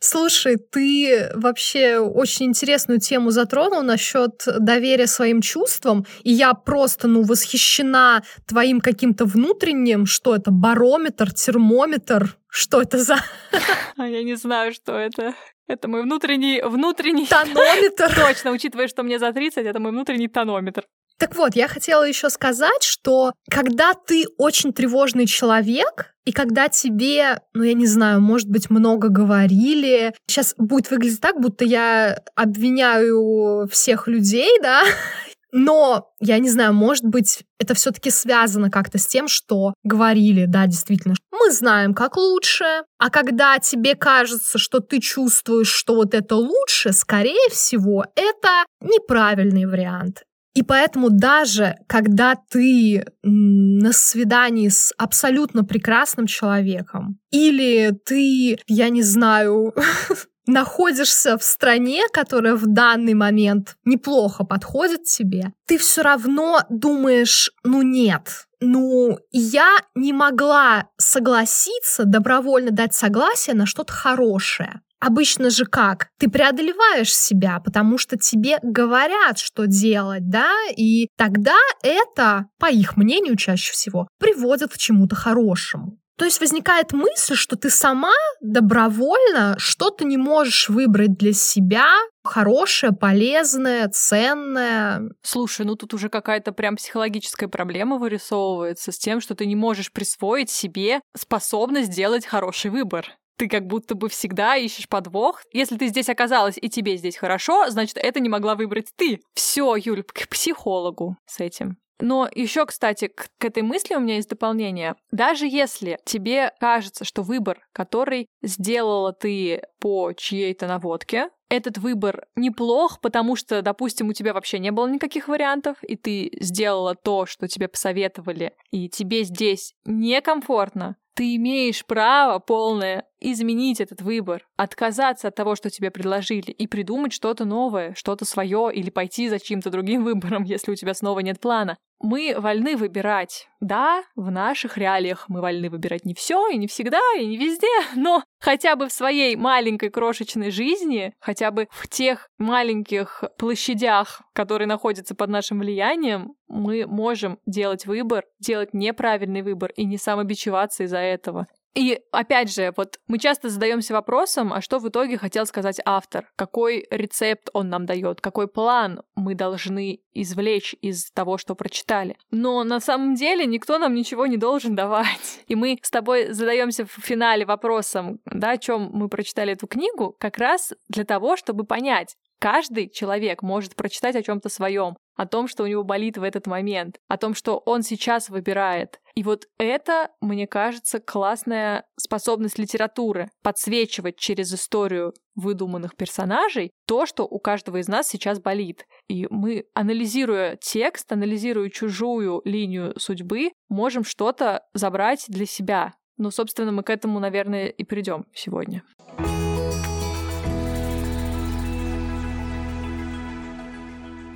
Слушай, 0.00 0.56
ты 0.56 1.30
вообще 1.34 1.98
очень 1.98 2.46
интересную 2.46 2.98
тему 2.98 3.30
затронул 3.30 3.82
насчет 3.82 4.42
доверия 4.58 5.06
своим 5.06 5.40
чувствам, 5.40 6.06
и 6.24 6.32
я 6.32 6.54
просто, 6.54 7.06
ну, 7.06 7.22
восхищена 7.22 8.22
твоим 8.48 8.80
каким-то 8.80 9.26
внутренним, 9.26 10.06
что 10.06 10.34
это, 10.34 10.50
барометр, 10.50 11.32
термометр, 11.32 12.36
что 12.48 12.80
это 12.80 12.98
за 12.98 13.16
А 13.96 14.08
я 14.08 14.22
не 14.22 14.34
знаю, 14.34 14.72
что 14.72 14.92
это. 14.92 15.34
Это 15.68 15.88
мой 15.88 16.02
внутренний... 16.02 16.60
внутренний... 16.62 17.26
тонометр. 17.26 18.12
Точно, 18.28 18.50
учитывая, 18.50 18.88
что 18.88 19.02
мне 19.02 19.18
за 19.18 19.32
30, 19.32 19.64
это 19.64 19.78
мой 19.78 19.92
внутренний 19.92 20.28
тонометр. 20.28 20.84
Так 21.18 21.36
вот, 21.36 21.54
я 21.54 21.68
хотела 21.68 22.02
еще 22.02 22.30
сказать, 22.30 22.82
что 22.82 23.32
когда 23.50 23.94
ты 23.94 24.24
очень 24.38 24.72
тревожный 24.72 25.26
человек, 25.26 26.14
и 26.24 26.32
когда 26.32 26.68
тебе, 26.68 27.40
ну 27.52 27.64
я 27.64 27.74
не 27.74 27.86
знаю, 27.86 28.20
может 28.20 28.48
быть, 28.48 28.70
много 28.70 29.08
говорили, 29.08 30.14
сейчас 30.26 30.54
будет 30.56 30.90
выглядеть 30.90 31.20
так, 31.20 31.40
будто 31.40 31.64
я 31.64 32.22
обвиняю 32.36 33.68
всех 33.68 34.06
людей, 34.06 34.58
да, 34.62 34.82
но, 35.52 36.12
я 36.20 36.38
не 36.38 36.48
знаю, 36.48 36.72
может 36.72 37.04
быть, 37.04 37.44
это 37.58 37.74
все-таки 37.74 38.10
связано 38.10 38.70
как-то 38.70 38.98
с 38.98 39.06
тем, 39.06 39.28
что 39.28 39.74
говорили, 39.84 40.46
да, 40.46 40.66
действительно. 40.66 41.14
Мы 41.30 41.50
знаем, 41.50 41.92
как 41.92 42.16
лучше, 42.16 42.84
а 42.98 43.10
когда 43.10 43.58
тебе 43.58 43.94
кажется, 43.94 44.58
что 44.58 44.80
ты 44.80 45.00
чувствуешь, 45.00 45.70
что 45.70 45.96
вот 45.96 46.14
это 46.14 46.36
лучше, 46.36 46.92
скорее 46.92 47.50
всего, 47.50 48.06
это 48.14 48.64
неправильный 48.80 49.66
вариант. 49.66 50.22
И 50.54 50.62
поэтому 50.62 51.10
даже 51.10 51.76
когда 51.86 52.34
ты 52.50 53.04
на 53.22 53.92
свидании 53.92 54.68
с 54.68 54.92
абсолютно 54.98 55.64
прекрасным 55.64 56.26
человеком, 56.26 57.18
или 57.30 57.92
ты, 58.04 58.58
я 58.66 58.88
не 58.90 59.02
знаю, 59.02 59.74
находишься 60.46 61.38
в 61.38 61.44
стране, 61.44 62.02
которая 62.12 62.56
в 62.56 62.66
данный 62.66 63.14
момент 63.14 63.76
неплохо 63.84 64.44
подходит 64.44 65.04
тебе, 65.04 65.52
ты 65.66 65.78
все 65.78 66.02
равно 66.02 66.60
думаешь, 66.68 67.50
ну 67.64 67.82
нет, 67.82 68.46
ну, 68.60 69.18
я 69.32 69.78
не 69.94 70.12
могла 70.12 70.88
согласиться, 70.96 72.04
добровольно 72.04 72.70
дать 72.70 72.94
согласие 72.94 73.56
на 73.56 73.66
что-то 73.66 73.92
хорошее. 73.92 74.82
Обычно 75.02 75.50
же 75.50 75.64
как? 75.64 76.10
Ты 76.20 76.30
преодолеваешь 76.30 77.12
себя, 77.12 77.58
потому 77.58 77.98
что 77.98 78.16
тебе 78.16 78.60
говорят, 78.62 79.40
что 79.40 79.66
делать, 79.66 80.30
да? 80.30 80.48
И 80.76 81.08
тогда 81.16 81.56
это, 81.82 82.46
по 82.60 82.66
их 82.66 82.96
мнению 82.96 83.34
чаще 83.34 83.72
всего, 83.72 84.06
приводит 84.20 84.72
к 84.72 84.78
чему-то 84.78 85.16
хорошему. 85.16 85.98
То 86.16 86.24
есть 86.24 86.40
возникает 86.40 86.92
мысль, 86.92 87.34
что 87.34 87.56
ты 87.56 87.68
сама 87.68 88.12
добровольно 88.40 89.56
что-то 89.58 90.04
не 90.04 90.18
можешь 90.18 90.68
выбрать 90.68 91.18
для 91.18 91.32
себя, 91.32 91.88
хорошее, 92.22 92.92
полезное, 92.92 93.88
ценное. 93.88 95.02
Слушай, 95.22 95.66
ну 95.66 95.74
тут 95.74 95.94
уже 95.94 96.10
какая-то 96.10 96.52
прям 96.52 96.76
психологическая 96.76 97.48
проблема 97.48 97.98
вырисовывается 97.98 98.92
с 98.92 98.98
тем, 98.98 99.20
что 99.20 99.34
ты 99.34 99.46
не 99.46 99.56
можешь 99.56 99.90
присвоить 99.90 100.50
себе 100.50 101.00
способность 101.16 101.92
сделать 101.92 102.24
хороший 102.24 102.70
выбор 102.70 103.08
ты 103.36 103.48
как 103.48 103.66
будто 103.66 103.94
бы 103.94 104.08
всегда 104.08 104.56
ищешь 104.56 104.88
подвох. 104.88 105.42
Если 105.52 105.76
ты 105.76 105.88
здесь 105.88 106.08
оказалась 106.08 106.58
и 106.60 106.68
тебе 106.68 106.96
здесь 106.96 107.16
хорошо, 107.16 107.70
значит, 107.70 107.96
это 107.96 108.20
не 108.20 108.28
могла 108.28 108.54
выбрать 108.54 108.92
ты. 108.96 109.20
Все, 109.34 109.76
Юль, 109.76 110.02
к 110.02 110.28
психологу 110.28 111.16
с 111.26 111.40
этим. 111.40 111.76
Но 112.02 112.28
еще, 112.34 112.66
кстати, 112.66 113.06
к, 113.06 113.28
к 113.38 113.44
этой 113.44 113.62
мысли 113.62 113.94
у 113.94 114.00
меня 114.00 114.16
есть 114.16 114.28
дополнение. 114.28 114.96
Даже 115.12 115.46
если 115.46 115.98
тебе 116.04 116.52
кажется, 116.58 117.04
что 117.04 117.22
выбор, 117.22 117.60
который 117.72 118.26
сделала 118.42 119.12
ты 119.12 119.62
по 119.78 120.12
чьей-то 120.12 120.66
наводке, 120.66 121.28
этот 121.48 121.78
выбор 121.78 122.24
неплох, 122.34 123.00
потому 123.00 123.36
что, 123.36 123.62
допустим, 123.62 124.08
у 124.08 124.14
тебя 124.14 124.32
вообще 124.32 124.58
не 124.58 124.72
было 124.72 124.88
никаких 124.88 125.28
вариантов, 125.28 125.76
и 125.82 125.96
ты 125.96 126.30
сделала 126.40 126.94
то, 126.96 127.26
что 127.26 127.46
тебе 127.46 127.68
посоветовали, 127.68 128.52
и 128.70 128.88
тебе 128.88 129.22
здесь 129.22 129.74
некомфортно, 129.84 130.96
ты 131.14 131.36
имеешь 131.36 131.84
право 131.84 132.38
полное 132.38 133.04
изменить 133.20 133.80
этот 133.80 134.00
выбор, 134.00 134.46
отказаться 134.56 135.28
от 135.28 135.34
того, 135.34 135.54
что 135.54 135.70
тебе 135.70 135.90
предложили, 135.90 136.50
и 136.50 136.66
придумать 136.66 137.12
что-то 137.12 137.44
новое, 137.44 137.94
что-то 137.94 138.24
свое, 138.24 138.70
или 138.72 138.90
пойти 138.90 139.28
за 139.28 139.38
чьим-то 139.38 139.70
другим 139.70 140.04
выбором, 140.04 140.44
если 140.44 140.72
у 140.72 140.74
тебя 140.74 140.94
снова 140.94 141.20
нет 141.20 141.40
плана. 141.40 141.76
Мы 142.02 142.34
вольны 142.36 142.76
выбирать. 142.76 143.48
Да, 143.60 144.02
в 144.16 144.30
наших 144.30 144.76
реалиях 144.76 145.26
мы 145.28 145.40
вольны 145.40 145.70
выбирать 145.70 146.04
не 146.04 146.14
все 146.14 146.48
и 146.48 146.58
не 146.58 146.66
всегда, 146.66 147.00
и 147.16 147.24
не 147.24 147.36
везде, 147.36 147.68
но 147.94 148.24
хотя 148.40 148.74
бы 148.74 148.88
в 148.88 148.92
своей 148.92 149.36
маленькой 149.36 149.90
крошечной 149.90 150.50
жизни, 150.50 151.14
хотя 151.20 151.52
бы 151.52 151.68
в 151.70 151.88
тех 151.88 152.28
маленьких 152.38 153.22
площадях, 153.38 154.22
которые 154.32 154.66
находятся 154.66 155.14
под 155.14 155.30
нашим 155.30 155.60
влиянием, 155.60 156.34
мы 156.48 156.86
можем 156.86 157.38
делать 157.46 157.86
выбор, 157.86 158.24
делать 158.40 158.74
неправильный 158.74 159.42
выбор 159.42 159.70
и 159.76 159.84
не 159.84 159.96
самобичеваться 159.96 160.82
из-за 160.82 160.98
этого. 160.98 161.46
И 161.74 162.00
опять 162.10 162.52
же, 162.52 162.72
вот 162.76 162.98
мы 163.06 163.18
часто 163.18 163.48
задаемся 163.48 163.94
вопросом, 163.94 164.52
а 164.52 164.60
что 164.60 164.78
в 164.78 164.88
итоге 164.88 165.16
хотел 165.16 165.46
сказать 165.46 165.80
автор? 165.84 166.30
Какой 166.36 166.86
рецепт 166.90 167.48
он 167.54 167.70
нам 167.70 167.86
дает? 167.86 168.20
Какой 168.20 168.46
план 168.46 169.02
мы 169.14 169.34
должны 169.34 170.00
извлечь 170.12 170.74
из 170.82 171.10
того, 171.12 171.38
что 171.38 171.54
прочитали? 171.54 172.16
Но 172.30 172.62
на 172.64 172.80
самом 172.80 173.14
деле 173.14 173.46
никто 173.46 173.78
нам 173.78 173.94
ничего 173.94 174.26
не 174.26 174.36
должен 174.36 174.74
давать. 174.74 175.40
И 175.46 175.54
мы 175.54 175.78
с 175.82 175.90
тобой 175.90 176.32
задаемся 176.32 176.84
в 176.84 176.90
финале 176.90 177.46
вопросом, 177.46 178.20
да, 178.26 178.50
о 178.50 178.58
чем 178.58 178.90
мы 178.92 179.08
прочитали 179.08 179.54
эту 179.54 179.66
книгу, 179.66 180.14
как 180.18 180.38
раз 180.38 180.74
для 180.88 181.04
того, 181.04 181.36
чтобы 181.36 181.64
понять, 181.64 182.16
Каждый 182.42 182.88
человек 182.88 183.40
может 183.40 183.76
прочитать 183.76 184.16
о 184.16 184.22
чем-то 184.24 184.48
своем, 184.48 184.96
о 185.16 185.26
том, 185.26 185.48
что 185.48 185.64
у 185.64 185.66
него 185.66 185.84
болит 185.84 186.18
в 186.18 186.22
этот 186.22 186.46
момент, 186.46 186.98
о 187.08 187.16
том, 187.16 187.34
что 187.34 187.58
он 187.58 187.82
сейчас 187.82 188.28
выбирает. 188.28 189.00
И 189.14 189.22
вот 189.22 189.46
это, 189.58 190.10
мне 190.20 190.46
кажется, 190.46 191.00
классная 191.00 191.84
способность 191.98 192.58
литературы 192.58 193.30
подсвечивать 193.42 194.16
через 194.16 194.52
историю 194.54 195.14
выдуманных 195.34 195.96
персонажей 195.96 196.72
то, 196.86 197.06
что 197.06 197.24
у 197.24 197.38
каждого 197.38 197.78
из 197.78 197.88
нас 197.88 198.08
сейчас 198.08 198.40
болит. 198.40 198.86
И 199.08 199.26
мы, 199.30 199.66
анализируя 199.74 200.56
текст, 200.56 201.10
анализируя 201.12 201.68
чужую 201.70 202.42
линию 202.44 202.94
судьбы, 202.98 203.52
можем 203.68 204.04
что-то 204.04 204.64
забрать 204.74 205.24
для 205.28 205.46
себя. 205.46 205.94
Ну, 206.18 206.30
собственно, 206.30 206.72
мы 206.72 206.82
к 206.82 206.90
этому, 206.90 207.18
наверное, 207.18 207.66
и 207.66 207.84
придем 207.84 208.26
сегодня. 208.34 208.82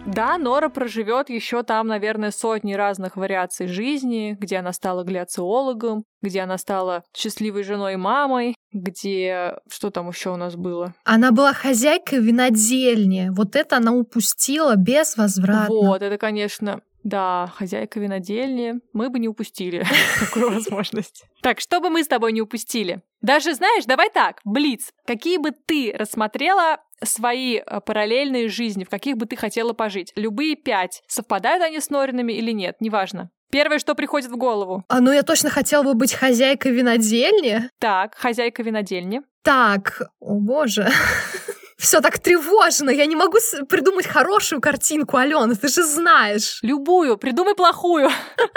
Да, 0.07 0.39
Нора 0.39 0.69
проживет 0.69 1.31
еще 1.31 1.63
там, 1.63 1.89
наверное, 1.89 2.31
сотни 2.31 2.75
разных 2.75 3.17
вариаций 3.17 3.67
жизни, 3.67 4.37
где 4.39 4.59
она 4.59 4.73
стала 4.73 5.03
гляциологом, 5.03 6.05
где 6.23 6.41
она 6.43 6.59
стала 6.59 7.03
счастливой 7.15 7.65
женой 7.65 7.95
и 7.95 7.97
мамой, 7.97 8.55
где... 8.73 9.59
Что 9.69 9.91
там 9.91 10.09
еще 10.09 10.31
у 10.31 10.37
нас 10.37 10.55
было? 10.55 10.95
Она 11.05 11.33
была 11.33 11.53
хозяйкой 11.53 12.21
винодельни. 12.21 13.31
Вот 13.31 13.57
это 13.57 13.79
она 13.79 13.93
упустила 13.93 14.77
безвозвратно. 14.77 15.75
Вот, 15.75 16.03
это, 16.03 16.17
конечно, 16.19 16.81
да, 17.07 17.53
хозяйка 17.55 18.01
винодельни. 18.01 18.81
Мы 18.93 19.11
бы 19.11 19.21
не 19.21 19.29
упустили 19.29 19.85
такую 20.21 20.55
возможность. 20.55 21.25
Так, 21.41 21.61
что 21.61 21.81
бы 21.81 21.89
мы 21.89 22.03
с 22.03 22.09
тобой 22.09 22.33
не 22.33 22.43
упустили? 22.43 23.01
Даже, 23.21 23.55
знаешь, 23.55 23.85
давай 23.85 24.11
так, 24.11 24.41
Блиц, 24.45 24.91
какие 25.07 25.39
бы 25.39 25.53
ты 25.53 25.95
рассмотрела 25.97 26.81
свои 27.03 27.59
э, 27.59 27.81
параллельные 27.81 28.49
жизни, 28.49 28.85
в 28.85 28.89
каких 28.89 29.17
бы 29.17 29.27
ты 29.27 29.37
хотела 29.37 29.73
пожить? 29.73 30.13
Любые 30.17 30.57
пять. 30.57 31.03
Совпадают 31.07 31.63
они 31.63 31.81
с 31.81 31.91
Норинами 31.91 32.33
или 32.33 32.53
нет? 32.53 32.77
Неважно. 32.81 33.31
Первое, 33.51 33.79
что 33.79 33.95
приходит 33.95 34.31
в 34.31 34.37
голову. 34.37 34.85
А, 34.89 35.01
ну, 35.01 35.13
я 35.13 35.23
точно 35.23 35.51
хотела 35.51 35.83
бы 35.83 35.95
быть 35.95 36.13
хозяйкой 36.13 36.73
винодельни. 36.73 37.71
Так, 37.79 38.15
хозяйка 38.17 38.63
винодельни. 38.63 39.23
Так, 39.43 40.03
о 40.21 40.35
боже. 40.35 40.89
все 41.77 42.01
так 42.01 42.19
тревожно. 42.19 42.91
Я 42.91 43.07
не 43.07 43.17
могу 43.17 43.39
придумать 43.69 44.07
хорошую 44.07 44.61
картинку, 44.61 45.17
Алена, 45.17 45.55
ты 45.55 45.69
же 45.69 45.83
знаешь. 45.85 46.59
Любую, 46.63 47.17
придумай 47.19 47.55
плохую. 47.55 48.11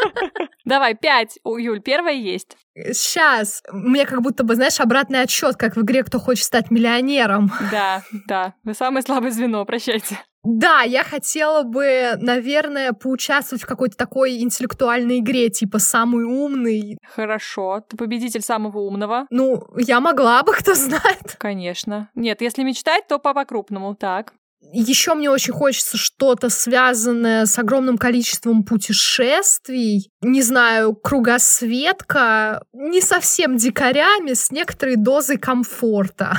Давай, 0.65 0.95
пять. 0.95 1.39
У 1.43 1.57
Юль, 1.57 1.82
первая 1.82 2.13
есть. 2.13 2.55
Сейчас. 2.76 3.61
Мне 3.72 4.05
как 4.05 4.22
будто 4.22 4.43
бы, 4.43 4.55
знаешь, 4.55 4.80
обратный 4.80 5.22
отсчет, 5.22 5.55
как 5.57 5.76
в 5.76 5.82
игре 5.82 6.03
«Кто 6.03 6.20
хочет 6.20 6.45
стать 6.45 6.72
миллионером». 6.72 7.51
Да, 7.72 8.03
да. 8.28 8.53
Вы 8.63 8.74
самое 8.74 9.03
слабое 9.03 9.32
звено, 9.32 9.65
прощайте. 9.65 10.20
Да, 10.44 10.82
я 10.82 11.04
хотела 11.04 11.64
бы, 11.64 12.14
наверное, 12.18 12.94
поучаствовать 12.94 13.64
в 13.64 13.68
какой-то 13.68 13.98
такой 13.98 14.40
интеллектуальной 14.40 15.20
игре, 15.20 15.50
типа 15.50 15.80
«Самый 15.80 16.24
умный». 16.24 16.98
Хорошо. 17.14 17.84
Ты 17.88 17.98
победитель 17.98 18.42
самого 18.42 18.80
умного. 18.80 19.28
Ну, 19.30 19.66
я 19.78 20.00
могла 20.00 20.44
бы, 20.44 20.54
кто 20.54 20.76
знает. 20.76 21.36
Конечно. 21.38 22.10
Нет, 22.16 22.42
если 22.42 22.64
мечтать, 22.64 23.08
то 23.08 23.20
по-крупному. 23.20 23.96
Так. 23.96 24.34
Еще 24.62 25.14
мне 25.14 25.30
очень 25.30 25.54
хочется 25.54 25.98
что-то 25.98 26.50
связанное 26.50 27.46
с 27.46 27.58
огромным 27.58 27.98
количеством 27.98 28.64
путешествий. 28.64 30.12
Не 30.22 30.42
знаю, 30.42 30.96
кругосветка, 30.96 32.64
не 32.74 33.02
совсем 33.02 33.58
дикарями, 33.58 34.34
с 34.34 34.52
некоторой 34.52 34.96
дозой 34.96 35.38
комфорта. 35.38 36.38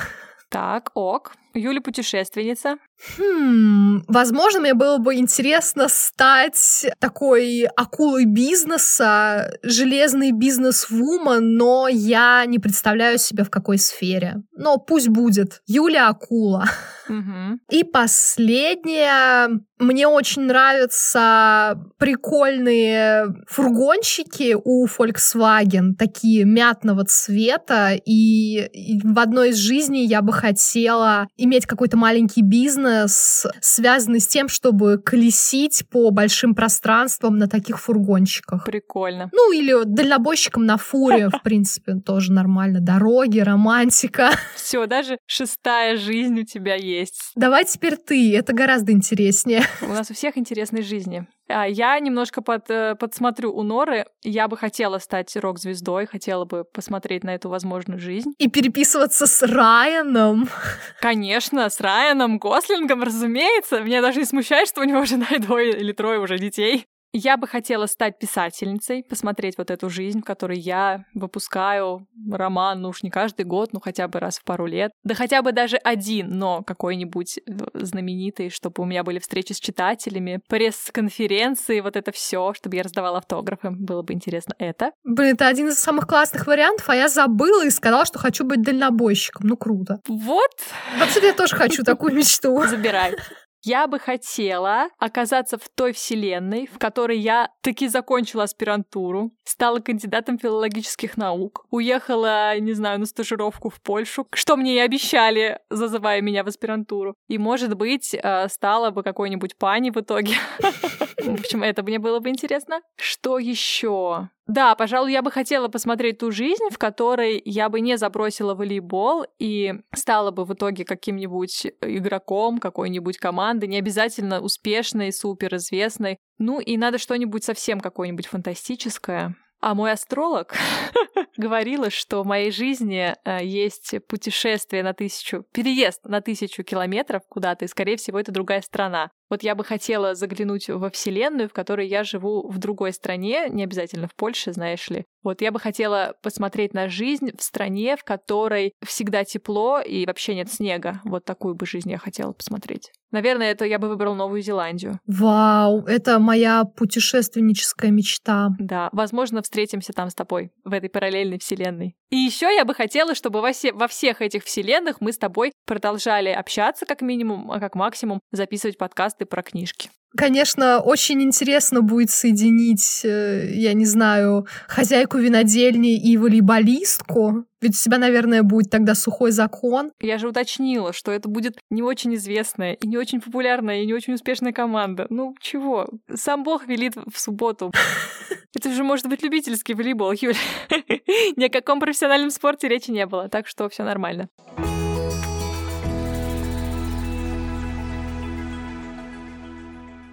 Так, 0.50 0.90
ок. 0.94 1.32
Юля 1.54 1.80
путешественница. 1.80 2.76
Хм, 3.16 4.02
возможно, 4.08 4.60
мне 4.60 4.74
было 4.74 4.98
бы 4.98 5.14
интересно 5.14 5.88
стать 5.88 6.86
такой 6.98 7.64
акулой 7.76 8.26
бизнеса, 8.26 9.50
железный 9.62 10.32
бизнес-вумен, 10.32 11.56
но 11.56 11.88
я 11.88 12.44
не 12.46 12.58
представляю 12.58 13.18
себя 13.18 13.44
в 13.44 13.50
какой 13.50 13.78
сфере. 13.78 14.42
Но 14.52 14.76
пусть 14.76 15.08
будет. 15.08 15.62
Юля 15.66 16.08
Акула. 16.08 16.66
Угу. 17.08 17.58
И 17.70 17.84
последнее. 17.84 19.60
Мне 19.78 20.06
очень 20.06 20.42
нравятся 20.42 21.80
прикольные 21.98 23.34
фургончики 23.48 24.54
у 24.62 24.86
Volkswagen, 24.86 25.94
такие 25.98 26.44
мятного 26.44 27.04
цвета. 27.06 27.92
И 28.04 29.00
в 29.02 29.18
одной 29.18 29.50
из 29.50 29.56
жизней 29.56 30.06
я 30.06 30.20
бы 30.20 30.32
хотела 30.32 31.26
иметь 31.42 31.66
какой-то 31.66 31.96
маленький 31.96 32.42
бизнес, 32.42 33.46
связанный 33.60 34.20
с 34.20 34.28
тем, 34.28 34.48
чтобы 34.48 34.98
колесить 34.98 35.84
по 35.90 36.10
большим 36.10 36.54
пространствам 36.54 37.38
на 37.38 37.48
таких 37.48 37.80
фургончиках. 37.80 38.64
Прикольно. 38.64 39.30
Ну, 39.32 39.52
или 39.52 39.84
дальнобойщиком 39.84 40.66
на 40.66 40.76
фуре, 40.76 41.28
в 41.28 41.42
принципе, 41.42 41.94
тоже 42.06 42.32
нормально. 42.32 42.80
Дороги, 42.80 43.40
романтика. 43.40 44.30
Все, 44.54 44.86
даже 44.86 45.18
шестая 45.26 45.96
жизнь 45.96 46.40
у 46.40 46.44
тебя 46.44 46.74
есть. 46.74 47.32
Давай 47.34 47.64
теперь 47.64 47.96
ты, 47.96 48.36
это 48.36 48.52
гораздо 48.52 48.92
интереснее. 48.92 49.62
У 49.82 49.88
нас 49.88 50.10
у 50.10 50.14
всех 50.14 50.36
интересные 50.36 50.82
жизни. 50.82 51.26
А 51.50 51.66
я 51.66 51.98
немножко 51.98 52.42
под, 52.42 52.70
э, 52.70 52.94
подсмотрю 52.94 53.52
у 53.52 53.62
Норы. 53.62 54.06
Я 54.22 54.48
бы 54.48 54.56
хотела 54.56 54.98
стать 54.98 55.36
рок-звездой, 55.36 56.06
хотела 56.06 56.44
бы 56.44 56.64
посмотреть 56.64 57.24
на 57.24 57.34
эту 57.34 57.48
возможную 57.48 57.98
жизнь. 57.98 58.32
И 58.38 58.48
переписываться 58.48 59.26
с 59.26 59.42
Райаном. 59.42 60.48
Конечно, 61.00 61.68
с 61.68 61.80
Райаном 61.80 62.38
Гослингом, 62.38 63.02
разумеется. 63.02 63.80
Меня 63.80 64.00
даже 64.00 64.20
не 64.20 64.24
смущает, 64.24 64.68
что 64.68 64.80
у 64.80 64.84
него 64.84 65.04
жена 65.04 65.26
и 65.30 65.38
двое 65.38 65.70
или 65.70 65.92
трое 65.92 66.20
уже 66.20 66.38
детей. 66.38 66.86
Я 67.12 67.36
бы 67.36 67.46
хотела 67.48 67.86
стать 67.86 68.18
писательницей, 68.18 69.04
посмотреть 69.08 69.58
вот 69.58 69.70
эту 69.70 69.90
жизнь, 69.90 70.20
в 70.20 70.24
которой 70.24 70.58
я 70.58 71.04
выпускаю 71.14 72.06
роман, 72.30 72.82
ну 72.82 72.90
уж 72.90 73.02
не 73.02 73.10
каждый 73.10 73.44
год, 73.44 73.72
ну 73.72 73.80
хотя 73.80 74.06
бы 74.06 74.20
раз 74.20 74.38
в 74.38 74.44
пару 74.44 74.66
лет. 74.66 74.92
Да 75.02 75.14
хотя 75.14 75.42
бы 75.42 75.52
даже 75.52 75.76
один, 75.76 76.38
но 76.38 76.62
какой-нибудь 76.62 77.38
э, 77.38 77.42
знаменитый, 77.74 78.50
чтобы 78.50 78.82
у 78.82 78.86
меня 78.86 79.02
были 79.02 79.18
встречи 79.18 79.52
с 79.52 79.58
читателями, 79.58 80.40
пресс-конференции, 80.48 81.80
вот 81.80 81.96
это 81.96 82.12
все, 82.12 82.54
чтобы 82.54 82.76
я 82.76 82.84
раздавала 82.84 83.18
автографы. 83.18 83.70
Было 83.70 84.02
бы 84.02 84.12
интересно 84.12 84.54
это. 84.58 84.92
Блин, 85.02 85.34
это 85.34 85.48
один 85.48 85.68
из 85.68 85.78
самых 85.78 86.06
классных 86.06 86.46
вариантов, 86.46 86.88
а 86.88 86.94
я 86.94 87.08
забыла 87.08 87.64
и 87.66 87.70
сказала, 87.70 88.04
что 88.04 88.18
хочу 88.18 88.44
быть 88.44 88.62
дальнобойщиком. 88.62 89.48
Ну 89.48 89.56
круто. 89.56 90.00
Вот. 90.06 90.50
Вообще-то 90.98 91.26
я 91.26 91.32
тоже 91.32 91.56
хочу 91.56 91.82
такую 91.82 92.14
мечту. 92.14 92.64
Забирай. 92.66 93.16
Я 93.62 93.86
бы 93.86 93.98
хотела 93.98 94.88
оказаться 94.98 95.58
в 95.58 95.68
той 95.68 95.92
вселенной, 95.92 96.66
в 96.66 96.78
которой 96.78 97.18
я 97.18 97.50
таки 97.60 97.88
закончила 97.88 98.44
аспирантуру, 98.44 99.32
стала 99.44 99.80
кандидатом 99.80 100.38
филологических 100.38 101.16
наук, 101.16 101.66
уехала, 101.70 102.58
не 102.58 102.72
знаю, 102.72 103.00
на 103.00 103.06
стажировку 103.06 103.68
в 103.68 103.80
Польшу, 103.82 104.26
что 104.32 104.56
мне 104.56 104.76
и 104.76 104.78
обещали, 104.78 105.58
зазывая 105.68 106.22
меня 106.22 106.42
в 106.42 106.48
аспирантуру. 106.48 107.14
И, 107.28 107.36
может 107.36 107.74
быть, 107.74 108.14
э, 108.14 108.48
стала 108.48 108.90
бы 108.90 109.02
какой-нибудь 109.02 109.56
пани 109.56 109.90
в 109.90 109.96
итоге. 109.98 110.34
Общем, 111.28 111.62
это 111.62 111.82
мне 111.82 111.98
было 111.98 112.20
бы 112.20 112.28
интересно. 112.28 112.80
Что 112.96 113.38
еще? 113.38 114.28
Да, 114.46 114.74
пожалуй, 114.74 115.12
я 115.12 115.22
бы 115.22 115.30
хотела 115.30 115.68
посмотреть 115.68 116.18
ту 116.18 116.32
жизнь, 116.32 116.70
в 116.70 116.78
которой 116.78 117.40
я 117.44 117.68
бы 117.68 117.80
не 117.80 117.96
забросила 117.96 118.54
волейбол 118.54 119.24
и 119.38 119.74
стала 119.94 120.32
бы 120.32 120.44
в 120.44 120.54
итоге 120.54 120.84
каким-нибудь 120.84 121.68
игроком 121.82 122.58
какой-нибудь 122.58 123.18
команды, 123.18 123.66
не 123.66 123.78
обязательно 123.78 124.40
успешной, 124.40 125.12
суперизвестной. 125.12 126.18
Ну 126.38 126.58
и 126.58 126.76
надо 126.76 126.98
что-нибудь 126.98 127.44
совсем 127.44 127.80
какое-нибудь 127.80 128.26
фантастическое. 128.26 129.36
А 129.60 129.74
мой 129.74 129.92
астролог 129.92 130.54
говорила, 131.36 131.90
что 131.90 132.22
в 132.22 132.26
моей 132.26 132.50
жизни 132.50 133.14
э, 133.24 133.44
есть 133.44 133.94
путешествие 134.08 134.82
на 134.82 134.94
тысячу, 134.94 135.44
переезд 135.52 136.06
на 136.06 136.22
тысячу 136.22 136.64
километров 136.64 137.22
куда-то, 137.28 137.66
и, 137.66 137.68
скорее 137.68 137.98
всего, 137.98 138.18
это 138.18 138.32
другая 138.32 138.62
страна. 138.62 139.10
Вот 139.30 139.44
я 139.44 139.54
бы 139.54 139.64
хотела 139.64 140.14
заглянуть 140.14 140.68
во 140.68 140.90
Вселенную, 140.90 141.48
в 141.48 141.52
которой 141.52 141.86
я 141.86 142.02
живу 142.02 142.48
в 142.48 142.58
другой 142.58 142.92
стране, 142.92 143.48
не 143.48 143.62
обязательно 143.62 144.08
в 144.08 144.14
Польше, 144.16 144.52
знаешь 144.52 144.90
ли. 144.90 145.06
Вот 145.22 145.40
я 145.40 145.52
бы 145.52 145.60
хотела 145.60 146.14
посмотреть 146.22 146.74
на 146.74 146.88
жизнь 146.88 147.30
в 147.36 147.42
стране, 147.42 147.96
в 147.96 148.02
которой 148.02 148.72
всегда 148.84 149.24
тепло 149.24 149.80
и 149.80 150.04
вообще 150.04 150.34
нет 150.34 150.52
снега. 150.52 151.00
Вот 151.04 151.24
такую 151.24 151.54
бы 151.54 151.64
жизнь 151.64 151.90
я 151.90 151.98
хотела 151.98 152.32
посмотреть. 152.32 152.90
Наверное, 153.12 153.52
это 153.52 153.64
я 153.64 153.78
бы 153.78 153.88
выбрал 153.88 154.14
Новую 154.14 154.42
Зеландию. 154.42 154.98
Вау, 155.06 155.84
это 155.84 156.18
моя 156.18 156.64
путешественническая 156.64 157.90
мечта. 157.90 158.48
Да, 158.58 158.88
возможно, 158.92 159.42
встретимся 159.42 159.92
там 159.92 160.10
с 160.10 160.14
тобой, 160.14 160.52
в 160.64 160.72
этой 160.72 160.88
параллельной 160.90 161.38
вселенной. 161.38 161.96
И 162.10 162.16
еще 162.16 162.52
я 162.52 162.64
бы 162.64 162.74
хотела, 162.74 163.14
чтобы 163.14 163.40
во, 163.40 163.52
все, 163.52 163.72
во 163.72 163.86
всех 163.86 164.20
этих 164.20 164.44
вселенных 164.44 165.00
мы 165.00 165.12
с 165.12 165.18
тобой 165.18 165.52
продолжали 165.64 166.30
общаться 166.30 166.84
как 166.84 167.02
минимум, 167.02 167.50
а 167.52 167.60
как 167.60 167.76
максимум 167.76 168.20
записывать 168.32 168.78
подкасты 168.78 169.26
про 169.26 169.42
книжки. 169.42 169.90
Конечно, 170.16 170.80
очень 170.80 171.22
интересно 171.22 171.82
будет 171.82 172.10
соединить, 172.10 173.02
э, 173.04 173.52
я 173.54 173.74
не 173.74 173.84
знаю, 173.84 174.46
хозяйку 174.66 175.18
винодельни 175.18 175.96
и 175.96 176.16
волейболистку. 176.16 177.44
Ведь 177.60 177.72
у 177.72 177.78
тебя, 177.78 177.98
наверное, 177.98 178.42
будет 178.42 178.70
тогда 178.70 178.94
сухой 178.94 179.30
закон. 179.30 179.92
Я 180.00 180.18
же 180.18 180.28
уточнила, 180.28 180.92
что 180.92 181.12
это 181.12 181.28
будет 181.28 181.58
не 181.70 181.82
очень 181.82 182.14
известная 182.16 182.72
и 182.72 182.88
не 182.88 182.96
очень 182.96 183.20
популярная 183.20 183.82
и 183.82 183.86
не 183.86 183.94
очень 183.94 184.14
успешная 184.14 184.52
команда. 184.52 185.06
Ну, 185.10 185.36
чего? 185.40 185.88
Сам 186.12 186.42
Бог 186.42 186.66
велит 186.66 186.94
в 186.96 187.18
субботу. 187.20 187.70
Это 188.56 188.72
же 188.72 188.82
может 188.82 189.06
быть 189.06 189.22
любительский 189.22 189.74
волейбол, 189.74 190.12
Юля. 190.12 190.34
Ни 191.36 191.44
о 191.44 191.50
каком 191.50 191.78
профессиональном 191.78 192.30
спорте 192.30 192.66
речи 192.66 192.90
не 192.90 193.06
было, 193.06 193.28
так 193.28 193.46
что 193.46 193.68
все 193.68 193.84
нормально. 193.84 194.28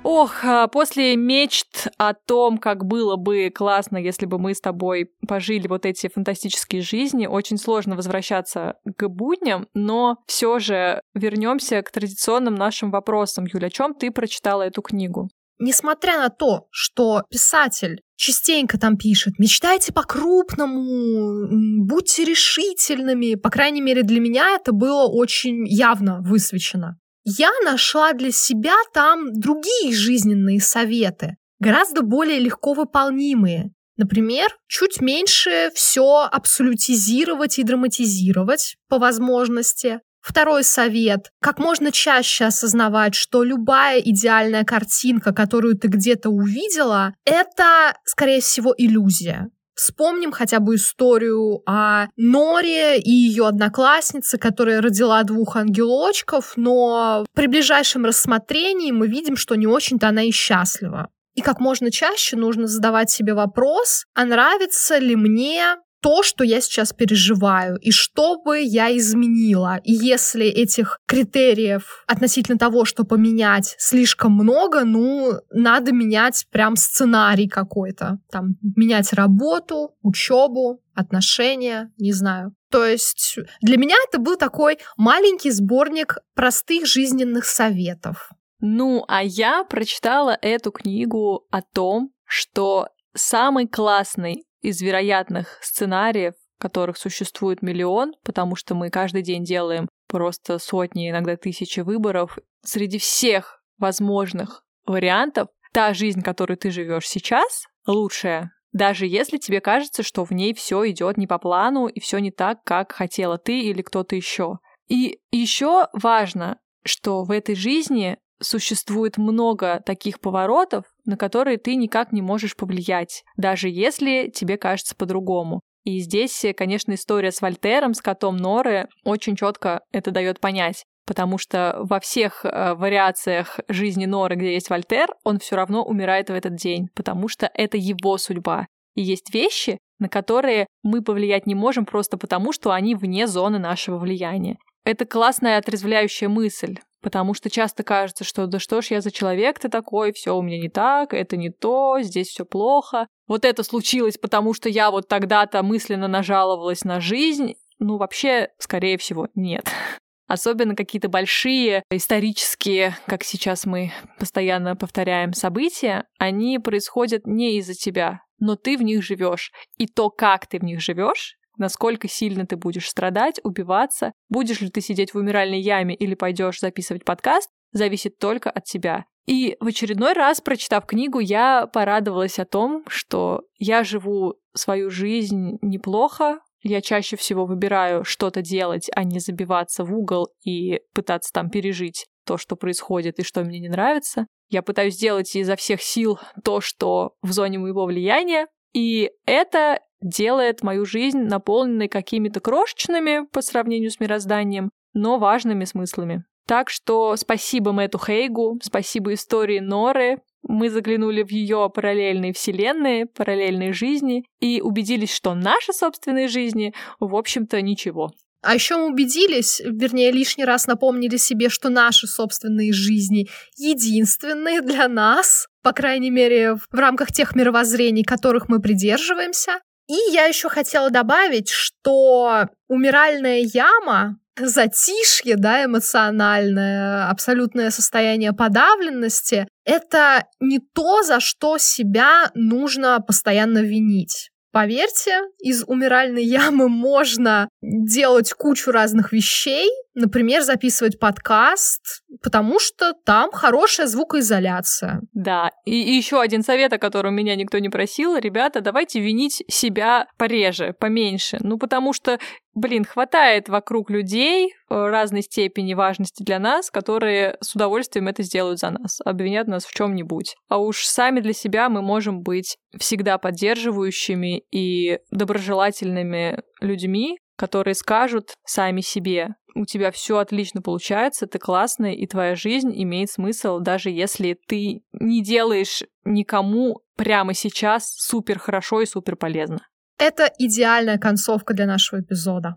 Ох, 0.10 0.46
а 0.46 0.70
после 0.70 1.18
мечт 1.18 1.90
о 1.98 2.14
том, 2.14 2.60
как 2.60 2.86
было 2.86 3.18
бы 3.18 3.52
классно, 3.54 3.98
если 3.98 4.26
бы 4.26 4.40
мы 4.40 4.56
с 4.56 4.62
тобой 4.62 5.12
пожили 5.28 5.68
вот 5.68 5.86
эти 5.86 6.08
фантастические 6.08 6.82
жизни, 6.82 7.28
очень 7.28 7.58
сложно 7.58 7.98
возвращаться 7.98 8.76
к 8.96 9.10
будням, 9.10 9.68
но 9.74 10.16
все 10.26 10.60
же 10.60 11.02
вернемся 11.14 11.82
к 11.82 11.92
традиционным 11.92 12.56
нашим 12.56 12.90
вопросам. 12.90 13.48
Юля, 13.52 13.68
о 13.68 13.70
чем 13.70 13.94
ты 13.94 14.10
прочитала 14.10 14.62
эту 14.62 14.82
книгу? 14.82 15.28
Несмотря 15.60 16.20
на 16.20 16.30
то, 16.30 16.68
что 16.72 17.24
писатель 17.30 18.00
частенько 18.16 18.80
там 18.80 18.96
пишет, 18.96 19.38
мечтайте 19.40 19.92
по-крупному, 19.92 21.50
будьте 21.86 22.24
решительными. 22.24 23.36
По 23.36 23.50
крайней 23.50 23.82
мере, 23.82 24.04
для 24.04 24.22
меня 24.22 24.56
это 24.56 24.72
было 24.72 25.06
очень 25.06 25.68
явно 25.68 26.22
высвечено 26.22 26.98
я 27.30 27.52
нашла 27.66 28.14
для 28.14 28.32
себя 28.32 28.76
там 28.94 29.34
другие 29.34 29.94
жизненные 29.94 30.62
советы, 30.62 31.36
гораздо 31.60 32.02
более 32.02 32.40
легко 32.40 32.72
выполнимые. 32.72 33.74
Например, 33.98 34.48
чуть 34.68 35.02
меньше 35.02 35.70
все 35.76 36.30
абсолютизировать 36.32 37.60
и 37.60 37.64
драматизировать 37.64 38.78
по 38.88 38.98
возможности. 38.98 40.00
Второй 40.22 40.64
совет. 40.64 41.32
Как 41.42 41.60
можно 41.60 41.92
чаще 41.92 42.46
осознавать, 42.46 43.14
что 43.14 43.44
любая 43.44 44.00
идеальная 44.00 44.64
картинка, 44.64 45.34
которую 45.34 45.78
ты 45.78 45.90
где-то 45.90 46.30
увидела, 46.30 47.14
это, 47.26 47.98
скорее 48.06 48.40
всего, 48.40 48.74
иллюзия. 48.78 49.50
Вспомним 49.78 50.32
хотя 50.32 50.60
бы 50.60 50.76
историю 50.76 51.62
о 51.68 52.08
Норе 52.18 53.00
и 53.00 53.12
ее 53.12 53.48
однокласснице, 53.48 54.40
которая 54.40 54.82
родила 54.82 55.22
двух 55.24 55.56
ангелочков, 55.56 56.54
но 56.56 57.28
при 57.36 57.46
ближайшем 57.46 58.04
рассмотрении 58.04 58.92
мы 58.92 59.08
видим, 59.08 59.38
что 59.38 59.54
не 59.54 59.68
очень-то 59.68 60.08
она 60.08 60.24
и 60.24 60.32
счастлива. 60.32 61.10
И 61.36 61.42
как 61.42 61.60
можно 61.60 61.92
чаще 61.92 62.36
нужно 62.36 62.66
задавать 62.66 63.12
себе 63.12 63.36
вопрос, 63.36 64.06
а 64.16 64.26
нравится 64.26 64.98
ли 64.98 65.16
мне 65.16 65.76
то, 66.02 66.24
что 66.24 66.44
я 66.44 66.62
сейчас 66.62 66.94
переживаю, 66.94 67.78
и 67.78 67.92
что 67.92 68.42
бы 68.42 68.60
я 68.60 68.96
изменила. 68.96 69.80
И 69.84 69.94
если 69.94 70.46
этих 70.46 71.00
критериев 71.06 72.04
относительно 72.08 72.58
того, 72.58 72.86
что 72.86 73.04
поменять, 73.04 73.76
слишком 73.78 74.34
много, 74.34 74.84
ну, 74.84 75.34
надо 75.52 75.92
менять 75.92 76.48
прям 76.52 76.76
сценарий 76.76 77.48
какой-то. 77.48 78.20
Там, 78.32 78.56
менять 78.76 79.14
работу, 79.14 79.96
учебу, 80.02 80.82
отношения, 80.94 81.92
не 81.98 82.12
знаю. 82.12 82.54
То 82.70 82.86
есть 82.86 83.38
для 83.62 83.78
меня 83.78 83.96
это 84.08 84.20
был 84.20 84.36
такой 84.36 84.80
маленький 84.98 85.52
сборник 85.52 86.18
простых 86.36 86.86
жизненных 86.86 87.46
советов. 87.46 88.30
Ну, 88.60 89.06
а 89.08 89.24
я 89.24 89.64
прочитала 89.64 90.38
эту 90.42 90.72
книгу 90.72 91.46
о 91.52 91.62
том, 91.62 92.12
что 92.26 92.88
самый 93.14 93.68
классный 93.68 94.47
из 94.62 94.82
вероятных 94.82 95.60
сценариев, 95.62 96.34
которых 96.60 96.98
существует 96.98 97.62
миллион, 97.62 98.14
потому 98.24 98.56
что 98.56 98.76
мы 98.76 98.90
каждый 98.90 99.22
день 99.22 99.44
делаем 99.44 99.88
просто 100.08 100.58
сотни, 100.58 101.10
иногда 101.10 101.38
тысячи 101.38 101.82
выборов, 101.82 102.38
среди 102.64 102.98
всех 102.98 103.62
возможных 103.78 104.64
вариантов, 104.86 105.50
та 105.74 105.94
жизнь, 105.94 106.22
которую 106.22 106.58
ты 106.58 106.72
живешь 106.72 107.08
сейчас, 107.08 107.66
лучшая, 107.86 108.52
даже 108.72 109.06
если 109.06 109.38
тебе 109.38 109.62
кажется, 109.62 110.04
что 110.04 110.26
в 110.26 110.32
ней 110.32 110.54
все 110.54 110.90
идет 110.90 111.18
не 111.18 111.28
по 111.28 111.38
плану 111.38 111.88
и 111.88 112.00
все 112.00 112.20
не 112.20 112.32
так, 112.32 112.64
как 112.64 112.92
хотела 112.92 113.38
ты 113.38 113.60
или 113.60 113.82
кто-то 113.82 114.16
еще. 114.16 114.60
И 114.88 115.20
еще 115.32 115.88
важно, 115.94 116.60
что 116.84 117.24
в 117.24 117.32
этой 117.32 117.56
жизни 117.56 118.18
существует 118.40 119.18
много 119.18 119.82
таких 119.86 120.20
поворотов, 120.20 120.86
на 121.08 121.18
которые 121.18 121.58
ты 121.58 121.76
никак 121.76 122.12
не 122.12 122.22
можешь 122.22 122.56
повлиять, 122.56 123.24
даже 123.36 123.70
если 123.70 124.30
тебе 124.30 124.58
кажется 124.58 124.96
по-другому. 124.96 125.62
И 125.84 126.00
здесь, 126.02 126.46
конечно, 126.56 126.94
история 126.94 127.32
с 127.32 127.42
Вольтером, 127.42 127.96
с 127.96 128.02
котом 128.02 128.38
Норы 128.38 128.88
очень 129.04 129.36
четко 129.36 129.82
это 129.92 130.12
дает 130.12 130.40
понять. 130.40 130.84
потому 131.08 131.38
что 131.38 131.78
во 131.80 132.02
всех 132.02 132.44
э, 132.44 132.74
вариациях 132.74 133.62
жизни 133.70 134.06
Норы, 134.06 134.36
где 134.36 134.54
есть 134.54 134.70
Вольтер, 134.70 135.08
он 135.24 135.40
все 135.40 135.56
равно 135.56 135.86
умирает 135.86 136.30
в 136.30 136.34
этот 136.34 136.56
день, 136.56 136.90
потому 136.94 137.30
что 137.30 137.50
это 137.54 137.78
его 137.78 138.18
судьба. 138.18 138.68
И 138.94 139.02
есть 139.02 139.34
вещи, 139.34 139.78
на 140.00 140.10
которые 140.10 140.68
мы 140.84 141.02
повлиять 141.02 141.48
не 141.48 141.56
можем 141.56 141.86
просто 141.86 142.18
потому, 142.18 142.52
что 142.52 142.72
они 142.72 142.94
вне 142.94 143.26
зоны 143.26 143.58
нашего 143.58 143.98
влияния. 143.98 144.58
Это 144.84 145.06
классная 145.06 145.58
отрезвляющая 145.58 146.28
мысль, 146.28 146.80
потому 147.08 147.34
что 147.34 147.50
часто 147.50 147.84
кажется, 147.84 148.26
что 148.26 148.48
да 148.48 148.60
что 148.60 148.82
ж 148.82 148.88
я 148.88 149.00
за 149.00 149.12
человек-то 149.12 149.70
такой, 149.70 150.12
все 150.12 150.36
у 150.36 150.42
меня 150.42 150.60
не 150.60 150.68
так, 150.68 151.14
это 151.14 151.38
не 151.38 151.50
то, 151.50 152.02
здесь 152.02 152.28
все 152.28 152.44
плохо. 152.44 153.08
Вот 153.30 153.46
это 153.46 153.64
случилось, 153.64 154.18
потому 154.18 154.54
что 154.54 154.68
я 154.68 154.92
вот 154.92 155.08
тогда-то 155.08 155.64
мысленно 155.64 156.10
нажаловалась 156.10 156.84
на 156.84 157.00
жизнь. 157.00 157.54
Ну, 157.80 157.96
вообще, 157.96 158.50
скорее 158.60 158.98
всего, 158.98 159.30
нет. 159.36 159.70
Особенно 160.28 160.76
какие-то 160.76 161.08
большие 161.08 161.82
исторические, 161.90 162.98
как 163.06 163.24
сейчас 163.24 163.66
мы 163.66 163.94
постоянно 164.20 164.76
повторяем, 164.76 165.32
события, 165.32 166.04
они 166.20 166.60
происходят 166.60 167.26
не 167.26 167.58
из-за 167.60 167.74
тебя, 167.74 168.20
но 168.38 168.58
ты 168.58 168.78
в 168.78 168.82
них 168.82 169.02
живешь. 169.02 169.54
И 169.78 169.88
то, 169.88 170.10
как 170.10 170.46
ты 170.46 170.60
в 170.60 170.64
них 170.66 170.82
живешь, 170.82 171.38
насколько 171.58 172.08
сильно 172.08 172.46
ты 172.46 172.56
будешь 172.56 172.90
страдать, 172.90 173.40
убиваться, 173.44 174.14
будешь 174.30 174.62
ли 174.62 174.70
ты 174.70 174.82
сидеть 174.82 175.14
в 175.14 175.18
умиральной 175.18 175.60
яме 175.60 175.96
или 175.96 176.16
пойдешь 176.16 176.60
записывать 176.60 177.06
подкаст, 177.06 177.50
зависит 177.72 178.18
только 178.18 178.50
от 178.50 178.64
тебя. 178.66 179.06
И 179.26 179.58
в 179.60 179.68
очередной 179.68 180.14
раз, 180.14 180.40
прочитав 180.40 180.86
книгу, 180.86 181.20
я 181.20 181.68
порадовалась 181.68 182.40
о 182.40 182.46
том, 182.46 182.84
что 182.88 183.42
я 183.58 183.84
живу 183.84 184.36
свою 184.56 184.90
жизнь 184.90 185.58
неплохо, 185.62 186.40
я 186.62 186.82
чаще 186.82 187.18
всего 187.18 187.46
выбираю 187.46 188.04
что-то 188.04 188.42
делать, 188.42 188.90
а 188.96 189.04
не 189.04 189.20
забиваться 189.20 189.84
в 189.84 189.94
угол 189.94 190.30
и 190.44 190.82
пытаться 190.94 191.32
там 191.34 191.50
пережить 191.50 192.08
то, 192.26 192.38
что 192.38 192.56
происходит 192.56 193.20
и 193.20 193.24
что 193.24 193.44
мне 193.44 193.60
не 193.60 193.70
нравится. 193.70 194.28
Я 194.50 194.62
пытаюсь 194.62 194.96
сделать 194.96 195.36
изо 195.36 195.56
всех 195.56 195.82
сил 195.82 196.20
то, 196.44 196.62
что 196.62 197.14
в 197.22 197.32
зоне 197.32 197.60
моего 197.60 197.86
влияния, 197.86 198.48
и 198.74 199.12
это 199.26 199.80
делает 200.02 200.64
мою 200.64 200.86
жизнь 200.86 201.20
наполненной 201.20 201.88
какими-то 201.88 202.40
крошечными 202.40 203.26
по 203.32 203.42
сравнению 203.42 203.92
с 203.92 204.00
мирозданием, 204.00 204.70
но 204.94 205.18
важными 205.18 205.66
смыслами. 205.66 206.24
Так 206.48 206.70
что 206.70 207.16
спасибо 207.18 207.74
Мэтту 207.74 208.00
Хейгу, 208.00 208.60
спасибо 208.64 209.14
истории 209.14 209.60
Норы. 209.60 210.22
Мы 210.44 210.70
заглянули 210.70 211.24
в 211.24 211.30
ее 211.30 211.70
параллельные 211.74 212.32
вселенные, 212.32 213.06
параллельные 213.06 213.74
жизни 213.74 214.24
и 214.40 214.62
убедились, 214.62 215.14
что 215.14 215.34
наши 215.34 215.74
собственные 215.74 216.30
жизни, 216.30 216.74
в 217.02 217.16
общем-то, 217.16 217.62
ничего. 217.62 218.12
А 218.42 218.54
еще 218.54 218.78
мы 218.78 218.92
убедились, 218.92 219.62
вернее, 219.66 220.12
лишний 220.12 220.46
раз 220.46 220.68
напомнили 220.68 221.18
себе, 221.18 221.50
что 221.50 221.68
наши 221.68 222.08
собственные 222.08 222.72
жизни 222.72 223.28
единственные 223.58 224.62
для 224.62 224.88
нас, 224.88 225.48
по 225.64 225.74
крайней 225.74 226.12
мере, 226.12 226.56
в 226.56 226.74
рамках 226.74 227.12
тех 227.12 227.36
мировоззрений, 227.36 228.04
которых 228.04 228.48
мы 228.48 228.62
придерживаемся. 228.62 229.60
И 229.88 229.96
я 230.12 230.26
еще 230.26 230.50
хотела 230.50 230.90
добавить, 230.90 231.50
что 231.50 232.48
умиральная 232.68 233.40
яма 233.42 234.18
затишье, 234.40 235.36
да, 235.36 235.66
эмоциональное, 235.66 237.10
абсолютное 237.10 237.72
состояние 237.72 238.34
подавленности, 238.34 239.48
это 239.66 240.26
не 240.40 240.60
то, 240.60 241.04
за 241.04 241.20
что 241.20 241.58
себя 241.58 242.30
нужно 242.36 243.00
постоянно 243.00 243.60
винить. 243.60 244.30
Поверьте, 244.52 245.22
из 245.40 245.64
умиральной 245.64 246.24
ямы 246.26 246.70
можно 246.70 247.50
делать 247.62 248.34
кучу 248.34 248.72
разных 248.72 249.12
вещей, 249.12 249.70
например, 249.98 250.44
записывать 250.44 251.00
подкаст, 251.00 252.04
потому 252.22 252.60
что 252.60 252.94
там 253.04 253.32
хорошая 253.32 253.88
звукоизоляция. 253.88 255.02
Да, 255.14 255.52
и, 255.66 255.76
еще 255.76 256.22
один 256.22 256.44
совет, 256.44 256.72
о 256.72 256.78
котором 256.78 257.16
меня 257.16 257.36
никто 257.36 257.58
не 257.58 257.70
просил, 257.70 258.16
ребята, 258.16 258.62
давайте 258.62 259.00
винить 259.00 259.44
себя 259.48 260.08
пореже, 260.18 260.76
поменьше, 260.80 261.38
ну 261.42 261.58
потому 261.58 261.94
что 261.94 262.20
блин, 262.54 262.86
хватает 262.86 263.50
вокруг 263.50 263.92
людей 263.92 264.56
разной 264.68 265.22
степени 265.22 265.76
важности 265.76 266.24
для 266.24 266.40
нас, 266.40 266.72
которые 266.72 267.38
с 267.40 267.54
удовольствием 267.54 268.08
это 268.08 268.24
сделают 268.24 268.60
за 268.60 268.72
нас, 268.72 269.00
обвинят 269.06 269.48
нас 269.48 269.64
в 269.64 269.74
чем-нибудь. 269.74 270.36
А 270.50 270.58
уж 270.58 270.80
сами 270.80 271.20
для 271.20 271.34
себя 271.34 271.70
мы 271.70 271.84
можем 271.84 272.24
быть 272.24 272.58
всегда 272.80 273.20
поддерживающими 273.20 274.40
и 274.52 274.98
доброжелательными 275.12 276.42
людьми, 276.60 277.20
которые 277.36 277.76
скажут 277.76 278.34
сами 278.44 278.82
себе, 278.82 279.36
у 279.58 279.66
тебя 279.66 279.92
все 279.92 280.18
отлично 280.18 280.62
получается, 280.62 281.28
ты 281.28 281.40
классный, 281.40 281.96
и 281.96 282.08
твоя 282.08 282.36
жизнь 282.36 282.72
имеет 282.74 283.10
смысл, 283.12 283.60
даже 283.60 283.90
если 283.90 284.38
ты 284.48 284.82
не 284.94 285.24
делаешь 285.24 285.84
никому 286.06 286.82
прямо 286.96 287.34
сейчас 287.34 287.94
супер 287.96 288.40
хорошо 288.40 288.82
и 288.82 288.86
супер 288.86 289.16
полезно. 289.16 289.60
Это 290.00 290.32
идеальная 290.38 291.00
концовка 291.00 291.54
для 291.54 291.66
нашего 291.66 292.02
эпизода. 292.02 292.56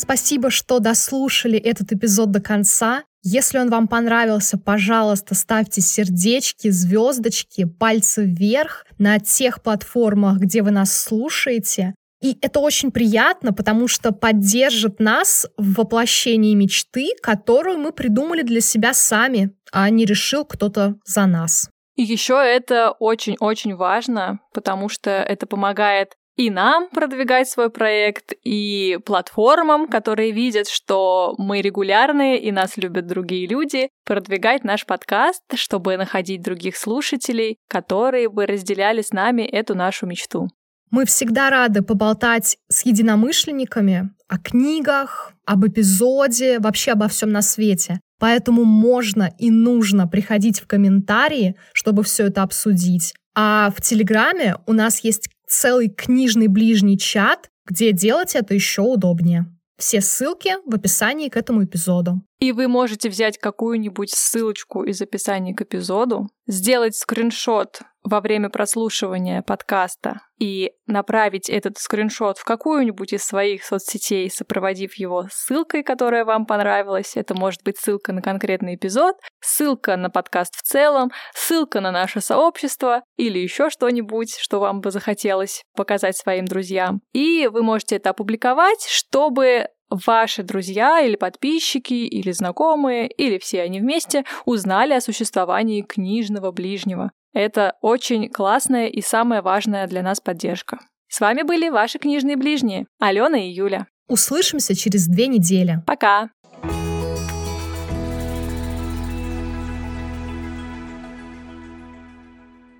Спасибо, 0.00 0.48
что 0.48 0.78
дослушали 0.78 1.58
этот 1.58 1.92
эпизод 1.92 2.30
до 2.30 2.40
конца. 2.40 3.04
Если 3.22 3.58
он 3.58 3.68
вам 3.68 3.86
понравился, 3.86 4.56
пожалуйста, 4.56 5.34
ставьте 5.34 5.82
сердечки, 5.82 6.70
звездочки, 6.70 7.66
пальцы 7.66 8.24
вверх 8.24 8.86
на 8.96 9.18
тех 9.18 9.62
платформах, 9.62 10.38
где 10.38 10.62
вы 10.62 10.70
нас 10.70 10.96
слушаете. 10.96 11.94
И 12.22 12.38
это 12.40 12.60
очень 12.60 12.92
приятно, 12.92 13.52
потому 13.52 13.88
что 13.88 14.12
поддержит 14.12 15.00
нас 15.00 15.46
в 15.58 15.74
воплощении 15.74 16.54
мечты, 16.54 17.10
которую 17.20 17.76
мы 17.76 17.92
придумали 17.92 18.40
для 18.40 18.62
себя 18.62 18.94
сами, 18.94 19.50
а 19.70 19.90
не 19.90 20.06
решил 20.06 20.46
кто-то 20.46 20.94
за 21.04 21.26
нас. 21.26 21.68
И 21.96 22.02
еще 22.02 22.42
это 22.42 22.92
очень-очень 22.92 23.74
важно, 23.74 24.40
потому 24.54 24.88
что 24.88 25.10
это 25.10 25.46
помогает 25.46 26.14
и 26.36 26.50
нам 26.50 26.88
продвигать 26.88 27.48
свой 27.48 27.70
проект, 27.70 28.32
и 28.44 28.98
платформам, 29.04 29.88
которые 29.88 30.32
видят, 30.32 30.68
что 30.68 31.34
мы 31.38 31.60
регулярные 31.60 32.40
и 32.40 32.52
нас 32.52 32.76
любят 32.76 33.06
другие 33.06 33.46
люди, 33.46 33.90
продвигать 34.04 34.64
наш 34.64 34.86
подкаст, 34.86 35.42
чтобы 35.54 35.96
находить 35.96 36.42
других 36.42 36.76
слушателей, 36.76 37.58
которые 37.68 38.28
бы 38.28 38.46
разделяли 38.46 39.02
с 39.02 39.12
нами 39.12 39.42
эту 39.42 39.74
нашу 39.74 40.06
мечту. 40.06 40.48
Мы 40.90 41.04
всегда 41.04 41.50
рады 41.50 41.82
поболтать 41.82 42.58
с 42.68 42.84
единомышленниками 42.84 44.10
о 44.26 44.38
книгах, 44.38 45.32
об 45.46 45.66
эпизоде, 45.66 46.58
вообще 46.58 46.92
обо 46.92 47.06
всем 47.06 47.30
на 47.30 47.42
свете. 47.42 48.00
Поэтому 48.18 48.64
можно 48.64 49.30
и 49.38 49.50
нужно 49.50 50.08
приходить 50.08 50.60
в 50.60 50.66
комментарии, 50.66 51.56
чтобы 51.72 52.02
все 52.02 52.26
это 52.26 52.42
обсудить. 52.42 53.14
А 53.34 53.72
в 53.74 53.80
Телеграме 53.80 54.56
у 54.66 54.72
нас 54.72 55.04
есть 55.04 55.28
целый 55.50 55.88
книжный 55.88 56.46
ближний 56.46 56.96
чат, 56.96 57.50
где 57.66 57.92
делать 57.92 58.34
это 58.34 58.54
еще 58.54 58.82
удобнее. 58.82 59.46
Все 59.76 60.00
ссылки 60.00 60.54
в 60.66 60.74
описании 60.74 61.28
к 61.28 61.36
этому 61.36 61.64
эпизоду. 61.64 62.22
И 62.38 62.52
вы 62.52 62.68
можете 62.68 63.08
взять 63.08 63.38
какую-нибудь 63.38 64.10
ссылочку 64.10 64.84
из 64.84 65.00
описания 65.00 65.54
к 65.54 65.62
эпизоду, 65.62 66.28
сделать 66.46 66.94
скриншот 66.96 67.80
во 68.02 68.20
время 68.20 68.48
прослушивания 68.48 69.42
подкаста 69.42 70.22
и 70.38 70.72
направить 70.86 71.50
этот 71.50 71.78
скриншот 71.78 72.38
в 72.38 72.44
какую-нибудь 72.44 73.12
из 73.12 73.24
своих 73.24 73.62
соцсетей, 73.64 74.30
сопроводив 74.30 74.94
его 74.94 75.26
ссылкой, 75.30 75.82
которая 75.82 76.24
вам 76.24 76.46
понравилась. 76.46 77.16
Это 77.16 77.34
может 77.34 77.62
быть 77.62 77.78
ссылка 77.78 78.12
на 78.12 78.22
конкретный 78.22 78.76
эпизод, 78.76 79.16
ссылка 79.40 79.96
на 79.96 80.08
подкаст 80.08 80.54
в 80.56 80.62
целом, 80.62 81.10
ссылка 81.34 81.80
на 81.80 81.92
наше 81.92 82.20
сообщество 82.20 83.02
или 83.16 83.38
еще 83.38 83.68
что-нибудь, 83.68 84.36
что 84.38 84.60
вам 84.60 84.80
бы 84.80 84.90
захотелось 84.90 85.62
показать 85.76 86.16
своим 86.16 86.46
друзьям. 86.46 87.02
И 87.12 87.48
вы 87.52 87.62
можете 87.62 87.96
это 87.96 88.10
опубликовать, 88.10 88.86
чтобы 88.88 89.66
ваши 89.90 90.42
друзья 90.42 91.00
или 91.00 91.16
подписчики, 91.16 91.92
или 91.92 92.30
знакомые, 92.30 93.08
или 93.08 93.38
все 93.38 93.62
они 93.62 93.80
вместе 93.80 94.24
узнали 94.46 94.94
о 94.94 95.00
существовании 95.00 95.82
книжного 95.82 96.52
ближнего. 96.52 97.10
Это 97.32 97.76
очень 97.80 98.28
классная 98.28 98.88
и 98.88 99.00
самая 99.00 99.42
важная 99.42 99.86
для 99.86 100.02
нас 100.02 100.20
поддержка. 100.20 100.78
С 101.08 101.20
вами 101.20 101.42
были 101.42 101.68
ваши 101.68 101.98
книжные 101.98 102.36
ближние, 102.36 102.86
Алена 103.00 103.38
и 103.38 103.50
Юля. 103.50 103.86
Услышимся 104.08 104.74
через 104.74 105.06
две 105.06 105.26
недели. 105.26 105.82
Пока! 105.86 106.30